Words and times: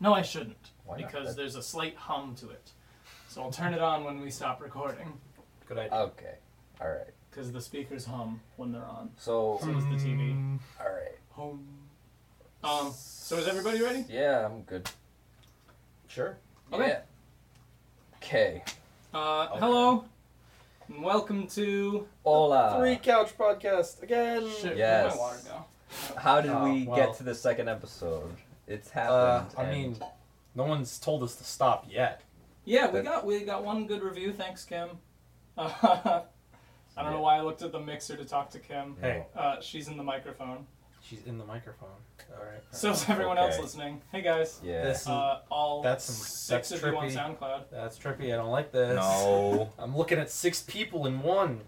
No, 0.00 0.12
I 0.14 0.22
shouldn't 0.22 0.56
Why 0.84 0.98
not? 0.98 1.06
because 1.10 1.28
That- 1.28 1.36
there's 1.36 1.56
a 1.56 1.62
slight 1.62 1.96
hum 1.96 2.34
to 2.36 2.50
it. 2.50 2.70
So 3.28 3.42
I'll 3.42 3.50
turn 3.50 3.74
it 3.74 3.80
on 3.82 4.04
when 4.04 4.20
we 4.20 4.30
stop 4.30 4.60
recording 4.62 5.20
Good 5.66 5.78
idea. 5.78 5.98
Okay. 5.98 6.34
All 6.80 6.88
right. 6.88 7.12
because 7.30 7.52
the 7.52 7.60
speakers 7.60 8.04
hum 8.06 8.40
when 8.56 8.72
they're 8.72 8.84
on. 8.84 9.10
So. 9.18 9.58
So 9.60 9.72
does 9.72 9.84
the 9.84 9.96
TV. 9.96 10.32
Mm, 10.34 10.58
All 10.80 10.86
right. 10.92 11.18
Hum. 11.32 11.66
Um. 12.64 12.92
So 12.92 13.36
is 13.36 13.46
everybody 13.48 13.82
ready? 13.82 14.04
Yeah, 14.08 14.46
I'm 14.46 14.62
good. 14.62 14.88
Sure. 16.08 16.36
Okay. 16.72 16.88
Yeah. 16.88 17.00
Okay. 18.18 18.62
Uh, 19.12 19.48
Okay. 19.50 19.58
hello, 19.60 20.04
and 20.88 21.02
welcome 21.02 21.46
to 21.48 22.06
Hola. 22.24 22.76
Three 22.78 22.96
Couch 22.96 23.36
Podcast 23.36 24.02
again. 24.02 24.48
shit. 24.60 24.76
Yes. 24.76 25.04
Where'd 25.04 25.14
my 25.14 25.18
water 25.20 25.38
go? 26.14 26.16
How 26.20 26.40
did 26.40 26.50
Oh, 26.52 26.64
we 26.64 26.84
well. 26.86 26.96
get 26.96 27.14
to 27.18 27.22
the 27.22 27.34
second 27.34 27.68
episode? 27.68 28.34
It's 28.66 28.88
Uh, 28.94 29.44
happened. 29.48 29.54
I 29.68 29.70
mean, 29.70 29.96
no 30.54 30.64
one's 30.64 30.98
told 30.98 31.22
us 31.22 31.36
to 31.36 31.44
stop 31.44 31.86
yet. 31.88 32.22
Yeah, 32.64 32.90
we 32.90 33.00
got 33.02 33.24
we 33.24 33.40
got 33.44 33.62
one 33.64 33.86
good 33.86 34.02
review. 34.02 34.32
Thanks, 34.32 34.64
Kim. 34.64 34.90
Uh, 35.56 35.70
I 36.96 37.02
don't 37.02 37.12
know 37.12 37.20
why 37.20 37.36
I 37.36 37.40
looked 37.42 37.62
at 37.62 37.72
the 37.72 37.78
mixer 37.80 38.16
to 38.16 38.24
talk 38.24 38.50
to 38.50 38.58
Kim. 38.58 38.96
Hey, 39.00 39.26
Uh, 39.36 39.60
she's 39.60 39.86
in 39.88 39.96
the 39.96 40.02
microphone. 40.02 40.66
she's 41.02 41.22
in 41.24 41.38
the 41.38 41.44
microphone. 41.44 41.90
All 42.36 42.44
right. 42.44 42.62
So 42.72 42.90
is 42.90 43.08
everyone 43.08 43.38
else 43.38 43.58
listening. 43.60 44.02
Hey 44.10 44.22
guys. 44.22 44.60
Yeah. 44.64 44.82
This- 44.82 45.06
Uh, 45.06 45.40
all 45.50 45.82
That's 45.82 46.04
some- 46.04 46.14
six 46.26 46.70
that's 46.70 46.82
of 46.82 46.90
you 46.90 46.96
on 46.98 47.04
trippy. 47.08 47.14
SoundCloud. 47.38 47.64
That's 47.70 47.98
trippy. 47.98 48.32
I 48.32 48.36
don't 48.36 48.50
like 48.50 48.72
this. 48.72 48.96
no. 48.96 49.70
I'm 49.78 49.96
looking 49.96 50.18
at 50.18 50.30
six 50.30 50.62
people 50.62 51.06
in 51.06 51.22
one. 51.22 51.60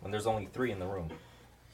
when 0.00 0.10
there's 0.12 0.26
only 0.26 0.46
three 0.46 0.70
in 0.72 0.78
the 0.78 0.86
room. 0.86 1.10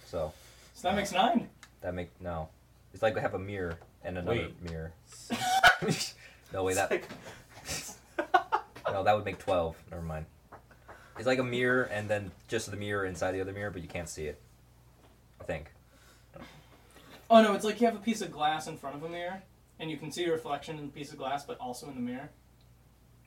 So 0.06 0.32
So 0.74 0.88
that 0.88 0.96
makes 0.96 1.12
nine. 1.12 1.48
that 1.82 1.94
make 1.94 2.10
no. 2.20 2.48
It's 2.92 3.02
like 3.02 3.14
we 3.14 3.20
have 3.20 3.34
a 3.34 3.38
mirror 3.38 3.78
and 4.04 4.18
another 4.18 4.36
Wait. 4.38 4.62
mirror. 4.70 4.92
no 6.52 6.64
way 6.64 6.74
that 6.74 6.90
like- 6.90 7.08
no 8.92 9.02
that 9.04 9.14
would 9.14 9.24
make 9.24 9.38
twelve. 9.38 9.76
Never 9.90 10.02
mind. 10.02 10.26
It's 11.18 11.26
like 11.26 11.38
a 11.38 11.44
mirror 11.44 11.84
and 11.84 12.08
then 12.08 12.30
just 12.48 12.70
the 12.70 12.76
mirror 12.76 13.04
inside 13.04 13.32
the 13.32 13.40
other 13.40 13.52
mirror, 13.52 13.70
but 13.70 13.82
you 13.82 13.88
can't 13.88 14.08
see 14.08 14.26
it. 14.26 14.40
I 15.40 15.44
think. 15.44 15.70
Oh 17.30 17.42
no, 17.42 17.54
it's 17.54 17.64
like 17.64 17.80
you 17.80 17.86
have 17.86 17.96
a 17.96 18.00
piece 18.00 18.20
of 18.20 18.30
glass 18.30 18.66
in 18.66 18.76
front 18.76 18.96
of 18.96 19.02
a 19.02 19.08
mirror, 19.08 19.42
and 19.78 19.90
you 19.90 19.96
can 19.96 20.10
see 20.12 20.22
your 20.24 20.32
reflection 20.32 20.78
in 20.78 20.86
the 20.86 20.92
piece 20.92 21.12
of 21.12 21.18
glass, 21.18 21.44
but 21.44 21.58
also 21.58 21.88
in 21.88 21.94
the 21.94 22.00
mirror. 22.00 22.28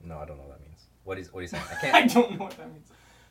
No, 0.04 0.18
I 0.20 0.26
don't 0.26 0.38
know 0.38 0.44
what 0.44 0.60
that 0.60 0.66
means. 0.66 0.86
What 1.04 1.18
is 1.18 1.32
what 1.34 1.40
are 1.40 1.44
you 1.44 1.48
saying? 1.48 1.64
I 1.72 1.76
I 1.76 1.80
can't. 1.82 1.96
I 1.96 2.14
don't 2.14 2.32
know 2.38 2.46
what 2.46 2.58
that 2.58 2.72
means. 2.72 2.88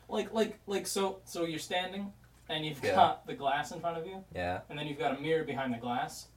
Like 0.09 0.33
like 0.33 0.59
like 0.67 0.87
so 0.87 1.19
so 1.25 1.45
you're 1.45 1.59
standing, 1.59 2.11
and 2.49 2.65
you've 2.65 2.83
Yeah. 2.83 2.95
got 2.95 3.25
the 3.27 3.33
glass 3.33 3.71
in 3.71 3.79
front 3.79 3.97
of 3.97 4.05
you, 4.05 4.23
yeah. 4.35 4.61
and 4.69 4.77
then 4.77 4.87
you've 4.87 4.99
got 4.99 5.17
a 5.17 5.21
mirror 5.21 5.43
behind 5.43 5.73
the 5.73 5.77
glass, 5.77 6.27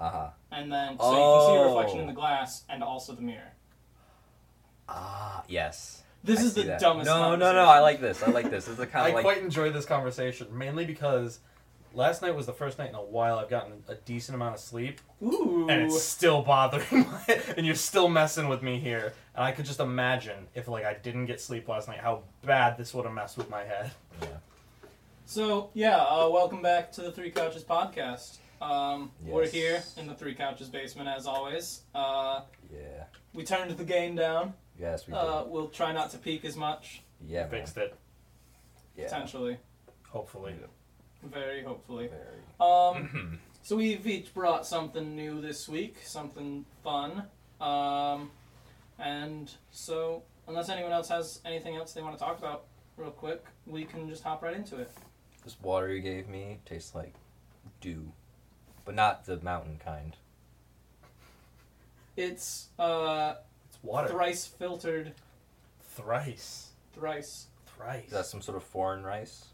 Uh 0.00 0.10
huh. 0.10 0.28
and 0.50 0.72
then 0.72 0.98
so 0.98 1.10
you 1.12 1.16
can 1.18 1.46
see 1.46 1.52
your 1.54 1.66
reflection 1.66 1.98
Oh. 1.98 2.00
in 2.02 2.06
the 2.06 2.12
glass 2.14 2.64
and 2.70 2.82
also 2.82 3.12
the 3.12 3.20
mirror. 3.22 3.52
Ah 4.88 5.44
yes. 5.48 6.02
This 6.24 6.40
I 6.40 6.42
is 6.44 6.54
the 6.54 6.62
that. 6.64 6.80
dumbest. 6.80 7.06
No, 7.06 7.14
no, 7.16 7.20
conversation. 7.30 7.54
no. 7.56 7.64
I 7.64 7.80
like 7.80 8.00
this. 8.00 8.22
I 8.22 8.30
like 8.30 8.50
this. 8.50 8.64
This 8.64 8.72
is 8.72 8.76
the 8.76 8.86
kind 8.94 9.04
I 9.06 9.08
of 9.08 9.14
like. 9.14 9.24
quite 9.24 9.38
enjoyed 9.42 9.72
this 9.74 9.86
conversation, 9.86 10.46
mainly 10.56 10.84
because 10.84 11.40
last 11.94 12.20
night 12.22 12.34
was 12.34 12.46
the 12.46 12.52
first 12.52 12.78
night 12.78 12.90
in 12.90 12.94
a 12.94 13.02
while 13.02 13.38
I've 13.38 13.48
gotten 13.48 13.82
a 13.88 13.94
decent 13.94 14.34
amount 14.36 14.54
of 14.54 14.60
sleep, 14.60 15.00
Ooh. 15.22 15.66
and 15.70 15.82
it's 15.82 16.02
still 16.02 16.42
bothering 16.42 17.06
my, 17.10 17.40
and 17.56 17.64
you're 17.64 17.74
still 17.74 18.08
messing 18.08 18.48
with 18.48 18.62
me 18.62 18.78
here. 18.78 19.14
And 19.34 19.44
I 19.44 19.52
could 19.52 19.64
just 19.64 19.80
imagine 19.80 20.46
if 20.54 20.68
like 20.68 20.84
I 20.84 20.94
didn't 20.94 21.24
get 21.26 21.40
sleep 21.40 21.68
last 21.68 21.88
night, 21.88 22.00
how 22.00 22.22
bad 22.44 22.76
this 22.76 22.92
would 22.92 23.04
have 23.06 23.14
messed 23.14 23.38
with 23.38 23.48
my 23.48 23.64
head. 23.64 23.90
Yeah. 24.20 24.28
So 25.24 25.70
yeah, 25.72 25.96
uh, 25.96 26.28
welcome 26.28 26.60
back 26.60 26.92
to 26.92 27.02
the 27.02 27.12
Three 27.12 27.30
Couches 27.30 27.64
podcast. 27.64 28.38
Um, 28.60 29.10
We're 29.24 29.46
here 29.48 29.82
in 29.96 30.06
the 30.06 30.14
Three 30.14 30.34
Couches 30.34 30.68
basement 30.68 31.08
as 31.08 31.26
always. 31.26 31.82
Uh, 31.94 32.42
Yeah. 32.72 33.04
we 33.32 33.44
turned 33.44 33.70
the 33.76 33.84
gain 33.84 34.14
down. 34.14 34.54
Yes, 34.78 35.06
we 35.06 35.12
do. 35.12 35.18
Uh, 35.18 35.44
we'll 35.46 35.68
try 35.68 35.92
not 35.92 36.10
to 36.10 36.18
peak 36.18 36.44
as 36.44 36.56
much, 36.56 37.02
yeah, 37.26 37.42
man. 37.42 37.50
Fixed 37.50 37.76
it, 37.78 37.94
Yeah. 38.96 39.04
potentially, 39.04 39.58
hopefully. 40.08 40.54
very 41.22 41.62
hopefully. 41.62 42.08
Very. 42.08 42.40
Um, 42.60 43.38
so 43.62 43.76
we've 43.76 44.06
each 44.06 44.32
brought 44.34 44.66
something 44.66 45.14
new 45.16 45.40
this 45.40 45.68
week, 45.68 45.96
something 46.04 46.64
fun. 46.82 47.24
Um, 47.60 48.30
and 48.98 49.50
so 49.70 50.22
unless 50.48 50.68
anyone 50.70 50.92
else 50.92 51.08
has 51.08 51.40
anything 51.44 51.76
else 51.76 51.92
they 51.92 52.02
want 52.02 52.16
to 52.18 52.24
talk 52.24 52.38
about, 52.38 52.64
real 52.96 53.10
quick, 53.10 53.44
we 53.66 53.84
can 53.84 54.08
just 54.08 54.22
hop 54.22 54.42
right 54.42 54.54
into 54.56 54.76
it. 54.78 54.90
This 55.44 55.56
water 55.62 55.88
you 55.92 56.00
gave 56.00 56.26
me 56.28 56.58
tastes 56.64 56.94
like 56.94 57.14
dew, 57.80 58.12
but 58.84 58.94
not 58.94 59.24
the 59.26 59.38
mountain 59.40 59.78
kind. 59.84 60.16
It's 62.16 62.68
uh, 62.78 63.34
It's 63.68 63.78
water. 63.82 64.08
thrice 64.08 64.46
filtered, 64.46 65.12
Thrice. 65.96 66.68
thrice. 66.92 67.46
Thrice. 67.76 68.04
Is 68.06 68.12
that 68.12 68.26
some 68.26 68.42
sort 68.42 68.56
of 68.56 68.62
foreign 68.64 69.02
rice? 69.04 69.46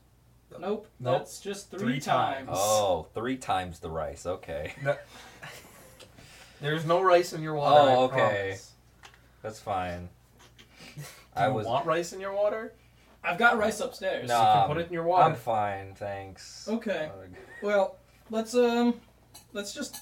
Nope, 0.58 0.86
Nope. 1.00 1.18
that's 1.18 1.40
just 1.40 1.70
three, 1.70 1.78
Three 1.80 2.00
times. 2.00 2.46
times. 2.46 2.48
Oh, 2.60 3.06
three 3.14 3.36
times 3.36 3.80
the 3.80 3.90
rice. 3.90 4.26
Okay, 4.26 4.72
There's 6.60 6.84
no 6.86 7.02
rice 7.02 7.32
in 7.32 7.42
your 7.42 7.54
water. 7.54 7.90
Oh, 7.90 7.94
I 7.94 7.96
okay. 8.04 8.16
promise. 8.16 8.72
that's 9.42 9.60
fine. 9.60 10.08
Do 10.96 11.02
I 11.34 11.48
you 11.48 11.52
was. 11.54 11.66
want 11.66 11.84
rice 11.86 12.12
in 12.12 12.20
your 12.20 12.32
water? 12.32 12.72
I've 13.22 13.38
got 13.38 13.58
rice 13.58 13.80
upstairs. 13.80 14.28
No. 14.28 14.38
you 14.38 14.44
can 14.46 14.62
Um, 14.62 14.68
put 14.68 14.76
it 14.78 14.86
in 14.86 14.92
your 14.92 15.02
water. 15.02 15.24
I'm 15.24 15.34
fine, 15.34 15.94
thanks. 15.94 16.66
Okay. 16.68 17.10
Well, 17.62 17.96
let's 18.30 18.54
um, 18.54 19.00
let's 19.52 19.72
just 19.72 20.00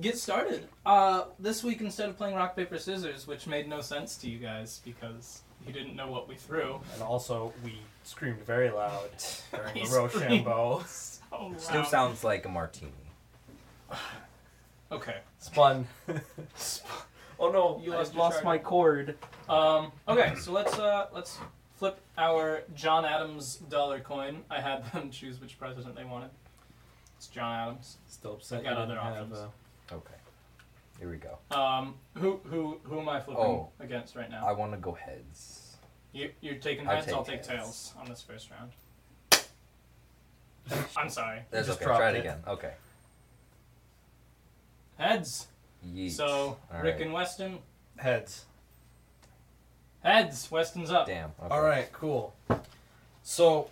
get 0.00 0.16
started. 0.18 0.68
Uh, 0.84 1.24
this 1.38 1.62
week 1.64 1.80
instead 1.80 2.08
of 2.08 2.16
playing 2.16 2.36
rock 2.36 2.56
paper 2.56 2.78
scissors, 2.78 3.26
which 3.26 3.46
made 3.46 3.68
no 3.68 3.80
sense 3.80 4.16
to 4.18 4.28
you 4.28 4.38
guys 4.38 4.80
because 4.84 5.42
you 5.66 5.72
didn't 5.72 5.96
know 5.96 6.10
what 6.10 6.28
we 6.28 6.36
threw. 6.36 6.80
And 6.94 7.02
also, 7.02 7.52
we 7.64 7.78
screamed 8.04 8.44
very 8.44 8.70
loud 8.70 9.10
during 9.52 9.84
the 9.84 9.96
Rochambeau. 9.96 10.84
So 10.86 11.54
Still 11.58 11.84
sounds 11.84 12.22
like 12.24 12.44
a 12.46 12.48
martini. 12.48 12.92
okay. 14.92 15.16
Spun. 15.38 15.86
oh 17.38 17.50
no! 17.50 17.80
You 17.84 17.92
I 17.92 17.98
lost 17.98 18.14
lost, 18.14 18.44
my 18.44 18.58
cord. 18.58 19.16
Um, 19.48 19.92
okay, 20.08 20.34
so 20.36 20.52
let's 20.52 20.78
uh, 20.78 21.06
let's 21.12 21.38
flip 21.76 22.00
our 22.16 22.62
John 22.74 23.04
Adams 23.04 23.56
dollar 23.68 24.00
coin. 24.00 24.42
I 24.50 24.60
had 24.60 24.90
them 24.92 25.10
choose 25.12 25.40
which 25.40 25.58
president 25.58 25.94
they 25.94 26.04
wanted. 26.04 26.30
It's 27.16 27.28
John 27.28 27.54
Adams. 27.68 27.96
Still 28.08 28.34
upset. 28.34 28.58
I've 28.58 28.64
got 28.64 28.70
you 28.70 28.76
other 28.76 28.94
didn't 28.94 29.04
have, 29.04 29.32
options. 29.32 29.52
Okay, 29.92 30.14
here 30.98 31.10
we 31.10 31.16
go. 31.16 31.38
Um, 31.56 31.94
who 32.14 32.40
who 32.44 32.78
who 32.84 33.00
am 33.00 33.08
I 33.08 33.20
flipping 33.20 33.42
Oh. 33.44 33.68
against 33.80 34.16
right 34.16 34.30
now? 34.30 34.46
I 34.46 34.52
want 34.52 34.72
to 34.72 34.78
go 34.78 34.92
heads. 34.92 35.76
You, 36.12 36.30
you're 36.40 36.54
taking 36.56 36.88
I'll 36.88 36.96
heads. 36.96 37.12
I'll 37.12 37.24
take 37.24 37.42
take 37.42 37.50
heads. 37.50 37.64
tails 37.64 37.94
on 37.98 38.08
this 38.08 38.22
first 38.22 38.50
round. 38.50 38.70
I'm 40.96 41.08
sorry. 41.08 41.40
That's 41.50 41.68
just 41.68 41.78
okay. 41.78 41.86
Try 41.86 41.98
dropped 41.98 42.14
it 42.14 42.18
it. 42.18 42.20
again. 42.20 42.38
Okay. 42.48 42.72
Heads. 44.98 45.46
Yeet. 45.86 46.10
So 46.10 46.56
All 46.72 46.82
Rick 46.82 46.94
right. 46.96 47.02
and 47.02 47.12
Weston. 47.12 47.58
Heads. 47.98 48.46
Heads. 50.02 50.50
Weston's 50.50 50.90
up. 50.90 51.06
Damn. 51.06 51.30
Okay. 51.42 51.54
All 51.54 51.62
right, 51.62 51.90
cool. 51.92 52.34
So, 53.22 53.70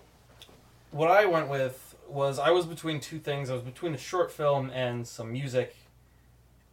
what 0.90 1.10
I 1.10 1.24
went 1.26 1.48
with 1.48 1.83
was 2.14 2.38
I 2.38 2.50
was 2.50 2.66
between 2.66 3.00
two 3.00 3.18
things. 3.18 3.50
I 3.50 3.54
was 3.54 3.62
between 3.62 3.94
a 3.94 3.98
short 3.98 4.32
film 4.32 4.70
and 4.70 5.06
some 5.06 5.32
music, 5.32 5.76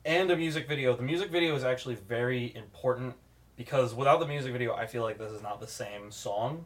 and 0.06 0.32
a 0.32 0.38
music 0.38 0.68
video. 0.68 0.96
The 0.96 1.04
music 1.04 1.32
video 1.32 1.56
is 1.56 1.64
actually 1.64 1.96
very 1.96 2.56
important 2.56 3.16
because 3.58 3.94
without 3.94 4.20
the 4.20 4.28
music 4.28 4.52
video, 4.52 4.74
I 4.74 4.86
feel 4.86 5.04
like 5.04 5.18
this 5.18 5.32
is 5.32 5.42
not 5.42 5.60
the 5.60 5.68
same 5.68 6.12
song. 6.12 6.66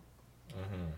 Mm-hmm. 0.52 0.92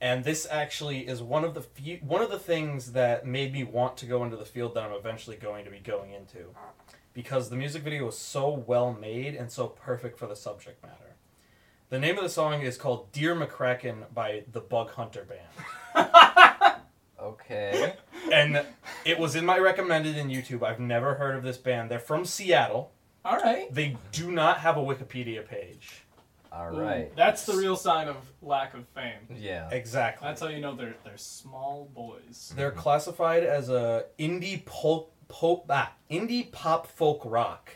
And 0.00 0.24
this 0.24 0.48
actually 0.50 1.06
is 1.06 1.22
one 1.22 1.44
of 1.44 1.54
the 1.54 1.62
few, 1.62 1.98
one 1.98 2.22
of 2.22 2.30
the 2.30 2.38
things 2.38 2.92
that 2.92 3.24
made 3.24 3.52
me 3.52 3.62
want 3.62 3.96
to 3.98 4.06
go 4.06 4.24
into 4.24 4.36
the 4.36 4.44
field 4.44 4.74
that 4.74 4.82
I'm 4.82 4.92
eventually 4.92 5.36
going 5.36 5.64
to 5.64 5.70
be 5.70 5.78
going 5.78 6.12
into, 6.12 6.46
because 7.14 7.50
the 7.50 7.56
music 7.56 7.84
video 7.84 8.08
is 8.08 8.18
so 8.18 8.50
well 8.50 8.92
made 8.92 9.36
and 9.36 9.50
so 9.50 9.68
perfect 9.68 10.18
for 10.18 10.26
the 10.26 10.34
subject 10.34 10.82
matter. 10.82 11.14
The 11.90 12.00
name 12.00 12.16
of 12.16 12.24
the 12.24 12.30
song 12.30 12.62
is 12.62 12.76
called 12.76 13.12
"Dear 13.12 13.36
McCracken" 13.36 14.12
by 14.12 14.42
the 14.50 14.60
Bug 14.60 14.90
Hunter 14.90 15.24
Band, 15.24 15.46
Okay. 17.22 17.94
and 18.32 18.64
it 19.04 19.18
was 19.18 19.36
in 19.36 19.46
my 19.46 19.58
recommended 19.58 20.16
in 20.16 20.28
YouTube. 20.28 20.62
I've 20.62 20.80
never 20.80 21.14
heard 21.14 21.36
of 21.36 21.42
this 21.42 21.56
band. 21.56 21.90
They're 21.90 21.98
from 21.98 22.24
Seattle. 22.24 22.92
All 23.24 23.36
right. 23.36 23.72
They 23.72 23.96
do 24.10 24.32
not 24.32 24.58
have 24.58 24.76
a 24.76 24.80
Wikipedia 24.80 25.46
page. 25.46 26.02
All 26.50 26.70
right. 26.70 27.06
Ooh. 27.06 27.14
That's 27.16 27.46
the 27.46 27.56
real 27.56 27.76
sign 27.76 28.08
of 28.08 28.16
lack 28.42 28.74
of 28.74 28.86
fame. 28.88 29.20
Yeah. 29.38 29.68
Exactly. 29.70 30.26
That's 30.26 30.40
how 30.40 30.48
you 30.48 30.60
know 30.60 30.74
they're 30.74 30.96
they're 31.04 31.16
small 31.16 31.88
boys. 31.94 32.52
They're 32.56 32.72
classified 32.72 33.44
as 33.44 33.70
a 33.70 34.04
indie 34.18 34.64
pop, 34.66 35.12
pop 35.28 35.64
ah, 35.70 35.92
indie 36.10 36.50
pop 36.52 36.86
folk 36.88 37.22
rock. 37.24 37.70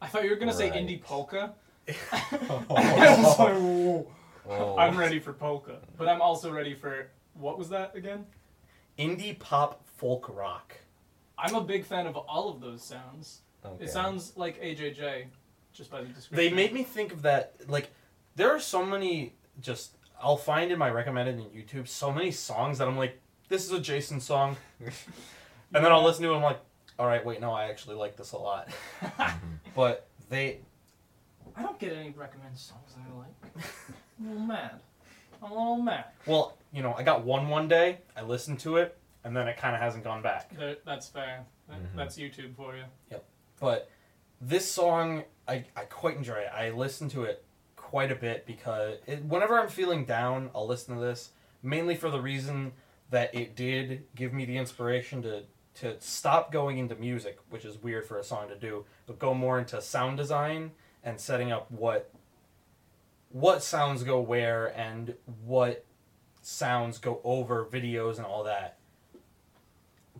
I 0.00 0.06
thought 0.08 0.24
you 0.24 0.30
were 0.30 0.36
gonna 0.36 0.52
say 0.52 0.70
indie 0.70 1.00
polka. 1.00 1.52
I 2.12 3.16
was 3.18 3.38
Oh. 3.38 3.44
like, 3.44 3.54
"Whoa." 3.54 4.06
Whoa. 4.44 4.76
I'm 4.78 4.96
ready 4.96 5.20
for 5.20 5.32
polka, 5.32 5.78
but 5.96 6.08
I'm 6.08 6.20
also 6.22 6.50
ready 6.50 6.74
for 6.74 7.08
what 7.34 7.58
was 7.58 7.68
that 7.68 7.94
again? 7.94 8.26
Indie 9.00 9.38
pop 9.38 9.86
folk 9.96 10.30
rock. 10.34 10.74
I'm 11.38 11.54
a 11.54 11.60
big 11.62 11.84
fan 11.84 12.06
of 12.06 12.16
all 12.16 12.50
of 12.50 12.60
those 12.60 12.82
sounds. 12.82 13.40
Okay. 13.64 13.84
It 13.84 13.90
sounds 13.90 14.34
like 14.36 14.60
AJJ, 14.60 15.24
just 15.72 15.90
by 15.90 16.00
the 16.02 16.08
description. 16.08 16.36
They 16.36 16.50
made 16.50 16.72
me 16.72 16.82
think 16.82 17.12
of 17.12 17.22
that. 17.22 17.54
Like, 17.66 17.90
there 18.36 18.50
are 18.50 18.60
so 18.60 18.84
many. 18.84 19.34
Just 19.60 19.96
I'll 20.22 20.36
find 20.36 20.70
in 20.70 20.78
my 20.78 20.90
recommended 20.90 21.38
in 21.38 21.44
YouTube 21.46 21.88
so 21.88 22.12
many 22.12 22.30
songs 22.30 22.78
that 22.78 22.88
I'm 22.88 22.96
like, 22.96 23.18
this 23.48 23.64
is 23.64 23.72
a 23.72 23.80
Jason 23.80 24.20
song, 24.20 24.56
and 24.80 25.84
then 25.84 25.86
I'll 25.86 26.04
listen 26.04 26.22
to 26.22 26.28
it. 26.28 26.36
and 26.36 26.44
I'm 26.44 26.50
like, 26.50 26.60
all 26.98 27.06
right, 27.06 27.24
wait, 27.24 27.40
no, 27.40 27.52
I 27.52 27.64
actually 27.64 27.96
like 27.96 28.16
this 28.16 28.32
a 28.32 28.38
lot. 28.38 28.68
But 29.74 30.08
they, 30.28 30.58
I 31.56 31.62
don't 31.62 31.78
get 31.78 31.92
any 31.92 32.10
recommended 32.10 32.58
songs 32.58 32.94
that 32.96 33.04
I 33.08 33.18
like. 33.18 33.64
I'm 34.18 34.26
a 34.26 34.30
little 34.30 34.46
mad. 34.46 34.80
I'm 35.42 35.50
a 35.52 35.54
little 35.54 35.76
mad. 35.78 36.04
well, 36.26 36.56
you 36.72 36.82
know, 36.82 36.94
I 36.96 37.02
got 37.02 37.24
one 37.24 37.48
one 37.48 37.66
day. 37.68 37.98
I 38.16 38.22
listened 38.22 38.60
to 38.60 38.76
it, 38.76 38.96
and 39.24 39.36
then 39.36 39.48
it 39.48 39.56
kind 39.56 39.74
of 39.74 39.80
hasn't 39.82 40.04
gone 40.04 40.22
back. 40.22 40.54
There- 40.56 40.76
That's 40.84 41.08
fair. 41.08 41.44
That- 41.68 41.78
Mhm. 41.80 41.96
That's 41.96 42.16
YouTube 42.18 42.56
for 42.56 42.76
you. 42.76 42.84
Yep. 43.10 43.24
But 43.60 43.90
this 44.40 44.70
song, 44.70 45.24
I, 45.46 45.64
I 45.76 45.84
quite 45.84 46.16
enjoy 46.16 46.34
it. 46.36 46.50
I 46.54 46.70
listen 46.70 47.08
to 47.10 47.24
it 47.24 47.44
quite 47.76 48.10
a 48.12 48.14
bit 48.16 48.46
because 48.46 48.98
it, 49.06 49.24
whenever 49.24 49.58
I'm 49.58 49.68
feeling 49.68 50.04
down, 50.04 50.50
I'll 50.54 50.66
listen 50.66 50.94
to 50.96 51.00
this. 51.00 51.30
Mainly 51.62 51.94
for 51.96 52.10
the 52.10 52.20
reason 52.20 52.72
that 53.10 53.34
it 53.34 53.54
did 53.56 54.06
give 54.14 54.32
me 54.32 54.44
the 54.44 54.56
inspiration 54.56 55.22
to 55.22 55.42
to 55.72 55.98
stop 56.00 56.50
going 56.50 56.78
into 56.78 56.94
music, 56.96 57.38
which 57.48 57.64
is 57.64 57.78
weird 57.78 58.04
for 58.04 58.18
a 58.18 58.24
song 58.24 58.48
to 58.48 58.56
do, 58.56 58.84
but 59.06 59.18
go 59.20 59.32
more 59.32 59.58
into 59.58 59.80
sound 59.80 60.16
design 60.16 60.72
and 61.04 61.18
setting 61.18 61.52
up 61.52 61.70
what 61.70 62.12
what 63.30 63.62
sounds 63.62 64.02
go 64.02 64.20
where 64.20 64.66
and 64.78 65.14
what 65.44 65.84
sounds 66.42 66.98
go 66.98 67.20
over 67.24 67.64
videos 67.64 68.16
and 68.16 68.26
all 68.26 68.44
that 68.44 68.76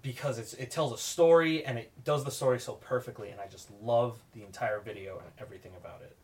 because 0.03 0.39
it's 0.39 0.55
it 0.55 0.71
tells 0.71 0.93
a 0.93 0.99
story 0.99 1.65
and 1.65 1.79
it 1.79 1.91
does 2.05 2.25
the 2.25 2.31
story 2.31 2.59
so 2.61 2.75
perfectly 2.75 3.31
and 3.31 3.41
I 3.41 3.47
just 3.47 3.69
love 3.83 4.19
the 4.33 4.43
entire 4.45 4.81
video 4.81 5.19
and 5.19 5.29
everything 5.39 5.73
about 5.77 6.03
it. 6.03 6.17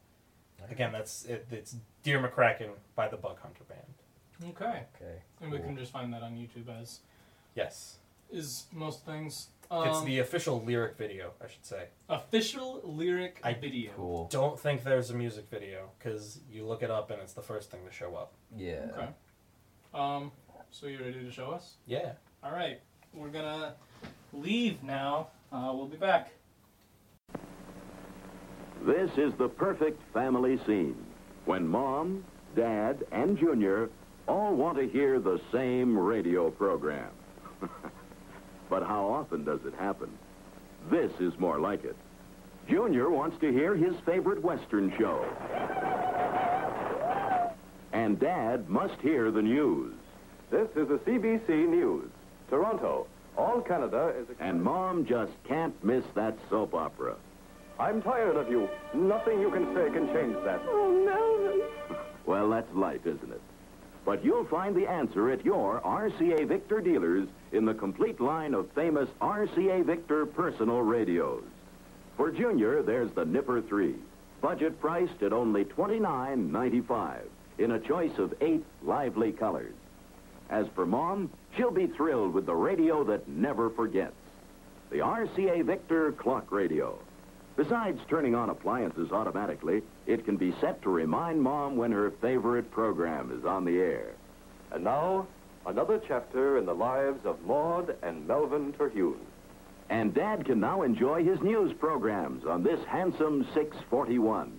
Again, 0.70 0.90
that's 0.92 1.24
it, 1.26 1.46
it's 1.50 1.76
Dear 2.02 2.18
McCracken 2.20 2.70
by 2.94 3.08
the 3.08 3.16
Bug 3.16 3.38
Hunter 3.40 3.62
Band. 3.68 4.50
Okay. 4.50 4.82
Okay. 4.96 5.16
And 5.40 5.50
we 5.52 5.58
cool. 5.58 5.66
can 5.68 5.76
just 5.76 5.92
find 5.92 6.12
that 6.12 6.22
on 6.22 6.32
YouTube 6.32 6.68
as 6.80 7.00
Yes. 7.54 7.98
is 8.30 8.64
most 8.72 9.04
things. 9.06 9.48
It's 9.70 9.98
Um, 9.98 10.04
the 10.04 10.18
official 10.20 10.60
lyric 10.62 10.96
video, 10.96 11.32
I 11.42 11.48
should 11.48 11.64
say. 11.64 11.88
official 12.08 12.80
lyric 12.84 13.40
I- 13.42 13.54
video. 13.54 13.92
Cool. 13.96 14.28
Don't 14.28 14.58
think 14.58 14.84
there's 14.84 15.10
a 15.10 15.14
music 15.14 15.48
video 15.50 15.90
because 15.98 16.40
you 16.50 16.64
look 16.66 16.82
it 16.82 16.90
up 16.90 17.10
and 17.10 17.20
it's 17.20 17.32
the 17.32 17.42
first 17.42 17.70
thing 17.70 17.84
to 17.84 17.90
show 17.92 18.14
up. 18.14 18.32
Yeah. 18.56 18.86
Okay. 18.94 19.08
Um, 19.94 20.32
so 20.70 20.86
you 20.86 20.98
ready 20.98 21.24
to 21.24 21.30
show 21.30 21.50
us? 21.50 21.76
Yeah. 21.86 22.12
All 22.44 22.52
right. 22.52 22.80
We're 23.12 23.30
gonna 23.30 23.74
leave 24.32 24.82
now. 24.82 25.28
Uh, 25.50 25.72
we'll 25.74 25.86
be 25.88 25.96
back. 25.96 26.32
This 28.84 29.10
is 29.16 29.32
the 29.34 29.48
perfect 29.48 30.00
family 30.12 30.58
scene 30.66 30.94
when 31.44 31.66
mom, 31.66 32.24
dad, 32.54 33.04
and 33.10 33.36
Junior 33.38 33.90
all 34.28 34.54
want 34.54 34.76
to 34.78 34.88
hear 34.88 35.18
the 35.18 35.40
same 35.50 35.96
radio 35.98 36.50
program. 36.50 37.10
but 38.68 38.82
how 38.82 39.06
often 39.06 39.44
does 39.44 39.60
it 39.64 39.74
happen? 39.74 40.08
This 40.90 41.12
is 41.20 41.38
more 41.38 41.58
like 41.58 41.84
it. 41.84 41.96
Junior 42.68 43.10
wants 43.10 43.38
to 43.40 43.52
hear 43.52 43.76
his 43.76 43.94
favorite 44.04 44.42
Western 44.42 44.92
show. 44.98 45.24
And 47.92 48.18
Dad 48.18 48.68
must 48.68 49.00
hear 49.00 49.30
the 49.30 49.42
news. 49.42 49.94
This 50.50 50.68
is 50.76 50.88
the 50.88 50.98
CBC 51.06 51.68
News. 51.68 52.08
Toronto. 52.50 53.06
All 53.36 53.60
Canada 53.60 54.12
is... 54.18 54.26
And 54.40 54.62
Mom 54.62 55.04
just 55.04 55.32
can't 55.46 55.74
miss 55.84 56.04
that 56.14 56.36
soap 56.48 56.74
opera. 56.74 57.16
I'm 57.78 58.00
tired 58.00 58.36
of 58.36 58.50
you. 58.50 58.68
Nothing 58.94 59.40
you 59.40 59.50
can 59.50 59.74
say 59.74 59.90
can 59.90 60.06
change 60.14 60.36
that. 60.44 60.60
Oh, 60.66 60.90
no. 61.04 61.96
well, 62.24 62.48
that's 62.48 62.72
life, 62.74 63.06
isn't 63.06 63.30
it? 63.30 63.40
But 64.06 64.24
you'll 64.24 64.44
find 64.44 64.74
the 64.74 64.86
answer 64.86 65.30
at 65.32 65.44
your 65.44 65.80
RCA 65.80 66.46
Victor 66.46 66.80
dealers 66.80 67.28
in 67.50 67.64
the 67.64 67.74
complete 67.74 68.20
line 68.20 68.54
of 68.54 68.70
famous 68.70 69.08
RCA 69.20 69.84
Victor 69.84 70.24
personal 70.24 70.80
radios. 70.80 71.42
For 72.16 72.30
Junior, 72.30 72.82
there's 72.82 73.10
the 73.10 73.24
Nipper 73.24 73.60
3, 73.60 73.96
budget 74.40 74.80
priced 74.80 75.22
at 75.24 75.32
only 75.32 75.64
$29.95 75.64 77.22
in 77.58 77.72
a 77.72 77.80
choice 77.80 78.16
of 78.18 78.32
eight 78.40 78.64
lively 78.84 79.32
colors. 79.32 79.74
As 80.50 80.68
for 80.76 80.86
Mom, 80.86 81.28
she'll 81.56 81.72
be 81.72 81.88
thrilled 81.88 82.32
with 82.32 82.46
the 82.46 82.54
radio 82.54 83.02
that 83.04 83.26
never 83.26 83.70
forgets. 83.70 84.14
The 84.90 84.98
RCA 84.98 85.64
Victor 85.64 86.12
clock 86.12 86.52
radio. 86.52 86.96
Besides 87.56 88.00
turning 88.08 88.34
on 88.34 88.50
appliances 88.50 89.10
automatically, 89.12 89.82
it 90.06 90.26
can 90.26 90.36
be 90.36 90.54
set 90.60 90.82
to 90.82 90.90
remind 90.90 91.40
Mom 91.40 91.76
when 91.76 91.90
her 91.90 92.10
favorite 92.20 92.70
program 92.70 93.32
is 93.36 93.46
on 93.46 93.64
the 93.64 93.78
air. 93.78 94.12
And 94.72 94.84
now, 94.84 95.26
another 95.64 96.00
chapter 96.06 96.58
in 96.58 96.66
the 96.66 96.74
lives 96.74 97.24
of 97.24 97.42
Maud 97.46 97.96
and 98.02 98.28
Melvin 98.28 98.74
Terhune. 98.74 99.20
And 99.88 100.12
Dad 100.12 100.44
can 100.44 100.60
now 100.60 100.82
enjoy 100.82 101.24
his 101.24 101.40
news 101.40 101.72
programs 101.72 102.44
on 102.44 102.62
this 102.62 102.84
handsome 102.86 103.44
641. 103.54 104.52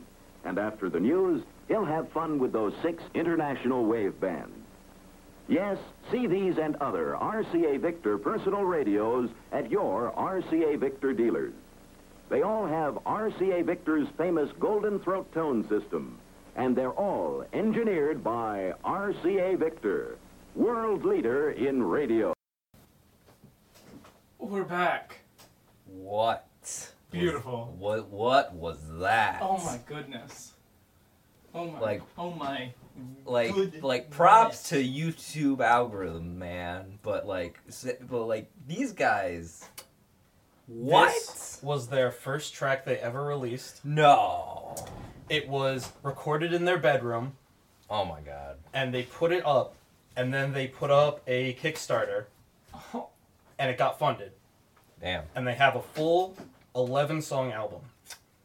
And 0.44 0.57
after 0.57 0.89
the 0.89 0.99
news, 0.99 1.44
he'll 1.67 1.85
have 1.85 2.11
fun 2.11 2.39
with 2.39 2.51
those 2.51 2.73
six 2.81 3.03
international 3.13 3.85
wave 3.85 4.19
bands. 4.19 4.55
Yes, 5.47 5.77
see 6.11 6.25
these 6.25 6.57
and 6.57 6.75
other 6.77 7.15
RCA 7.19 7.79
Victor 7.79 8.17
personal 8.17 8.63
radios 8.63 9.29
at 9.51 9.69
your 9.69 10.11
RCA 10.11 10.79
Victor 10.79 11.13
dealers. 11.13 11.53
They 12.29 12.41
all 12.41 12.65
have 12.68 12.95
RCA 13.06 13.65
Victor's 13.65 14.07
famous 14.18 14.50
Golden 14.59 15.00
Throat 15.00 15.31
tone 15.33 15.68
system, 15.69 16.18
and 16.56 16.75
they're 16.75 16.91
all 16.91 17.45
engineered 17.53 18.24
by 18.24 18.74
RCA 18.83 19.57
Victor, 19.57 20.18
world 20.56 21.06
leader 21.06 21.51
in 21.51 21.81
radio. 21.83 22.33
We're 24.40 24.63
back. 24.63 25.19
What? 25.85 26.47
Beautiful. 27.11 27.73
What? 27.80 28.09
What 28.09 28.54
was 28.54 28.78
that? 28.99 29.40
Oh 29.42 29.57
my 29.63 29.80
goodness. 29.85 30.54
Oh 31.56 31.71
my. 31.71 31.80
Like- 31.80 32.01
Oh 32.18 32.31
my. 32.31 32.73
Like, 33.25 33.54
goodness. 33.54 33.83
like 33.83 34.09
props 34.09 34.69
to 34.69 34.83
YouTube 34.83 35.59
algorithm, 35.61 36.40
man. 36.40 36.97
But 37.04 37.28
like, 37.28 37.59
but 38.09 38.25
like 38.25 38.49
these 38.68 38.92
guys. 38.92 39.69
What? 40.68 41.14
This 41.14 41.59
was 41.64 41.88
their 41.88 42.12
first 42.12 42.54
track 42.54 42.86
they 42.86 42.97
ever 42.97 43.24
released. 43.24 43.83
No. 43.86 44.76
It 45.30 45.47
was 45.47 45.92
recorded 46.04 46.54
in 46.54 46.66
their 46.66 46.78
bedroom 46.78 47.33
Oh 47.90 48.04
my 48.06 48.19
god. 48.21 48.57
and 48.74 48.94
they 48.94 49.04
put 49.04 49.31
it 49.31 49.45
up 49.45 49.76
and 50.16 50.33
then 50.33 50.52
they 50.54 50.68
put 50.68 50.92
up 50.92 51.21
a 51.28 51.54
Kickstarter 51.56 52.26
Oh, 52.94 53.07
and 53.59 53.69
it 53.69 53.78
got 53.78 53.97
funded. 53.97 54.31
Damn. 55.02 55.24
And 55.36 55.47
they 55.47 55.54
have 55.56 55.76
a 55.76 55.81
full 55.81 56.36
11 56.76 57.21
song 57.21 57.52
album 57.54 57.81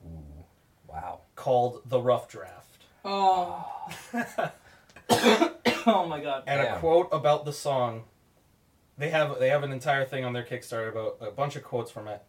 Ooh. 0.07 0.45
Wow. 0.89 1.21
called 1.35 1.83
The 1.87 2.01
Rough 2.01 2.29
Draft. 2.29 2.85
oh. 3.05 3.69
oh 5.87 6.07
my 6.07 6.21
god. 6.21 6.45
And 6.47 6.61
a 6.61 6.79
quote 6.79 7.09
about 7.13 7.45
the 7.45 7.53
song. 7.53 8.05
They 8.99 9.11
have 9.11 9.39
they 9.39 9.49
have 9.49 9.63
an 9.63 9.73
entire 9.73 10.05
thing 10.05 10.25
on 10.25 10.33
their 10.33 10.45
Kickstarter 10.45 10.91
about 10.91 11.17
a 11.21 11.31
bunch 11.31 11.57
of 11.57 11.65
quotes 11.65 11.91
from 11.91 12.09
it. 12.09 12.23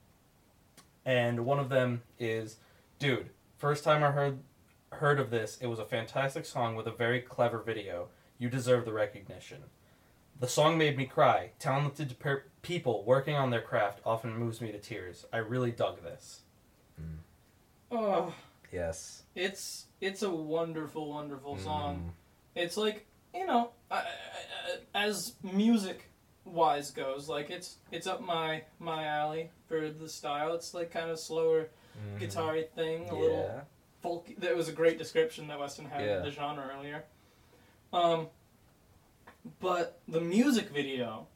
And 1.05 1.45
one 1.45 1.59
of 1.59 1.69
them 1.69 2.03
is, 2.17 2.57
"Dude, 2.99 3.29
first 3.57 3.83
time 3.83 4.03
I 4.03 4.11
heard 4.11 4.39
heard 4.93 5.19
of 5.19 5.29
this, 5.31 5.57
it 5.59 5.67
was 5.67 5.79
a 5.79 5.85
fantastic 5.85 6.45
song 6.45 6.75
with 6.75 6.87
a 6.87 6.91
very 6.91 7.19
clever 7.21 7.59
video. 7.59 8.09
You 8.37 8.49
deserve 8.49 8.85
the 8.85 8.93
recognition. 8.93 9.63
The 10.39 10.47
song 10.47 10.77
made 10.77 10.97
me 10.97 11.05
cry. 11.05 11.51
Talented 11.59 12.17
per- 12.19 12.45
people 12.61 13.03
working 13.03 13.35
on 13.35 13.49
their 13.49 13.61
craft 13.61 13.99
often 14.05 14.35
moves 14.37 14.61
me 14.61 14.71
to 14.71 14.79
tears. 14.79 15.25
I 15.33 15.37
really 15.37 15.71
dug 15.71 16.01
this." 16.03 16.41
Oh, 17.91 18.33
Yes. 18.71 19.23
it's 19.35 19.85
it's 20.01 20.23
a 20.23 20.29
wonderful, 20.29 21.09
wonderful 21.09 21.57
song. 21.57 22.13
Mm. 22.57 22.61
It's 22.63 22.77
like 22.77 23.05
you 23.33 23.45
know, 23.45 23.71
I, 23.91 23.97
I, 23.97 23.99
I- 24.01 25.05
as 25.05 25.33
music 25.43 26.09
wise 26.45 26.91
goes, 26.91 27.29
like 27.29 27.49
it's 27.49 27.77
it's 27.91 28.07
up 28.07 28.21
my 28.21 28.63
my 28.79 29.05
alley 29.05 29.49
for 29.67 29.89
the 29.89 30.09
style. 30.09 30.53
It's 30.55 30.73
like 30.73 30.91
kind 30.91 31.09
of 31.09 31.19
slower 31.19 31.69
Mhm. 31.97 32.19
guitar 32.19 32.61
thing, 32.61 33.03
a 33.09 33.13
Yeah. 33.13 33.19
little 33.21 33.61
folk. 34.01 34.27
That 34.39 34.55
was 34.55 34.67
a 34.67 34.71
great 34.73 34.97
description 34.97 35.47
that 35.47 35.59
Weston 35.59 35.85
had 35.85 36.03
Yeah. 36.05 36.17
of 36.17 36.23
the 36.25 36.31
genre 36.31 36.69
earlier. 36.75 37.03
Um, 37.93 38.29
but 39.59 39.99
the 40.07 40.21
music 40.21 40.69
video, 40.69 41.27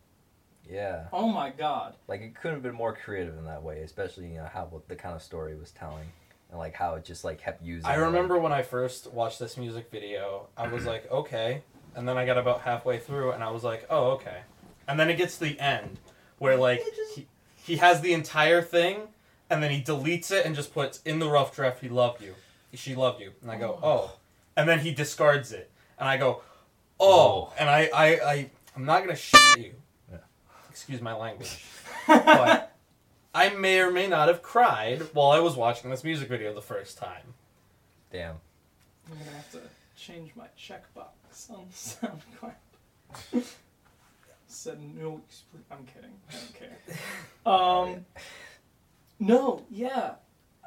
Yeah. 0.70 1.08
oh 1.14 1.28
my 1.28 1.50
god! 1.52 1.96
Like 2.08 2.22
it 2.22 2.36
couldn't 2.36 2.56
have 2.58 2.64
been 2.64 2.76
more 2.76 2.96
creative 2.96 3.38
in 3.38 3.46
that 3.46 3.64
way, 3.64 3.82
especially 3.82 4.28
you 4.28 4.38
know 4.38 4.46
how 4.46 4.66
what 4.66 4.88
the 4.88 4.96
kind 4.96 5.16
of 5.16 5.22
story 5.22 5.54
it 5.54 5.60
was 5.60 5.72
telling, 5.72 6.12
and 6.50 6.58
like 6.60 6.74
how 6.74 6.96
it 6.96 7.04
just 7.06 7.24
like 7.24 7.38
kept 7.40 7.62
using. 7.62 7.86
I 7.90 7.92
like- 7.98 8.06
remember 8.06 8.38
when 8.38 8.52
I 8.54 8.64
first 8.64 9.12
watched 9.12 9.40
this 9.40 9.58
music 9.58 9.90
video, 9.92 10.48
I 10.58 10.68
was 10.68 10.86
like, 10.86 11.10
okay. 11.12 11.64
And 11.96 12.08
then 12.08 12.16
I 12.18 12.26
got 12.28 12.38
about 12.38 12.62
halfway 12.62 13.00
through 13.00 13.32
and 13.32 13.44
I 13.44 13.50
was 13.50 13.64
like, 13.64 13.88
oh, 13.90 14.12
okay. 14.12 14.42
And 14.88 15.00
then 15.00 15.10
it 15.10 15.18
gets 15.18 15.38
to 15.38 15.46
the 15.46 15.60
end 15.60 16.00
where 16.40 16.56
like 16.56 16.84
he, 17.16 17.28
he 17.56 17.78
has 17.78 18.02
the 18.02 18.14
entire 18.14 18.62
thing 18.62 19.10
and 19.50 19.62
then 19.62 19.72
he 19.72 19.82
deletes 19.82 20.32
it 20.32 20.46
and 20.46 20.56
just 20.56 20.74
puts 20.74 21.02
in 21.04 21.20
the 21.20 21.28
rough 21.28 21.56
draft 21.56 21.82
he 21.82 21.90
loved 21.90 22.22
you. 22.22 22.36
She 22.74 22.96
loved 22.96 23.22
you. 23.22 23.32
And 23.42 23.50
i 23.50 23.58
go 23.58 23.80
oh. 23.82 23.90
oh. 23.90 24.12
And 24.56 24.68
then 24.68 24.80
he 24.80 24.94
discards 24.94 25.52
it. 25.52 25.72
And 26.00 26.08
i 26.08 26.18
go 26.18 26.42
oh. 27.00 27.54
And 27.58 27.70
i 27.70 27.90
i, 27.94 28.08
I 28.08 28.50
i'm 28.76 28.86
not 28.86 29.02
gonna 29.04 29.16
shit 29.16 29.58
you. 29.58 29.74
Yeah. 30.12 30.18
excuse 30.70 31.02
my 31.02 31.14
language. 31.14 31.64
But 32.08 32.74
i 33.36 33.50
may 33.50 33.82
or 33.82 33.92
may 33.92 34.08
not 34.08 34.30
have 34.30 34.42
cried 34.42 35.02
while 35.14 35.32
i 35.32 35.40
was 35.40 35.58
watching 35.58 35.90
this 35.90 36.06
music 36.06 36.30
video 36.30 36.54
the 36.54 36.62
first 36.62 36.98
time. 36.98 37.34
Damn. 38.12 38.36
I'm 39.12 39.18
gonna 39.18 39.32
have 39.32 39.52
to 39.52 39.62
change 39.98 40.32
my 40.36 40.48
checkbox 40.58 41.50
on 41.50 41.66
SoundCloud. 41.74 42.54
Said 44.58 44.80
no. 44.96 45.22
I'm 45.70 45.86
kidding. 45.86 46.10
I 46.30 46.34
don't 46.34 46.54
care. 46.56 46.78
Um, 47.46 48.06
no. 49.20 49.64
Yeah. 49.70 50.16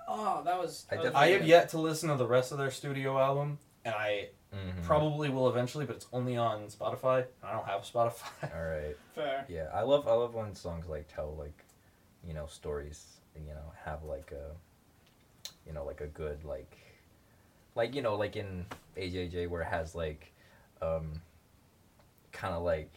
Oh, 0.08 0.42
that 0.44 0.56
was. 0.58 0.86
I 0.90 0.94
that 0.96 1.04
was 1.06 1.14
i 1.14 1.26
have 1.30 1.44
yet 1.46 1.68
to 1.70 1.78
listen 1.78 2.08
to 2.08 2.14
the 2.16 2.26
rest 2.26 2.52
of 2.52 2.58
their 2.58 2.70
studio 2.70 3.18
album 3.18 3.58
and 3.84 3.94
i 3.94 4.28
Mhm. 4.54 4.82
probably 4.84 5.28
will 5.28 5.48
eventually 5.48 5.84
but 5.86 5.94
it's 5.96 6.06
only 6.12 6.36
on 6.36 6.66
spotify 6.66 7.24
i 7.42 7.52
don't 7.52 7.66
have 7.66 7.82
spotify 7.82 8.26
All 8.54 8.62
right. 8.64 8.96
Fair. 9.14 9.44
Yeah, 9.48 9.68
I 9.74 9.82
love 9.82 10.06
I 10.08 10.12
love 10.14 10.34
when 10.34 10.54
songs 10.54 10.86
like 10.88 11.06
tell 11.14 11.34
like, 11.38 11.64
you 12.26 12.32
know, 12.34 12.46
stories. 12.46 13.16
You 13.36 13.52
know, 13.54 13.72
have 13.84 14.02
like 14.04 14.32
a, 14.32 14.50
you 15.66 15.72
know, 15.72 15.84
like 15.84 16.00
a 16.00 16.06
good 16.06 16.44
like, 16.44 16.76
like 17.74 17.94
you 17.94 18.02
know, 18.02 18.14
like 18.16 18.36
in 18.36 18.66
AJJ 18.96 19.48
where 19.48 19.62
it 19.62 19.68
has 19.68 19.94
like, 19.94 20.32
um, 20.82 21.12
kind 22.32 22.54
of 22.54 22.62
like, 22.62 22.90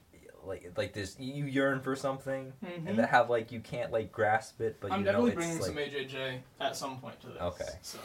like 0.46 0.72
like 0.78 0.94
this 0.94 1.16
you 1.20 1.46
yearn 1.46 1.80
for 1.82 1.96
something 1.96 2.54
Mhm. 2.64 2.88
and 2.88 2.98
that 3.00 3.10
have 3.10 3.30
like 3.30 3.52
you 3.52 3.60
can't 3.60 3.92
like 3.92 4.12
grasp 4.12 4.62
it, 4.62 4.78
but 4.80 4.92
I'm 4.92 5.00
you 5.00 5.06
know 5.06 5.12
definitely 5.28 5.32
it's 5.32 5.36
bringing 5.38 5.60
like 5.60 5.66
some 5.68 5.78
AJJ 6.10 6.40
at 6.60 6.76
some 6.76 7.00
point 7.00 7.20
to 7.22 7.28
this. 7.28 7.42
Okay. 7.42 7.70
So 7.82 8.00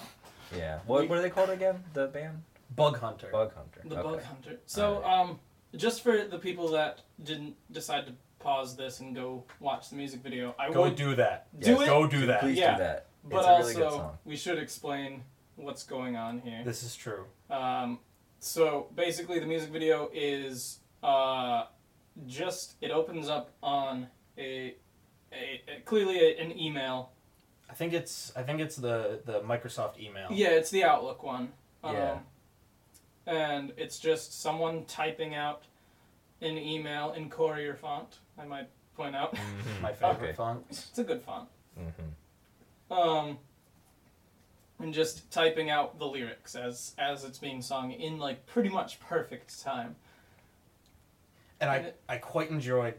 yeah. 0.57 0.81
What 0.87 1.03
We- 1.03 1.07
what 1.09 1.19
are 1.19 1.23
they 1.23 1.31
called 1.31 1.51
again? 1.51 1.85
The 1.95 2.07
band 2.09 2.43
bug 2.77 2.99
hunter 2.99 3.29
Bug 3.33 3.55
Hunter. 3.55 3.81
the 3.85 3.99
okay. 3.99 4.03
Bug 4.11 4.23
Hunter. 4.23 4.59
So 4.67 4.97
Alright. 4.97 5.11
um, 5.31 5.41
just 5.77 6.03
for 6.03 6.25
the 6.25 6.39
people 6.39 6.69
that 6.73 7.01
didn't 7.23 7.57
decide 7.73 8.07
to 8.07 8.13
pause 8.39 8.77
this 8.77 9.01
and 9.01 9.15
go 9.15 9.45
watch 9.59 9.91
the 9.91 9.97
music 9.97 10.21
video, 10.21 10.55
I 10.59 10.71
go 10.71 10.83
would 10.83 10.95
do 10.97 11.15
that 11.17 11.47
do 11.59 11.73
Yes. 11.73 11.81
it. 11.83 11.87
go 11.87 12.07
do 12.07 12.27
that 12.27 12.41
Please 12.41 12.59
Yeah. 12.59 12.77
do 12.77 12.83
that. 12.85 13.07
But 13.25 13.39
it's 13.39 13.47
a 13.47 13.59
really 13.59 13.75
good 13.75 13.83
also, 13.85 13.97
song. 13.97 14.19
we 14.25 14.37
should 14.37 14.59
explain 14.59 15.25
what's 15.57 15.83
going 15.83 16.17
on 16.17 16.41
here. 16.41 16.63
this 16.65 16.83
is 16.83 16.95
true 16.95 17.27
Um, 17.51 17.99
so 18.39 18.89
basically, 18.95 19.41
the 19.41 19.47
music 19.47 19.71
video 19.71 20.09
is 20.13 20.79
uh, 21.03 21.67
just 22.27 22.75
it 22.81 22.91
opens 22.91 23.29
up 23.29 23.51
on 23.63 24.07
a, 24.37 24.75
a, 25.33 25.63
a 25.69 25.81
clearly 25.85 26.19
a, 26.19 26.39
an 26.41 26.59
email. 26.59 27.11
I 27.71 27.75
think 27.75 27.93
it's 27.93 28.33
I 28.37 28.43
think 28.43 28.61
it's 28.61 28.77
the 28.77 29.21
the 29.25 29.41
Microsoft 29.41 29.99
email. 30.01 30.29
Yeah, 30.31 30.49
it's 30.51 30.71
the 30.71 30.85
Outlook 30.85 31.23
one. 31.23 31.53
Um, 31.85 31.95
Yeah. 31.97 32.19
And 33.27 33.73
it's 33.77 33.99
just 33.99 34.41
someone 34.41 34.85
typing 34.87 35.35
out 35.35 35.65
an 36.41 36.57
email 36.57 37.13
in 37.13 37.29
Courier 37.29 37.75
font. 37.75 38.19
I 38.39 38.45
might 38.47 38.69
point 38.97 39.15
out 39.15 39.35
Mhm. 39.35 39.81
My 39.83 39.93
favorite 39.93 40.23
Okay. 40.29 40.33
font. 40.33 40.65
it's 40.71 40.99
a 40.99 41.05
good 41.05 41.23
font. 41.23 41.49
Mm-hmm. 41.79 42.93
Um, 42.93 43.39
and 44.81 44.95
just 44.95 45.31
typing 45.31 45.69
out 45.71 45.99
the 45.99 46.07
lyrics 46.07 46.55
as 46.55 46.95
as 46.99 47.25
it's 47.25 47.39
being 47.39 47.61
sung 47.61 47.93
in 47.93 48.19
like 48.19 48.47
pretty 48.47 48.71
much 48.71 48.99
perfect 49.01 49.63
time. 49.63 49.97
And 51.61 51.71
I 51.71 51.93
I 52.09 52.17
quite 52.19 52.51
enjoyed. 52.51 52.95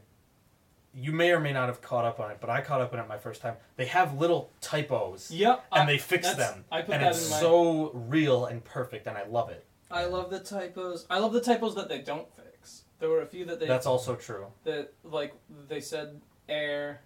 You 0.93 1.11
may 1.11 1.31
or 1.31 1.39
may 1.39 1.53
not 1.53 1.67
have 1.69 1.81
caught 1.81 2.03
up 2.03 2.19
on 2.19 2.31
it, 2.31 2.37
but 2.41 2.49
I 2.49 2.61
caught 2.61 2.81
up 2.81 2.93
on 2.93 2.99
it 2.99 3.07
my 3.07 3.17
first 3.19 3.41
time. 3.41 3.55
They 3.75 3.85
have 3.85 4.17
little 4.17 4.51
typos, 4.59 5.29
Yep. 5.31 5.63
and 5.71 5.83
I- 5.83 5.85
they 5.85 5.97
fix 5.99 6.27
that's- 6.27 6.51
them, 6.51 6.65
I 6.71 6.81
put 6.81 6.95
and 6.95 7.03
that 7.03 7.11
it's 7.11 7.25
in 7.25 7.31
my. 7.31 7.39
so 7.39 7.91
real 7.91 8.45
and 8.47 8.63
perfect, 8.65 9.05
and 9.05 9.15
I 9.17 9.23
love 9.25 9.49
it. 9.49 9.65
I 9.91 10.05
love 10.05 10.29
the 10.31 10.39
typos. 10.39 11.05
I 11.09 11.19
love 11.19 11.31
the 11.31 11.41
typos 11.41 11.75
that 11.75 11.89
they 11.89 11.99
don't 12.01 12.27
fix. 12.35 12.85
There 12.97 13.07
were 13.09 13.21
a 13.21 13.27
few 13.27 13.45
that 13.45 13.59
they 13.59 13.67
That's 13.67 13.85
also 13.85 14.15
true. 14.15 14.47
that 14.63 14.91
like 15.03 15.33
they 15.67 15.79
said 15.79 16.21
air, 16.49 17.01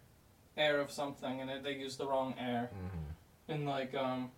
air 0.55 0.79
of 0.79 0.89
something, 0.89 1.41
and 1.41 1.49
they- 1.49 1.59
they 1.59 1.73
used 1.73 1.97
the 1.97 2.07
wrong 2.07 2.35
air. 2.39 2.71
Mhm. 2.73 3.53
And 3.53 3.67
like 3.67 3.93
um, 3.93 4.31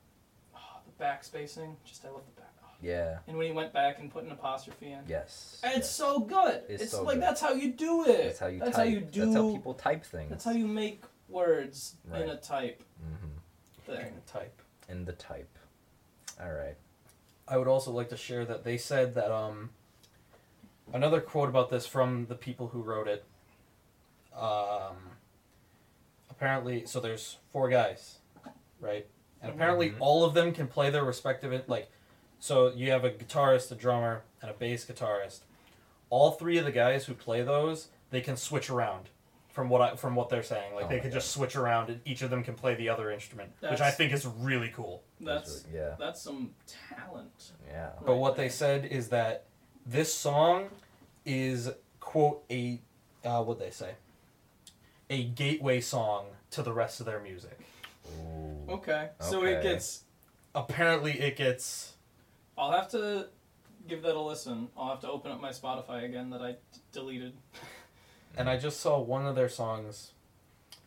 oh, 0.56 0.80
the 0.88 1.04
backspacing. 1.04 1.76
Just 1.86 2.04
I 2.04 2.10
love 2.10 2.26
the 2.26 2.42
back. 2.42 2.45
Yeah. 2.86 3.18
And 3.28 3.36
when 3.36 3.48
he 3.48 3.52
went 3.52 3.74
back 3.74 3.98
and 4.00 4.12
put 4.12 4.26
an 4.26 4.32
apostrophe 4.32 4.92
in. 4.92 5.00
Yes. 5.08 5.60
And 5.64 5.72
it's 5.72 5.88
yes. 5.88 5.96
so 5.96 6.20
good. 6.20 6.62
It's 6.70 6.84
It's, 6.84 6.92
so 6.92 7.02
like 7.02 7.16
good. 7.16 7.24
that's 7.24 7.42
how 7.42 7.52
you 7.54 7.72
do 7.72 8.06
it. 8.06 8.24
That's 8.26 8.40
how 8.40 8.46
you 8.48 8.60
That's 8.60 8.76
type. 8.76 8.86
how 8.86 8.92
you 8.92 9.00
do. 9.02 9.22
That's 9.22 9.36
how 9.36 9.52
people 9.54 9.74
type 9.74 10.06
things. 10.06 10.30
That's 10.30 10.46
how 10.46 10.52
you 10.52 10.68
make 10.68 11.02
words 11.28 11.96
in 12.14 12.30
a 12.30 12.38
type 12.38 12.84
hmm 13.00 13.28
thing. 13.88 14.14
Type. 14.28 14.62
In 14.88 15.04
the 15.06 15.14
type. 15.14 15.50
All 16.40 16.52
right. 16.52 16.76
I 17.48 17.58
would 17.58 17.68
also 17.68 17.92
like 17.92 18.10
to 18.10 18.18
share 18.18 18.46
that 18.46 18.64
they 18.64 18.78
said 18.78 19.16
that 19.16 19.32
um 19.32 19.72
another 20.94 21.22
quote 21.22 21.50
about 21.50 21.72
this 21.72 21.88
from 21.88 22.28
the 22.28 22.36
people 22.36 22.68
who 22.68 22.84
wrote 22.84 23.08
it. 23.08 23.26
Um 24.38 24.96
apparently 26.30 26.86
so 26.86 27.00
there's 27.00 27.38
four 27.52 27.68
guys, 27.68 28.20
right? 28.80 29.08
And 29.42 29.52
apparently 29.54 29.90
Mhm. 29.90 29.98
all 30.00 30.24
of 30.24 30.36
them 30.36 30.54
can 30.54 30.68
play 30.68 30.92
their 30.92 31.04
respective 31.04 31.68
like 31.68 31.90
so 32.46 32.72
you 32.76 32.92
have 32.92 33.04
a 33.04 33.10
guitarist, 33.10 33.72
a 33.72 33.76
drummer, 33.76 34.22
and 34.40 34.52
a 34.52 34.54
bass 34.54 34.86
guitarist. 34.86 35.40
All 36.12 36.32
three 36.32 36.60
of 36.60 36.66
the 36.66 36.72
guys 36.72 37.06
who 37.06 37.16
play 37.16 37.42
those, 37.42 37.88
they 38.12 38.22
can 38.22 38.38
switch 38.38 38.70
around 38.70 39.10
from 39.50 39.68
what 39.70 39.82
I 39.82 39.96
from 39.96 40.14
what 40.16 40.30
they're 40.30 40.44
saying. 40.44 40.76
Like 40.76 40.86
Oh 40.86 40.90
they 40.90 40.96
my 40.98 41.02
can 41.02 41.10
God. 41.10 41.16
just 41.16 41.32
switch 41.32 41.56
around 41.56 41.90
and 41.90 42.02
each 42.06 42.22
of 42.22 42.30
them 42.30 42.44
can 42.44 42.54
play 42.54 42.76
the 42.76 42.88
other 42.90 43.10
instrument, 43.10 43.50
which 43.62 43.72
I 43.72 43.76
That's- 43.76 43.98
think 43.98 44.14
is 44.14 44.28
really 44.28 44.70
cool. 44.76 45.02
That's 45.20 45.64
really- 45.66 45.80
yeah. 45.80 45.96
that's 45.98 46.22
some 46.22 46.54
talent. 46.96 47.52
Yeah. 47.68 47.90
But 48.00 48.10
Right 48.12 48.18
what 48.20 48.36
there. 48.36 48.46
they 48.46 48.50
said 48.50 48.86
is 48.86 49.10
that 49.10 49.46
this 49.86 50.14
song 50.14 50.70
is 51.26 51.72
quote 52.00 52.44
a 52.52 52.80
uh, 53.24 53.42
what 53.44 53.58
they 53.58 53.72
say 53.72 53.96
a 55.10 55.24
gateway 55.24 55.82
song 55.82 56.26
to 56.52 56.62
the 56.62 56.74
rest 56.74 57.00
of 57.00 57.08
their 57.08 57.20
music. 57.20 57.58
Ooh. 58.20 58.66
Okay. 58.74 59.10
So 59.20 59.44
it 59.46 59.56
Okay. 59.56 59.64
gets. 59.64 60.04
Apparently, 60.54 61.20
it 61.20 61.36
gets 61.36 61.94
I'll 62.58 62.72
have 62.72 62.90
to 62.92 63.28
give 63.88 64.02
that 64.04 64.16
a 64.16 64.22
listen. 64.22 64.70
I'll 64.78 64.90
have 64.90 65.02
to 65.02 65.10
open 65.10 65.32
up 65.32 65.42
my 65.42 65.50
Spotify 65.50 66.04
again 66.06 66.30
that 66.32 66.42
I 66.42 66.52
d- 66.52 66.58
deleted. 66.92 67.34
and 68.38 68.50
I 68.50 68.58
just 68.58 68.80
saw 68.80 69.00
one 69.00 69.26
of 69.26 69.36
their 69.36 69.50
songs 69.50 70.12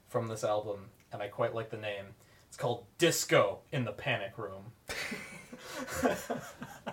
from 0.09 0.29
this 0.29 0.45
album, 0.45 0.91
and 1.13 1.23
I 1.23 1.29
quite 1.29 1.55
like 1.55 1.71
the 1.71 1.77
name. 1.77 2.07
It's 2.49 2.57
called 2.57 2.85
"Disco 2.97 3.61
in 3.71 3.85
the 3.85 3.93
Panic 3.93 4.39
Room." 4.39 4.73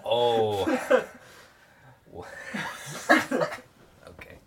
Oh. 0.04 0.64
okay. 4.10 4.38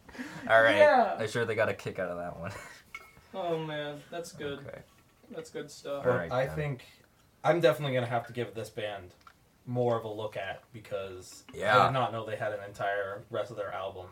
All 0.48 0.62
right. 0.62 0.76
Yeah. 0.76 1.16
I'm 1.18 1.28
sure 1.28 1.44
they 1.44 1.54
got 1.54 1.68
a 1.68 1.74
kick 1.74 1.98
out 1.98 2.10
of 2.10 2.18
that 2.18 2.38
one. 2.38 2.52
Oh 3.34 3.58
man, 3.58 4.00
that's 4.10 4.32
good. 4.32 4.60
Okay. 4.60 4.78
That's 5.34 5.50
good 5.50 5.70
stuff. 5.70 6.06
Alright, 6.06 6.32
I 6.32 6.46
then. 6.46 6.56
think 6.56 6.84
I'm 7.44 7.60
definitely 7.60 7.94
gonna 7.94 8.06
have 8.06 8.26
to 8.28 8.32
give 8.32 8.54
this 8.54 8.70
band 8.70 9.14
more 9.68 9.96
of 9.98 10.04
a 10.04 10.08
look 10.08 10.36
at 10.36 10.62
because 10.72 11.44
I 11.54 11.56
did 11.86 11.92
not 11.92 12.10
know 12.10 12.24
they 12.26 12.36
had 12.36 12.52
an 12.52 12.60
entire 12.66 13.22
rest 13.30 13.50
of 13.52 13.56
their 13.56 13.72
album. 13.72 14.06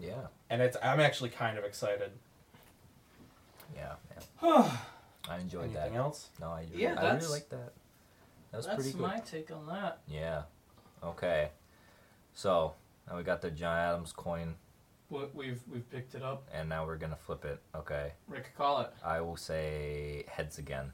Yeah. 0.00 0.28
and 0.48 0.62
it's 0.62 0.76
I'm 0.82 1.00
actually 1.00 1.30
kind 1.30 1.58
of 1.58 1.64
excited. 1.64 2.12
Yeah. 3.74 3.94
Man. 4.42 4.70
I 5.28 5.38
enjoyed 5.38 5.64
Anything 5.64 5.74
that. 5.74 5.80
Anything 5.82 5.96
else? 5.98 6.28
No, 6.40 6.46
I, 6.50 6.66
Yeah, 6.72 6.88
I 6.88 6.92
really 6.92 7.02
that's- 7.02 7.30
like 7.30 7.48
that. 7.50 7.72
That 8.52 8.56
was 8.56 8.66
that's 8.66 8.76
pretty 8.76 8.92
good. 8.92 9.00
my 9.00 9.18
take 9.20 9.50
on 9.52 9.66
that. 9.68 9.98
Yeah. 10.08 10.42
Okay. 11.04 11.50
So 12.34 12.72
now 13.08 13.16
we 13.16 13.22
got 13.22 13.40
the 13.42 13.50
John 13.50 13.76
Adams 13.76 14.12
coin, 14.12 14.54
What 15.08 15.34
we've 15.36 15.60
we've 15.72 15.88
picked 15.90 16.14
it 16.16 16.22
up. 16.22 16.48
and 16.52 16.68
now 16.68 16.84
we're 16.84 16.96
gonna 16.96 17.14
flip 17.16 17.44
it. 17.44 17.60
Okay. 17.76 18.12
Rick, 18.28 18.52
call 18.56 18.80
it. 18.80 18.90
I 19.04 19.20
will 19.20 19.36
say 19.36 20.24
heads 20.28 20.58
again. 20.58 20.92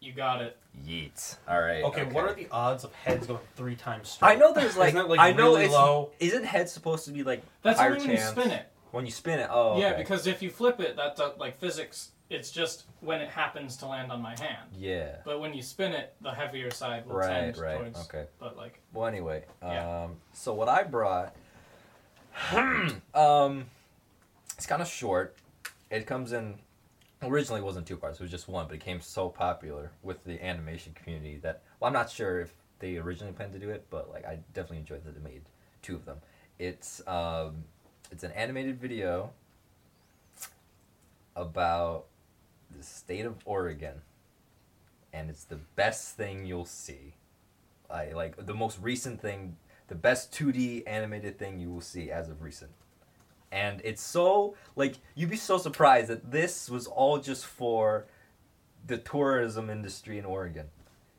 You 0.00 0.12
got 0.12 0.40
it. 0.40 0.56
Yeet. 0.86 1.36
All 1.46 1.60
right. 1.60 1.84
Okay, 1.84 2.04
what 2.04 2.24
are 2.24 2.32
the 2.34 2.48
odds 2.50 2.84
of 2.84 2.92
heads 2.94 3.26
going 3.26 3.40
three 3.54 3.76
times 3.76 4.08
straight? 4.08 4.30
I 4.30 4.34
know 4.34 4.52
there's 4.54 4.76
like, 4.76 4.88
Isn't 4.94 5.00
it, 5.00 5.08
like, 5.08 5.20
I 5.20 5.32
know 5.32 5.50
really 5.52 5.64
it's 5.66 5.74
low? 5.74 6.10
Isn't 6.18 6.44
heads 6.44 6.72
supposed 6.72 7.04
to 7.04 7.10
be 7.12 7.22
like 7.22 7.42
That's 7.62 7.78
higher 7.78 7.90
only 7.92 8.06
when 8.06 8.16
chance 8.16 8.34
you 8.36 8.42
spin 8.42 8.50
it. 8.52 8.66
When 8.92 9.04
you 9.04 9.12
spin 9.12 9.38
it. 9.40 9.48
Oh. 9.52 9.78
Yeah, 9.78 9.88
okay. 9.90 9.98
because 9.98 10.26
if 10.26 10.40
you 10.42 10.50
flip 10.50 10.80
it, 10.80 10.96
that's 10.96 11.20
does, 11.20 11.38
like 11.38 11.58
physics. 11.58 12.10
It's 12.30 12.50
just 12.50 12.84
when 13.00 13.20
it 13.20 13.28
happens 13.28 13.76
to 13.78 13.86
land 13.86 14.10
on 14.12 14.22
my 14.22 14.30
hand. 14.40 14.68
Yeah. 14.78 15.16
But 15.24 15.40
when 15.40 15.52
you 15.52 15.62
spin 15.62 15.92
it, 15.92 16.14
the 16.20 16.30
heavier 16.30 16.70
side 16.70 17.04
will 17.06 17.16
Right. 17.16 17.28
tend 17.28 17.58
Right. 17.58 17.76
towards. 17.78 18.00
Okay. 18.06 18.24
But 18.38 18.56
like, 18.56 18.80
Well, 18.92 19.06
anyway, 19.06 19.44
Yeah. 19.62 20.04
um, 20.04 20.16
so 20.32 20.54
what 20.54 20.68
I 20.68 20.84
brought, 20.84 21.34
um, 23.14 23.66
it's 24.56 24.66
kind 24.66 24.80
of 24.80 24.88
short. 24.88 25.36
It 25.90 26.06
comes 26.06 26.32
in. 26.32 26.58
Originally, 27.22 27.60
it 27.60 27.64
wasn't 27.64 27.86
two 27.86 27.96
parts; 27.96 28.18
it 28.18 28.22
was 28.22 28.30
just 28.30 28.48
one. 28.48 28.66
But 28.66 28.74
it 28.74 28.80
became 28.80 29.00
so 29.00 29.28
popular 29.28 29.92
with 30.02 30.24
the 30.24 30.42
animation 30.42 30.94
community 30.94 31.38
that 31.42 31.62
well, 31.78 31.88
I'm 31.88 31.92
not 31.92 32.10
sure 32.10 32.40
if 32.40 32.54
they 32.78 32.96
originally 32.96 33.32
planned 33.32 33.52
to 33.52 33.58
do 33.58 33.70
it, 33.70 33.86
but 33.90 34.10
like 34.10 34.24
I 34.24 34.38
definitely 34.54 34.78
enjoyed 34.78 35.04
that 35.04 35.14
they 35.14 35.30
made 35.30 35.42
two 35.82 35.94
of 35.94 36.06
them. 36.06 36.18
It's 36.58 37.06
um, 37.06 37.64
it's 38.10 38.24
an 38.24 38.32
animated 38.32 38.80
video 38.80 39.30
about 41.36 42.06
the 42.76 42.82
state 42.82 43.26
of 43.26 43.36
Oregon, 43.44 44.00
and 45.12 45.28
it's 45.28 45.44
the 45.44 45.58
best 45.76 46.16
thing 46.16 46.46
you'll 46.46 46.64
see. 46.64 47.14
I 47.90 48.12
like 48.12 48.46
the 48.46 48.54
most 48.54 48.78
recent 48.80 49.20
thing, 49.20 49.56
the 49.88 49.94
best 49.94 50.32
2D 50.32 50.84
animated 50.86 51.38
thing 51.38 51.58
you 51.58 51.70
will 51.70 51.80
see 51.80 52.10
as 52.10 52.28
of 52.28 52.42
recent. 52.42 52.70
And 53.52 53.80
it's 53.84 54.02
so 54.02 54.54
like 54.76 54.96
you'd 55.14 55.30
be 55.30 55.36
so 55.36 55.58
surprised 55.58 56.08
that 56.08 56.30
this 56.30 56.70
was 56.70 56.86
all 56.86 57.18
just 57.18 57.46
for 57.46 58.06
the 58.86 58.98
tourism 58.98 59.70
industry 59.70 60.18
in 60.18 60.24
Oregon. 60.24 60.68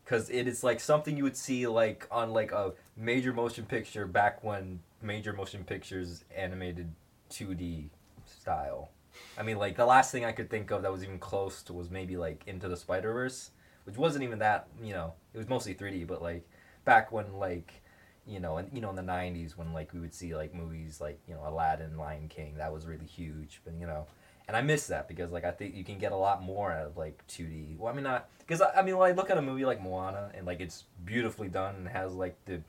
Cuz 0.06 0.30
it 0.30 0.48
is 0.48 0.64
like 0.64 0.80
something 0.80 1.18
you 1.18 1.24
would 1.24 1.38
see 1.38 1.68
like 1.68 2.08
on 2.12 2.32
like 2.32 2.52
a 2.52 2.74
major 2.96 3.34
motion 3.34 3.66
picture 3.66 4.06
back 4.06 4.44
when 4.44 4.80
major 5.02 5.34
motion 5.34 5.64
pictures 5.64 6.24
animated 6.36 6.94
2D 7.30 7.90
style. 8.26 8.90
I 9.38 9.44
mean, 9.44 9.58
like 9.58 9.76
the 9.76 9.86
last 9.86 10.12
thing 10.12 10.26
I 10.26 10.32
could 10.32 10.50
think 10.50 10.72
of 10.72 10.82
that 10.84 10.92
was 10.92 11.04
even 11.04 11.20
close 11.20 11.62
to 11.64 11.74
was 11.74 11.90
maybe 11.90 12.18
like 12.18 12.44
Into 12.48 12.68
the 12.68 12.78
Spider 12.78 13.14
Verse, 13.14 13.52
which 13.86 13.98
wasn't 13.98 14.24
even 14.24 14.40
that. 14.40 14.68
You 14.82 14.94
know, 14.94 15.14
it 15.34 15.38
was 15.38 15.50
mostly 15.50 15.74
3D, 15.74 16.08
but 16.08 16.22
like 16.22 16.48
back 16.86 17.12
when 17.12 17.34
like 17.34 17.81
you 18.28 18.40
know, 18.40 18.58
and 18.58 18.70
you 18.74 18.82
know 18.82 18.90
in 18.90 18.96
the 18.96 19.01
90s 19.01 19.58
when 19.58 19.74
like 19.74 19.94
we 19.94 20.00
would 20.00 20.13
see 20.13 20.36
like 20.36 20.54
movies 20.54 21.01
like 21.01 21.20
you 21.28 21.34
know 21.34 21.42
Aladdin, 21.46 21.98
Lion 21.98 22.28
King, 22.28 22.56
that 22.58 22.72
was 22.72 22.86
really 22.86 23.06
huge. 23.06 23.62
But 23.63 23.74
you 23.80 23.88
know, 23.88 24.08
and 24.48 24.56
I 24.56 24.62
miss 24.62 24.88
that 24.88 25.08
because 25.08 25.32
like 25.32 25.44
I 25.44 25.51
think 25.51 25.75
you 25.75 25.84
can 25.84 25.98
get 25.98 26.12
a 26.12 26.18
lot 26.18 26.44
more 26.44 26.72
out 26.72 26.86
of 26.86 26.98
like 26.98 27.24
2D. 27.28 27.78
Well, 27.78 27.92
I 27.92 27.96
mean 27.96 28.04
not 28.04 28.30
because 28.40 28.62
I, 28.62 28.80
I 28.80 28.82
mean 28.84 28.96
I 28.96 29.12
look 29.12 29.30
at 29.30 29.38
a 29.38 29.42
movie 29.42 29.66
like 29.66 29.82
Moana 29.82 30.32
and 30.34 30.46
like 30.46 30.60
it's 30.60 30.86
beautifully 31.04 31.48
done 31.48 31.75
and 31.75 31.88
has 31.88 32.13
like 32.13 32.36
the 32.46 32.62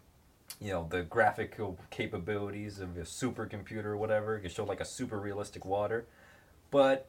you 0.60 0.70
know 0.70 0.86
the 0.90 1.02
graphical 1.02 1.78
capabilities 1.90 2.78
of 2.78 2.96
a 2.96 3.00
supercomputer 3.00 3.86
or 3.86 3.96
whatever. 3.96 4.36
It 4.36 4.42
can 4.42 4.50
show 4.50 4.64
like 4.64 4.80
a 4.80 4.84
super 4.84 5.18
realistic 5.18 5.64
water, 5.64 6.06
but 6.70 7.08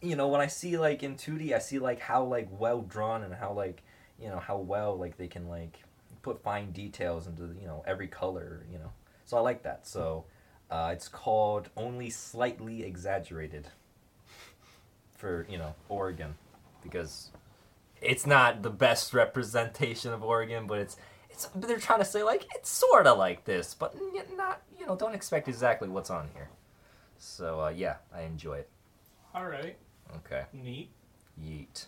you 0.00 0.16
know 0.16 0.28
when 0.28 0.40
I 0.40 0.46
see 0.46 0.78
like 0.78 1.02
in 1.02 1.16
2D, 1.16 1.52
I 1.52 1.58
see 1.58 1.78
like 1.78 2.00
how 2.00 2.24
like 2.24 2.48
well 2.50 2.82
drawn 2.82 3.22
and 3.22 3.34
how 3.34 3.52
like 3.52 3.82
you 4.20 4.28
know 4.28 4.38
how 4.38 4.58
well 4.58 4.96
like 4.96 5.16
they 5.16 5.28
can 5.28 5.48
like 5.48 5.82
put 6.22 6.42
fine 6.42 6.72
details 6.72 7.26
into 7.26 7.54
you 7.60 7.66
know 7.66 7.82
every 7.86 8.08
color. 8.08 8.64
You 8.72 8.78
know, 8.78 8.92
so 9.24 9.36
I 9.36 9.40
like 9.40 9.62
that. 9.62 9.86
So 9.86 10.24
uh, 10.70 10.90
it's 10.92 11.08
called 11.08 11.68
Only 11.76 12.10
Slightly 12.10 12.84
Exaggerated 12.84 13.68
for 15.16 15.46
you 15.48 15.58
know 15.58 15.74
Oregon 15.88 16.34
because 16.82 17.30
it's 18.00 18.26
not 18.26 18.62
the 18.62 18.70
best 18.70 19.12
representation 19.12 20.12
of 20.12 20.22
Oregon, 20.22 20.66
but 20.66 20.78
it's 20.78 20.96
it's 21.28 21.46
they're 21.54 21.78
trying 21.78 21.98
to 22.00 22.04
say 22.04 22.22
like 22.22 22.46
it's 22.54 22.70
sort 22.70 23.06
of 23.06 23.18
like 23.18 23.44
this, 23.44 23.74
but 23.74 23.94
not 24.36 24.62
you 24.78 24.86
know 24.86 24.96
don't 24.96 25.14
expect 25.14 25.48
exactly 25.48 25.88
what's 25.88 26.10
on 26.10 26.28
here. 26.34 26.48
So 27.18 27.60
uh, 27.60 27.68
yeah, 27.68 27.96
I 28.14 28.22
enjoy 28.22 28.58
it. 28.58 28.68
All 29.34 29.46
right. 29.46 29.76
Okay, 30.16 30.42
Neat. 30.52 30.90
yeet. 31.40 31.86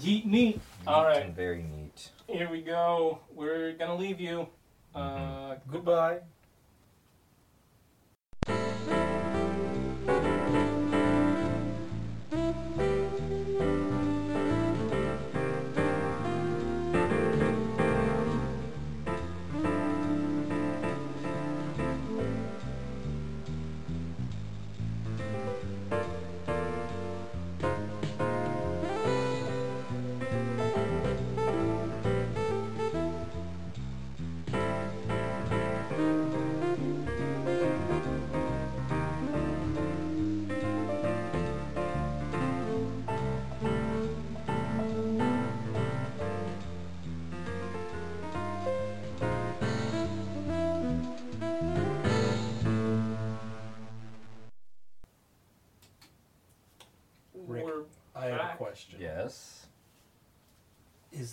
Yeet 0.00 0.24
neat. 0.26 0.60
All 0.86 1.04
right. 1.04 1.30
very 1.34 1.62
neat. 1.62 2.10
Here 2.26 2.50
we 2.50 2.60
go. 2.62 3.20
We're 3.34 3.72
gonna 3.72 3.96
leave 3.96 4.20
you. 4.20 4.48
Uh, 4.94 5.00
Mm-hmm. 5.00 5.72
Goodbye. 5.72 6.18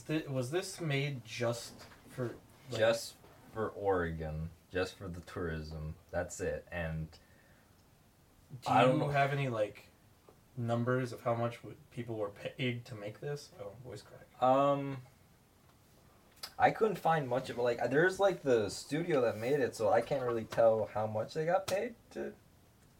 Is 0.01 0.07
this 0.07 0.27
was 0.29 0.51
this 0.51 0.81
made 0.81 1.23
just 1.25 1.73
for 2.09 2.31
like, 2.71 2.79
just 2.79 3.13
for 3.53 3.69
Oregon, 3.69 4.49
just 4.73 4.97
for 4.97 5.07
the 5.07 5.21
tourism. 5.21 5.95
That's 6.11 6.39
it. 6.39 6.65
And 6.71 7.07
Do 8.63 8.71
I 8.71 8.81
you 8.81 8.87
don't 8.87 8.99
know. 8.99 9.09
have 9.09 9.31
any 9.31 9.49
like 9.49 9.87
numbers 10.57 11.11
of 11.13 11.21
how 11.21 11.35
much 11.35 11.59
people 11.91 12.15
were 12.15 12.29
paid 12.29 12.85
to 12.85 12.95
make 12.95 13.19
this? 13.21 13.49
Oh, 13.61 13.67
voice 13.85 14.01
crack. 14.01 14.25
Um, 14.41 14.97
I 16.57 16.71
couldn't 16.71 16.97
find 16.97 17.27
much 17.27 17.49
of 17.49 17.57
it. 17.57 17.61
Like, 17.61 17.89
there's 17.89 18.19
like 18.19 18.43
the 18.43 18.69
studio 18.69 19.21
that 19.21 19.37
made 19.37 19.59
it, 19.59 19.75
so 19.75 19.91
I 19.91 20.01
can't 20.01 20.23
really 20.23 20.45
tell 20.45 20.89
how 20.93 21.05
much 21.07 21.33
they 21.33 21.45
got 21.45 21.67
paid 21.67 21.93
to, 22.13 22.31